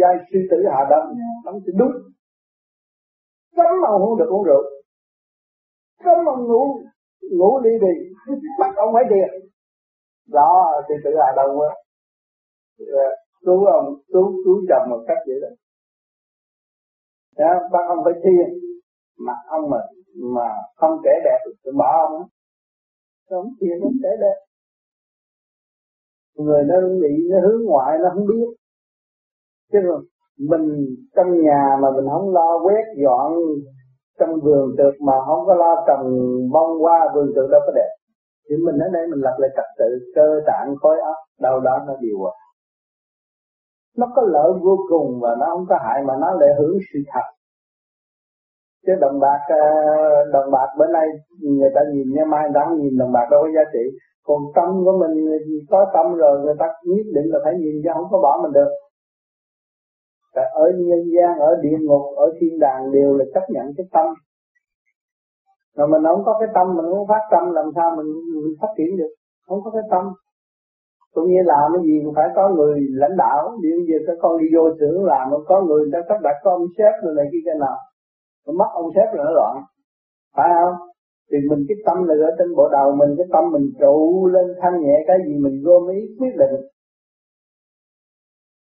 giai 0.00 0.14
sư 0.32 0.38
tử 0.50 0.56
hạ 0.72 0.80
đâm 0.90 1.02
đâm 1.44 1.54
thì 1.66 1.72
đúng. 1.78 1.92
Cấm 3.56 3.72
mà 3.82 3.88
không 3.88 4.18
được 4.18 4.28
uống 4.28 4.44
rượu. 4.44 4.62
Cấm 6.04 6.24
mà 6.26 6.32
ngủ 6.48 6.62
ngủ 7.38 7.60
đi 7.64 7.70
đi. 7.80 7.94
Bắt 8.58 8.72
ông 8.76 8.90
phải 8.94 9.04
đi. 9.10 9.20
Đó 10.26 10.72
sư 10.88 10.94
tử 11.04 11.10
hạ 11.18 11.32
đâu 11.36 11.60
á 11.60 11.74
dạ, 12.78 13.08
cứu 13.44 13.64
ông 13.64 13.94
cứu 14.12 14.26
cứu 14.44 14.56
chồng 14.68 14.90
một 14.90 15.04
cách 15.08 15.18
vậy 15.26 15.36
đó. 15.42 15.48
Đó, 17.36 17.68
bắt 17.72 17.84
ông 17.88 17.98
phải 18.04 18.14
thiền. 18.22 18.48
Mà 19.26 19.32
ông 19.48 19.70
mà 19.70 19.78
mà 20.16 20.48
không 20.76 20.98
trẻ 21.04 21.10
đẹp 21.24 21.38
thì 21.64 21.70
bỏ 21.78 22.06
ông. 22.08 22.28
Không 23.30 23.46
tiền 23.60 23.78
không 23.82 23.92
trẻ 24.02 24.08
đẹp. 24.20 24.36
Người 26.36 26.62
nó 26.64 26.74
bị, 27.02 27.28
nó 27.30 27.40
hướng 27.40 27.64
ngoại, 27.64 27.98
nó 28.02 28.10
không 28.14 28.26
biết. 28.26 28.46
Chứ 29.72 29.78
rồi, 29.80 30.02
mình 30.38 30.86
trong 31.16 31.42
nhà 31.42 31.76
mà 31.82 31.88
mình 31.96 32.06
không 32.12 32.34
lo 32.34 32.58
quét 32.64 32.84
dọn 33.04 33.32
trong 34.18 34.40
vườn 34.40 34.74
tược 34.78 34.94
mà 35.00 35.12
không 35.26 35.46
có 35.46 35.54
lo 35.54 35.84
trồng 35.86 36.10
bông 36.52 36.78
hoa, 36.80 37.08
vườn 37.14 37.32
tược 37.36 37.50
đâu 37.50 37.60
có 37.66 37.72
đẹp. 37.74 37.90
Thì 38.48 38.56
mình 38.64 38.78
ở 38.78 38.88
đây 38.92 39.06
mình 39.06 39.20
lập 39.20 39.36
lại 39.38 39.50
trật 39.56 39.64
tự, 39.78 40.12
cơ 40.14 40.40
tạng, 40.46 40.74
khối 40.80 41.00
óc, 41.00 41.16
đâu 41.40 41.60
đó 41.60 41.78
nó 41.86 41.94
điều 42.00 42.18
hòa. 42.18 42.32
Nó 43.96 44.06
có 44.16 44.22
lợi 44.22 44.52
vô 44.62 44.76
cùng 44.88 45.20
và 45.20 45.36
nó 45.40 45.46
không 45.50 45.66
có 45.68 45.78
hại 45.80 46.02
mà 46.06 46.14
nó 46.20 46.30
lại 46.40 46.48
hưởng 46.58 46.78
sự 46.92 46.98
thật 47.12 47.39
chứ 48.86 48.92
đồng 49.00 49.20
bạc 49.20 49.40
ờ, 49.48 49.60
đồng 50.32 50.50
bạc 50.50 50.68
bữa 50.78 50.86
nay 50.86 51.06
người 51.42 51.70
ta 51.74 51.80
nhìn 51.92 52.06
nha 52.14 52.24
mai 52.24 52.48
đang 52.54 52.78
nhìn 52.78 52.98
đồng 52.98 53.12
bạc 53.12 53.26
đâu 53.30 53.40
có 53.42 53.48
giá 53.56 53.70
trị 53.72 53.98
còn 54.24 54.38
tâm 54.54 54.84
của 54.84 54.98
mình 55.00 55.14
có 55.70 55.86
tâm 55.94 56.14
rồi 56.14 56.40
người 56.40 56.54
ta 56.58 56.66
nhất 56.84 57.06
định 57.14 57.26
là 57.32 57.38
phải 57.44 57.54
nhìn 57.54 57.74
chứ 57.84 57.90
không 57.94 58.06
có 58.10 58.18
bỏ 58.22 58.40
mình 58.42 58.52
được 58.52 58.70
Tại 60.34 60.44
ở 60.52 60.72
nhân 60.76 61.02
gian, 61.14 61.38
ở 61.38 61.56
địa 61.62 61.78
ngục, 61.80 62.02
ở 62.16 62.32
thiên 62.40 62.58
đàng 62.58 62.92
đều 62.92 63.14
là 63.14 63.24
chấp 63.34 63.44
nhận 63.48 63.66
cái 63.76 63.86
tâm. 63.92 64.06
Mà 65.76 65.86
mình 65.86 66.02
không 66.04 66.24
có 66.24 66.36
cái 66.40 66.48
tâm, 66.54 66.76
mình 66.76 66.86
không 66.86 67.06
phát 67.08 67.22
tâm 67.30 67.52
làm 67.52 67.70
sao 67.76 67.96
mình, 67.96 68.06
mình 68.34 68.54
phát 68.60 68.68
triển 68.76 68.96
được. 68.96 69.14
Không 69.48 69.60
có 69.64 69.70
cái 69.70 69.82
tâm. 69.90 70.04
cũng 71.14 71.28
như 71.28 71.40
làm 71.44 71.72
cái 71.74 71.82
gì 71.86 72.00
cũng 72.04 72.14
phải 72.14 72.28
có 72.36 72.48
người 72.48 72.80
lãnh 72.90 73.16
đạo 73.16 73.58
như 73.62 73.84
dụ 73.88 73.98
các 74.06 74.16
con 74.22 74.38
đi 74.38 74.46
vô 74.54 74.62
trưởng 74.80 75.04
làm 75.04 75.30
có 75.46 75.62
người 75.62 75.90
ta 75.92 75.98
sắp 76.08 76.18
đặt 76.22 76.36
con 76.42 76.60
xếp 76.78 76.84
sếp 76.84 77.04
rồi 77.04 77.14
này 77.16 77.26
kia 77.32 77.38
cái 77.46 77.54
nào 77.60 77.76
mất 78.46 78.70
ông 78.74 78.88
sếp 78.94 79.08
rồi 79.14 79.24
nó 79.26 79.32
loạn. 79.38 79.54
Phải 80.36 80.48
không? 80.58 80.76
Thì 81.30 81.36
mình 81.50 81.60
cái 81.68 81.76
tâm 81.86 81.96
là 82.08 82.14
ở 82.28 82.30
trên 82.38 82.48
bộ 82.56 82.68
đầu 82.72 82.88
mình, 83.00 83.10
cái 83.18 83.26
tâm 83.32 83.44
mình 83.52 83.66
trụ 83.80 84.26
lên 84.34 84.46
thanh 84.62 84.80
nhẹ 84.82 84.96
cái 85.06 85.16
gì 85.26 85.34
mình 85.44 85.62
gom 85.64 85.88
ý 85.88 85.98
quyết 86.18 86.34
định. 86.42 86.54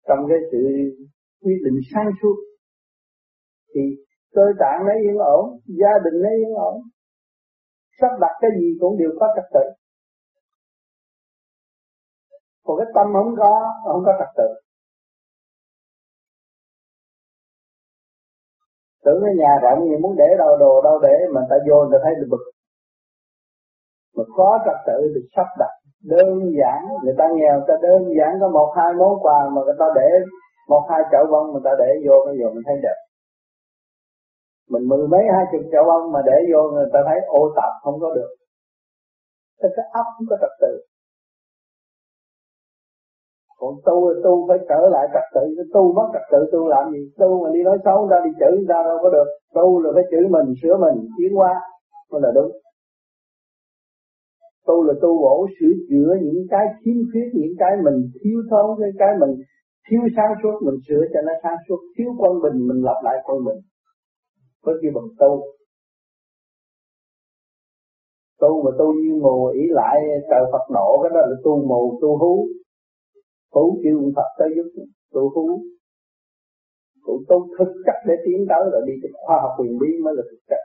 Trong 0.07 0.19
cái 0.29 0.37
sự 0.51 0.61
quyết 1.43 1.59
định 1.65 1.79
sáng 1.93 2.09
suốt, 2.21 2.35
thì 3.75 3.81
cơ 4.35 4.45
tạng 4.59 4.79
nó 4.87 4.93
yên 5.03 5.17
ổn, 5.17 5.43
gia 5.81 5.93
đình 6.03 6.21
nó 6.23 6.29
yên 6.29 6.53
ổn. 6.53 6.75
Sắp 8.01 8.11
đặt 8.21 8.33
cái 8.41 8.51
gì 8.59 8.67
cũng 8.79 8.97
đều 8.97 9.09
có 9.19 9.27
trật 9.35 9.45
tự. 9.53 9.65
Còn 12.65 12.77
cái 12.77 12.87
tâm 12.95 13.07
không 13.13 13.35
có 13.37 13.51
không 13.85 14.03
có 14.05 14.11
trật 14.19 14.31
tự. 14.37 14.49
Tưởng 19.09 19.23
cái 19.25 19.33
nhà 19.41 19.53
rộng 19.61 19.79
gì 19.89 19.95
muốn 20.03 20.15
để 20.21 20.29
đâu 20.37 20.57
đồ 20.57 20.81
đâu 20.81 20.99
để, 20.99 21.15
mà 21.33 21.41
ta 21.49 21.55
vô 21.67 21.75
người 21.79 21.93
ta 21.93 21.99
thấy 22.03 22.13
được 22.19 22.27
bực. 22.29 22.43
Mà 24.15 24.23
có 24.37 24.59
trật 24.65 24.77
tự 24.87 24.99
được 25.15 25.27
sắp 25.35 25.47
đặt. 25.59 25.73
Đơn 26.11 26.27
giản, 26.59 26.79
người 27.03 27.15
ta 27.17 27.25
nghèo 27.35 27.55
ta 27.67 27.73
đơn 27.81 28.01
giản 28.17 28.31
có 28.41 28.47
một, 28.47 28.73
hai 28.77 28.93
món 28.99 29.13
quà 29.23 29.49
mà 29.53 29.61
người 29.65 29.79
ta 29.79 29.85
để, 29.95 30.09
một, 30.69 30.83
hai 30.89 31.01
chậu 31.11 31.25
bông 31.31 31.51
người 31.51 31.61
ta 31.63 31.71
để 31.79 31.89
vô 32.05 32.15
bây 32.25 32.35
giờ 32.39 32.45
mình 32.53 32.63
thấy 32.67 32.77
đẹp. 32.83 32.97
Mình 34.71 34.87
mười 34.87 35.07
mấy, 35.07 35.23
hai 35.35 35.45
chục 35.51 35.61
chậu 35.71 35.83
bông 35.89 36.11
mà 36.11 36.19
để 36.25 36.37
vô, 36.51 36.61
người 36.73 36.89
ta 36.93 36.99
thấy 37.07 37.19
ô 37.27 37.41
tạp, 37.55 37.71
không 37.83 37.99
có 38.01 38.15
được. 38.15 38.31
Cái 39.59 39.71
cái 39.75 39.85
ấp 39.91 40.05
không 40.15 40.27
có 40.29 40.35
trật 40.41 40.53
tự 40.61 40.73
còn 43.59 43.73
tu 43.85 43.95
tu 44.23 44.33
phải 44.47 44.57
trở 44.69 44.81
lại 44.93 45.05
trật 45.13 45.25
tự. 45.35 45.63
Tu 45.73 45.93
mất 45.93 46.07
trật 46.13 46.25
tự 46.31 46.49
tu 46.51 46.67
làm 46.67 46.91
gì? 46.93 47.01
Tu 47.19 47.43
mà 47.43 47.49
đi 47.53 47.63
nói 47.63 47.77
xấu 47.85 48.07
ra 48.07 48.17
đi 48.25 48.31
chửi 48.39 48.65
ra 48.69 48.79
đâu 48.89 48.97
có 49.03 49.09
được. 49.09 49.27
Tu 49.53 49.79
là 49.83 49.89
phải 49.95 50.03
chửi 50.11 50.23
mình, 50.35 50.47
sửa 50.61 50.75
mình, 50.85 50.97
tiến 51.17 51.31
qua 51.39 51.53
mới 52.11 52.21
là 52.21 52.31
đúng. 52.35 52.51
Tu 54.67 54.83
là 54.83 54.93
tu 55.01 55.21
bổ, 55.23 55.47
sửa 55.59 55.73
chữa 55.89 56.11
những 56.21 56.43
cái 56.49 56.65
thiếu 56.81 56.99
khuyết, 57.11 57.29
những 57.33 57.55
cái 57.59 57.71
mình 57.85 57.97
thiếu 58.21 58.39
thốn, 58.51 58.79
những 58.79 58.97
cái 58.99 59.11
mình 59.19 59.33
thiếu 59.89 60.01
sáng 60.15 60.31
suốt, 60.43 60.55
mình 60.65 60.79
sửa 60.87 61.03
cho 61.13 61.21
nó 61.21 61.33
sáng 61.43 61.57
suốt. 61.69 61.79
Thiếu 61.97 62.09
quân 62.19 62.33
bình, 62.43 62.67
mình 62.67 62.81
lập 62.87 62.99
lại 63.03 63.17
quân 63.23 63.45
bình. 63.45 63.59
Có 64.63 64.71
kêu 64.81 64.91
bằng 64.95 65.09
tu. 65.19 65.43
Tu 68.41 68.61
mà 68.63 68.71
tu 68.79 68.93
như 68.93 69.19
mù, 69.21 69.47
ý 69.47 69.61
lại 69.69 69.95
trời 70.29 70.43
Phật 70.51 70.65
nộ 70.73 70.89
cái 71.03 71.09
đó 71.13 71.21
là 71.29 71.35
tu 71.43 71.65
mù, 71.69 71.99
tu 72.01 72.17
hú 72.17 72.47
hú 73.53 73.79
kêu 73.83 73.97
Phật 74.15 74.29
tới 74.39 74.49
giúp 74.55 74.67
tu 75.13 75.23
hú. 75.35 75.45
Cũng 77.05 77.21
tu 77.29 77.37
thực 77.57 77.71
chất 77.85 77.97
để 78.07 78.15
tiến 78.25 78.39
tới 78.49 78.63
rồi 78.71 78.81
đi 78.87 78.93
tới 79.01 79.11
khoa 79.23 79.37
học 79.43 79.51
quyền 79.59 79.73
bí 79.81 79.89
mới 80.03 80.13
là 80.17 80.23
thực 80.31 80.41
chất. 80.49 80.61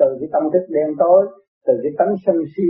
Từ 0.00 0.08
cái 0.20 0.28
tâm 0.32 0.42
thức 0.52 0.64
đen 0.76 0.88
tối, 0.98 1.20
từ 1.66 1.74
cái 1.82 1.92
tánh 1.98 2.14
sân 2.24 2.36
si, 2.52 2.68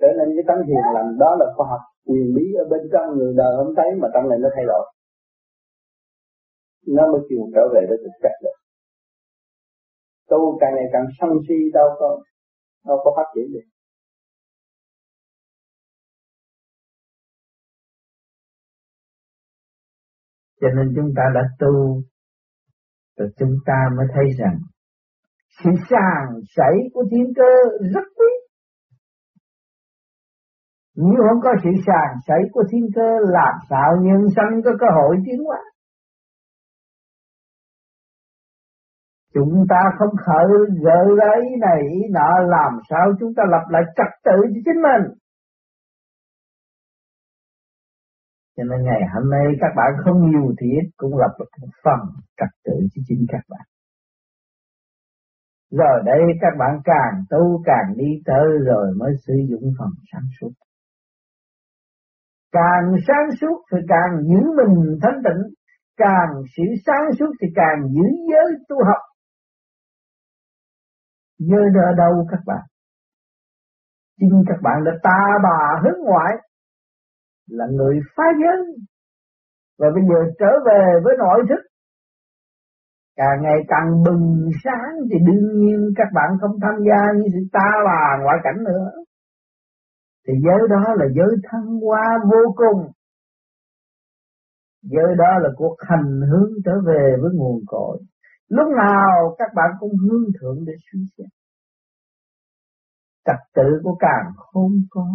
trở 0.00 0.08
nên 0.18 0.28
cái 0.36 0.44
tánh 0.48 0.60
hiền 0.68 0.84
lành, 0.94 1.10
đó 1.22 1.30
là 1.40 1.46
khoa 1.56 1.66
học 1.72 1.82
quyền 2.08 2.26
bí 2.36 2.46
ở 2.62 2.64
bên 2.72 2.82
trong 2.92 3.06
người 3.16 3.32
đời 3.40 3.52
không 3.58 3.72
thấy 3.76 3.88
mà 4.00 4.08
trong 4.14 4.28
này 4.30 4.38
nó 4.42 4.48
thay 4.54 4.64
đổi. 4.70 4.84
Nó 6.96 7.04
mới 7.12 7.20
chịu 7.28 7.42
trở 7.54 7.64
về 7.74 7.82
với 7.88 7.98
thực 8.02 8.14
chất 8.22 8.34
được. 8.44 8.56
Tu 10.30 10.58
càng 10.60 10.74
ngày 10.74 10.88
càng 10.92 11.06
sân 11.18 11.30
si, 11.48 11.58
đâu 11.74 11.88
có 11.98 12.08
đâu 12.88 12.98
có 13.04 13.10
phát 13.16 13.28
triển 13.34 13.46
được. 13.54 13.66
Cho 20.60 20.68
nên 20.76 20.92
chúng 20.96 21.12
ta 21.16 21.22
đã 21.34 21.40
tu 21.58 22.02
rồi 23.18 23.28
chúng 23.38 23.54
ta 23.66 23.78
mới 23.96 24.06
thấy 24.14 24.24
rằng 24.38 24.58
sự 25.64 25.70
sàng 25.90 26.40
sảy 26.56 26.74
của 26.94 27.04
thiên 27.10 27.32
cơ 27.36 27.52
rất 27.94 28.04
quý 28.18 28.32
nếu 30.96 31.22
không 31.28 31.40
có 31.42 31.50
sự 31.64 31.70
sàng 31.86 32.14
sảy 32.26 32.38
của 32.52 32.64
thiên 32.70 32.86
cơ, 32.94 33.18
làm 33.20 33.54
sao 33.70 33.96
nhân 34.02 34.26
sanh 34.36 34.62
có 34.64 34.70
cơ 34.80 34.86
hội 34.94 35.16
tiến 35.26 35.44
hóa 35.44 35.58
Chúng 39.34 39.66
ta 39.68 39.80
không 39.98 40.14
khởi 40.26 40.48
gợi 40.84 41.06
ra 41.18 41.30
ý 41.42 41.56
này 41.60 41.80
ý 41.92 42.00
nọ, 42.10 42.38
làm 42.38 42.72
sao 42.90 43.12
chúng 43.20 43.34
ta 43.36 43.42
lập 43.48 43.64
lại 43.68 43.82
trật 43.96 44.12
tự 44.24 44.36
cho 44.42 44.60
chính 44.64 44.82
mình. 44.82 45.04
Cho 48.56 48.64
nên 48.64 48.84
ngày 48.84 49.02
hôm 49.14 49.30
nay 49.30 49.46
các 49.60 49.72
bạn 49.76 49.90
không 50.04 50.30
nhiều 50.30 50.54
thì 50.58 50.66
ít 50.66 50.86
cũng 50.96 51.18
lập 51.18 51.32
được 51.38 51.50
một 51.60 51.74
phần 51.84 52.00
trật 52.36 52.52
tự 52.64 52.72
cho 52.92 53.02
chính 53.06 53.26
các 53.28 53.44
bạn. 53.48 53.66
Rồi 55.70 56.02
đây 56.04 56.20
các 56.40 56.54
bạn 56.58 56.80
càng 56.84 57.14
tu 57.30 57.62
càng 57.64 57.96
đi 57.96 58.10
tới 58.24 58.46
rồi 58.66 58.94
mới 58.96 59.12
sử 59.26 59.34
dụng 59.50 59.72
phần 59.78 59.88
sáng 60.12 60.28
suốt. 60.40 60.52
Càng 62.52 62.96
sáng 63.06 63.36
suốt 63.40 63.56
thì 63.72 63.78
càng 63.88 64.22
giữ 64.28 64.40
mình 64.56 64.98
thanh 65.02 65.20
tịnh, 65.24 65.42
càng 65.96 66.30
sự 66.56 66.62
sáng 66.86 67.04
suốt 67.18 67.32
thì 67.42 67.48
càng 67.54 67.88
giữ 67.94 68.08
giới 68.30 68.48
tu 68.68 68.76
học 68.84 69.02
Giới 71.38 71.66
ở 71.88 71.92
đâu 71.96 72.26
các 72.30 72.40
bạn? 72.46 72.64
Chính 74.20 74.42
các 74.48 74.58
bạn 74.62 74.84
đã 74.84 74.92
ta 75.02 75.18
bà 75.42 75.80
hướng 75.82 76.00
ngoại 76.04 76.32
là 77.46 77.66
người 77.70 78.00
phá 78.16 78.24
giới. 78.40 78.76
Và 79.78 79.86
bây 79.94 80.02
giờ 80.08 80.32
trở 80.38 80.52
về 80.66 81.00
với 81.04 81.14
nội 81.18 81.42
thức. 81.48 81.62
Càng 83.16 83.42
ngày 83.42 83.58
càng 83.68 84.02
bừng 84.04 84.50
sáng 84.64 84.92
thì 85.10 85.18
đương 85.26 85.60
nhiên 85.60 85.92
các 85.96 86.08
bạn 86.14 86.30
không 86.40 86.56
tham 86.62 86.74
gia 86.86 87.12
như 87.16 87.24
sự 87.32 87.40
ta 87.52 87.70
bà 87.84 88.22
ngoại 88.22 88.36
cảnh 88.44 88.64
nữa. 88.64 88.90
Thì 90.28 90.34
giới 90.44 90.68
đó 90.70 90.94
là 90.94 91.06
giới 91.16 91.36
thăng 91.50 91.66
hoa 91.80 92.18
vô 92.24 92.54
cùng. 92.56 92.92
Giới 94.82 95.14
đó 95.18 95.38
là 95.42 95.48
cuộc 95.56 95.76
hành 95.78 96.20
hướng 96.30 96.50
trở 96.64 96.72
về 96.86 97.16
với 97.22 97.30
nguồn 97.34 97.60
cội. 97.66 97.98
Lúc 98.48 98.68
nào 98.76 99.34
các 99.38 99.50
bạn 99.54 99.70
cũng 99.80 99.92
hướng 99.96 100.24
thượng 100.40 100.64
để 100.66 100.72
suy 100.92 101.00
xét. 101.18 101.26
Trật 103.24 103.40
tự 103.54 103.80
của 103.82 103.96
càng 104.00 104.32
không 104.36 104.72
có. 104.90 105.06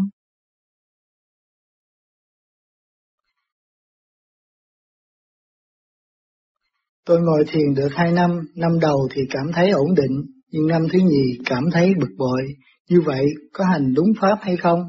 Tôi 7.06 7.20
ngồi 7.22 7.44
thiền 7.48 7.74
được 7.76 7.90
hai 7.92 8.12
năm, 8.12 8.32
năm 8.56 8.72
đầu 8.82 9.08
thì 9.12 9.22
cảm 9.30 9.52
thấy 9.54 9.70
ổn 9.70 9.96
định, 9.96 10.22
nhưng 10.52 10.68
năm 10.68 10.82
thứ 10.94 11.00
nhì 11.00 11.38
cảm 11.46 11.64
thấy 11.72 11.94
bực 12.00 12.12
bội. 12.18 12.42
Như 12.90 13.02
vậy 13.06 13.26
có 13.54 13.66
hành 13.66 13.94
đúng 13.96 14.08
pháp 14.22 14.38
hay 14.42 14.58
không? 14.58 14.80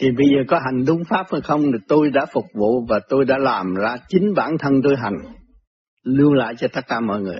Thì 0.00 0.08
bây 0.10 0.26
giờ 0.26 0.44
có 0.48 0.58
hành 0.64 0.84
đúng 0.86 1.02
pháp 1.10 1.26
hay 1.32 1.40
không 1.40 1.62
thì 1.62 1.78
tôi 1.88 2.10
đã 2.10 2.26
phục 2.32 2.44
vụ 2.54 2.86
và 2.88 3.00
tôi 3.08 3.24
đã 3.24 3.38
làm 3.38 3.74
ra 3.74 3.96
chính 4.08 4.34
bản 4.36 4.50
thân 4.58 4.72
tôi 4.82 4.94
hành. 4.96 5.16
Lưu 6.02 6.32
lại 6.32 6.54
cho 6.58 6.68
tất 6.72 6.84
cả 6.88 7.00
mọi 7.00 7.20
người 7.20 7.38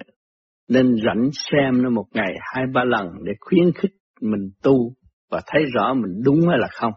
nên 0.68 0.94
rảnh 1.06 1.30
xem 1.32 1.82
nó 1.82 1.90
một 1.90 2.06
ngày 2.12 2.32
hai 2.54 2.64
ba 2.74 2.84
lần 2.84 3.06
để 3.24 3.32
khuyến 3.40 3.72
khích 3.72 3.90
mình 4.20 4.50
tu 4.62 4.92
và 5.30 5.40
thấy 5.46 5.62
rõ 5.74 5.94
mình 5.94 6.22
đúng 6.24 6.48
hay 6.48 6.58
là 6.58 6.68
không. 6.70 6.92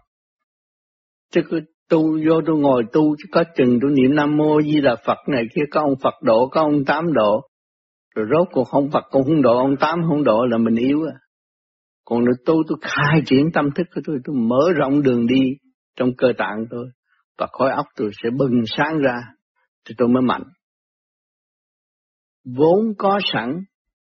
Chứ 1.31 1.41
tu 1.89 2.19
vô 2.27 2.41
tôi 2.45 2.57
ngồi 2.57 2.83
tu 2.93 3.15
chứ 3.17 3.29
có 3.31 3.43
chừng 3.55 3.79
tôi 3.81 3.91
niệm 3.91 4.15
Nam 4.15 4.37
Mô 4.37 4.61
Di 4.61 4.81
Đà 4.81 4.95
Phật 5.05 5.17
này 5.27 5.43
kia 5.55 5.61
có 5.71 5.81
ông 5.81 5.95
Phật 6.03 6.13
độ 6.21 6.47
có 6.51 6.61
ông 6.61 6.85
Tám 6.85 7.13
độ. 7.13 7.41
Rồi 8.15 8.25
rốt 8.31 8.47
cuộc 8.51 8.63
không 8.63 8.89
Phật 8.91 9.03
cũng 9.11 9.23
không 9.23 9.41
độ 9.41 9.57
ông 9.57 9.75
Tám 9.79 9.99
không 10.07 10.23
độ 10.23 10.45
là 10.45 10.57
mình 10.57 10.75
yếu 10.75 10.99
à. 11.13 11.15
Còn 12.05 12.19
nếu 12.19 12.33
tu 12.45 12.55
tôi 12.67 12.77
khai 12.81 13.21
triển 13.25 13.51
tâm 13.53 13.69
thức 13.75 13.87
của 13.95 14.01
tôi, 14.05 14.17
tôi 14.25 14.35
mở 14.35 14.71
rộng 14.75 15.01
đường 15.01 15.27
đi 15.27 15.41
trong 15.95 16.09
cơ 16.17 16.27
tạng 16.37 16.65
tôi 16.69 16.85
và 17.37 17.47
khối 17.51 17.71
óc 17.71 17.85
tôi 17.95 18.11
sẽ 18.23 18.29
bừng 18.29 18.63
sáng 18.65 18.97
ra 18.97 19.15
thì 19.87 19.95
tôi 19.97 20.07
mới 20.07 20.21
mạnh 20.21 20.43
vốn 22.57 22.93
có 22.97 23.19
sẵn 23.33 23.63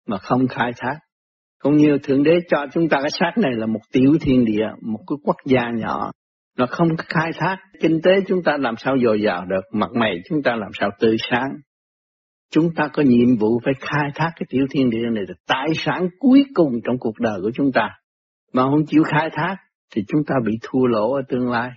mà 0.08 0.18
không 0.18 0.48
khai 0.48 0.72
thác. 0.78 1.00
Cũng 1.60 1.76
như 1.76 1.98
Thượng 2.04 2.24
Đế 2.24 2.32
cho 2.50 2.66
chúng 2.74 2.90
ta 2.90 2.98
cái 3.02 3.12
xác 3.12 3.32
này 3.38 3.52
là 3.56 3.66
một 3.66 3.80
tiểu 3.92 4.18
thiên 4.22 4.46
địa, 4.46 4.68
một 4.82 5.00
cái 5.08 5.18
quốc 5.24 5.36
gia 5.46 5.72
nhỏ. 5.78 6.12
Nó 6.60 6.66
không 6.70 6.88
khai 6.98 7.32
thác, 7.36 7.58
kinh 7.80 8.00
tế 8.04 8.12
chúng 8.28 8.44
ta 8.44 8.58
làm 8.60 8.76
sao 8.78 8.98
dồi 9.06 9.22
dào 9.22 9.46
được, 9.46 9.62
mặt 9.72 9.90
mày 9.96 10.16
chúng 10.30 10.44
ta 10.44 10.56
làm 10.56 10.72
sao 10.80 10.90
tươi 11.00 11.16
sáng. 11.30 11.50
Chúng 12.52 12.76
ta 12.76 12.88
có 12.94 13.04
nhiệm 13.04 13.38
vụ 13.40 13.60
phải 13.66 13.74
khai 13.80 14.10
thác 14.16 14.32
cái 14.36 14.48
tiểu 14.50 14.66
thiên 14.72 14.90
địa 14.90 15.10
này 15.12 15.24
là 15.28 15.34
tài 15.48 15.68
sản 15.76 16.08
cuối 16.20 16.44
cùng 16.54 16.74
trong 16.86 16.96
cuộc 17.00 17.20
đời 17.20 17.40
của 17.42 17.52
chúng 17.54 17.72
ta. 17.72 17.90
Mà 18.54 18.64
không 18.64 18.86
chịu 18.88 19.04
khai 19.04 19.30
thác 19.34 19.56
thì 19.92 20.04
chúng 20.08 20.22
ta 20.28 20.36
bị 20.46 20.54
thua 20.62 20.86
lỗ 20.86 21.14
ở 21.14 21.22
tương 21.30 21.50
lai. 21.50 21.70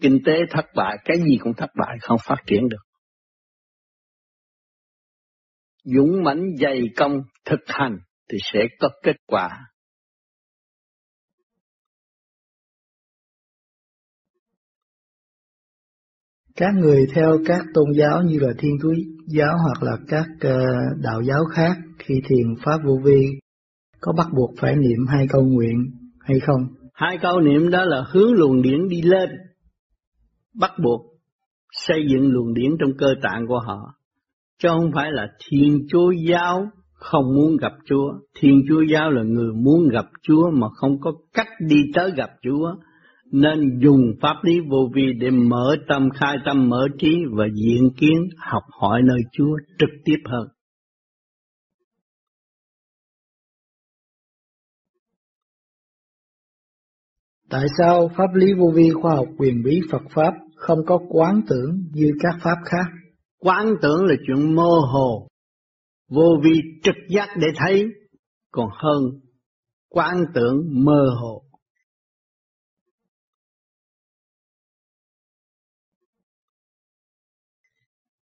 Kinh 0.00 0.18
tế 0.26 0.32
thất 0.50 0.64
bại, 0.74 0.96
cái 1.04 1.16
gì 1.16 1.38
cũng 1.40 1.54
thất 1.54 1.70
bại, 1.76 1.96
không 2.00 2.18
phát 2.26 2.42
triển 2.46 2.68
được 2.68 2.86
dũng 5.84 6.22
mãnh 6.24 6.42
dày 6.60 6.80
công 6.96 7.20
thực 7.44 7.60
hành 7.66 7.98
thì 8.30 8.38
sẽ 8.52 8.60
có 8.80 8.88
kết 9.02 9.16
quả. 9.26 9.48
Các 16.56 16.74
người 16.74 17.06
theo 17.14 17.38
các 17.46 17.60
tôn 17.74 17.84
giáo 17.98 18.22
như 18.22 18.38
là 18.40 18.52
Thiên 18.58 18.72
Chúa 18.82 18.92
giáo 19.26 19.56
hoặc 19.62 19.82
là 19.82 19.96
các 20.08 20.26
ờ, 20.40 20.58
đạo 21.02 21.22
giáo 21.22 21.44
khác 21.54 21.76
khi 21.98 22.14
thiền 22.28 22.54
pháp 22.64 22.78
vô 22.84 22.98
vi 23.04 23.26
có 24.00 24.12
bắt 24.16 24.26
buộc 24.36 24.50
phải 24.60 24.76
niệm 24.76 25.06
hai 25.08 25.26
câu 25.28 25.42
nguyện 25.42 25.76
hay 26.20 26.40
không? 26.40 26.60
Hai 26.94 27.18
câu 27.22 27.40
niệm 27.40 27.70
đó 27.70 27.84
là 27.84 28.04
hướng 28.12 28.32
luồng 28.32 28.62
điển 28.62 28.88
đi 28.88 29.02
lên, 29.02 29.30
bắt 30.60 30.70
buộc 30.82 31.00
xây 31.72 31.98
dựng 32.12 32.32
luồng 32.32 32.54
điển 32.54 32.70
trong 32.80 32.90
cơ 32.98 33.14
tạng 33.22 33.46
của 33.46 33.60
họ, 33.66 33.94
chứ 34.62 34.68
không 34.68 34.90
phải 34.94 35.12
là 35.12 35.28
Thiên 35.48 35.86
Chúa 35.88 36.10
giáo 36.10 36.68
không 36.92 37.34
muốn 37.36 37.56
gặp 37.56 37.72
Chúa. 37.84 38.12
Thiên 38.40 38.62
Chúa 38.68 38.82
giáo 38.92 39.10
là 39.10 39.22
người 39.22 39.52
muốn 39.52 39.88
gặp 39.88 40.06
Chúa 40.22 40.50
mà 40.50 40.66
không 40.76 41.00
có 41.00 41.12
cách 41.34 41.48
đi 41.68 41.76
tới 41.94 42.12
gặp 42.16 42.30
Chúa. 42.42 42.74
Nên 43.42 43.80
dùng 43.82 44.02
pháp 44.22 44.34
lý 44.42 44.60
vô 44.70 44.90
vi 44.94 45.02
để 45.20 45.30
mở 45.30 45.76
tâm, 45.88 46.08
khai 46.14 46.36
tâm, 46.46 46.68
mở 46.68 46.88
trí 46.98 47.16
và 47.36 47.44
diện 47.54 47.90
kiến 47.96 48.28
học 48.36 48.62
hỏi 48.80 49.02
nơi 49.04 49.18
Chúa 49.32 49.56
trực 49.78 49.90
tiếp 50.04 50.16
hơn. 50.24 50.48
Tại 57.50 57.66
sao 57.78 58.10
pháp 58.16 58.34
lý 58.34 58.46
vô 58.58 58.72
vi 58.74 58.90
khoa 59.02 59.14
học 59.14 59.26
quyền 59.38 59.62
bí 59.62 59.80
Phật 59.90 60.02
Pháp 60.14 60.32
không 60.54 60.78
có 60.86 60.98
quán 61.08 61.40
tưởng 61.48 61.82
như 61.92 62.12
các 62.20 62.34
Pháp 62.42 62.56
khác? 62.64 62.92
Quán 63.38 63.66
tưởng 63.82 64.04
là 64.04 64.14
chuyện 64.26 64.54
mơ 64.54 64.70
hồ, 64.92 65.28
vô 66.10 66.40
vi 66.44 66.60
trực 66.82 66.96
giác 67.08 67.28
để 67.36 67.46
thấy, 67.56 67.86
còn 68.50 68.68
hơn 68.72 69.02
quán 69.88 70.24
tưởng 70.34 70.84
mơ 70.84 71.06
hồ. 71.20 71.45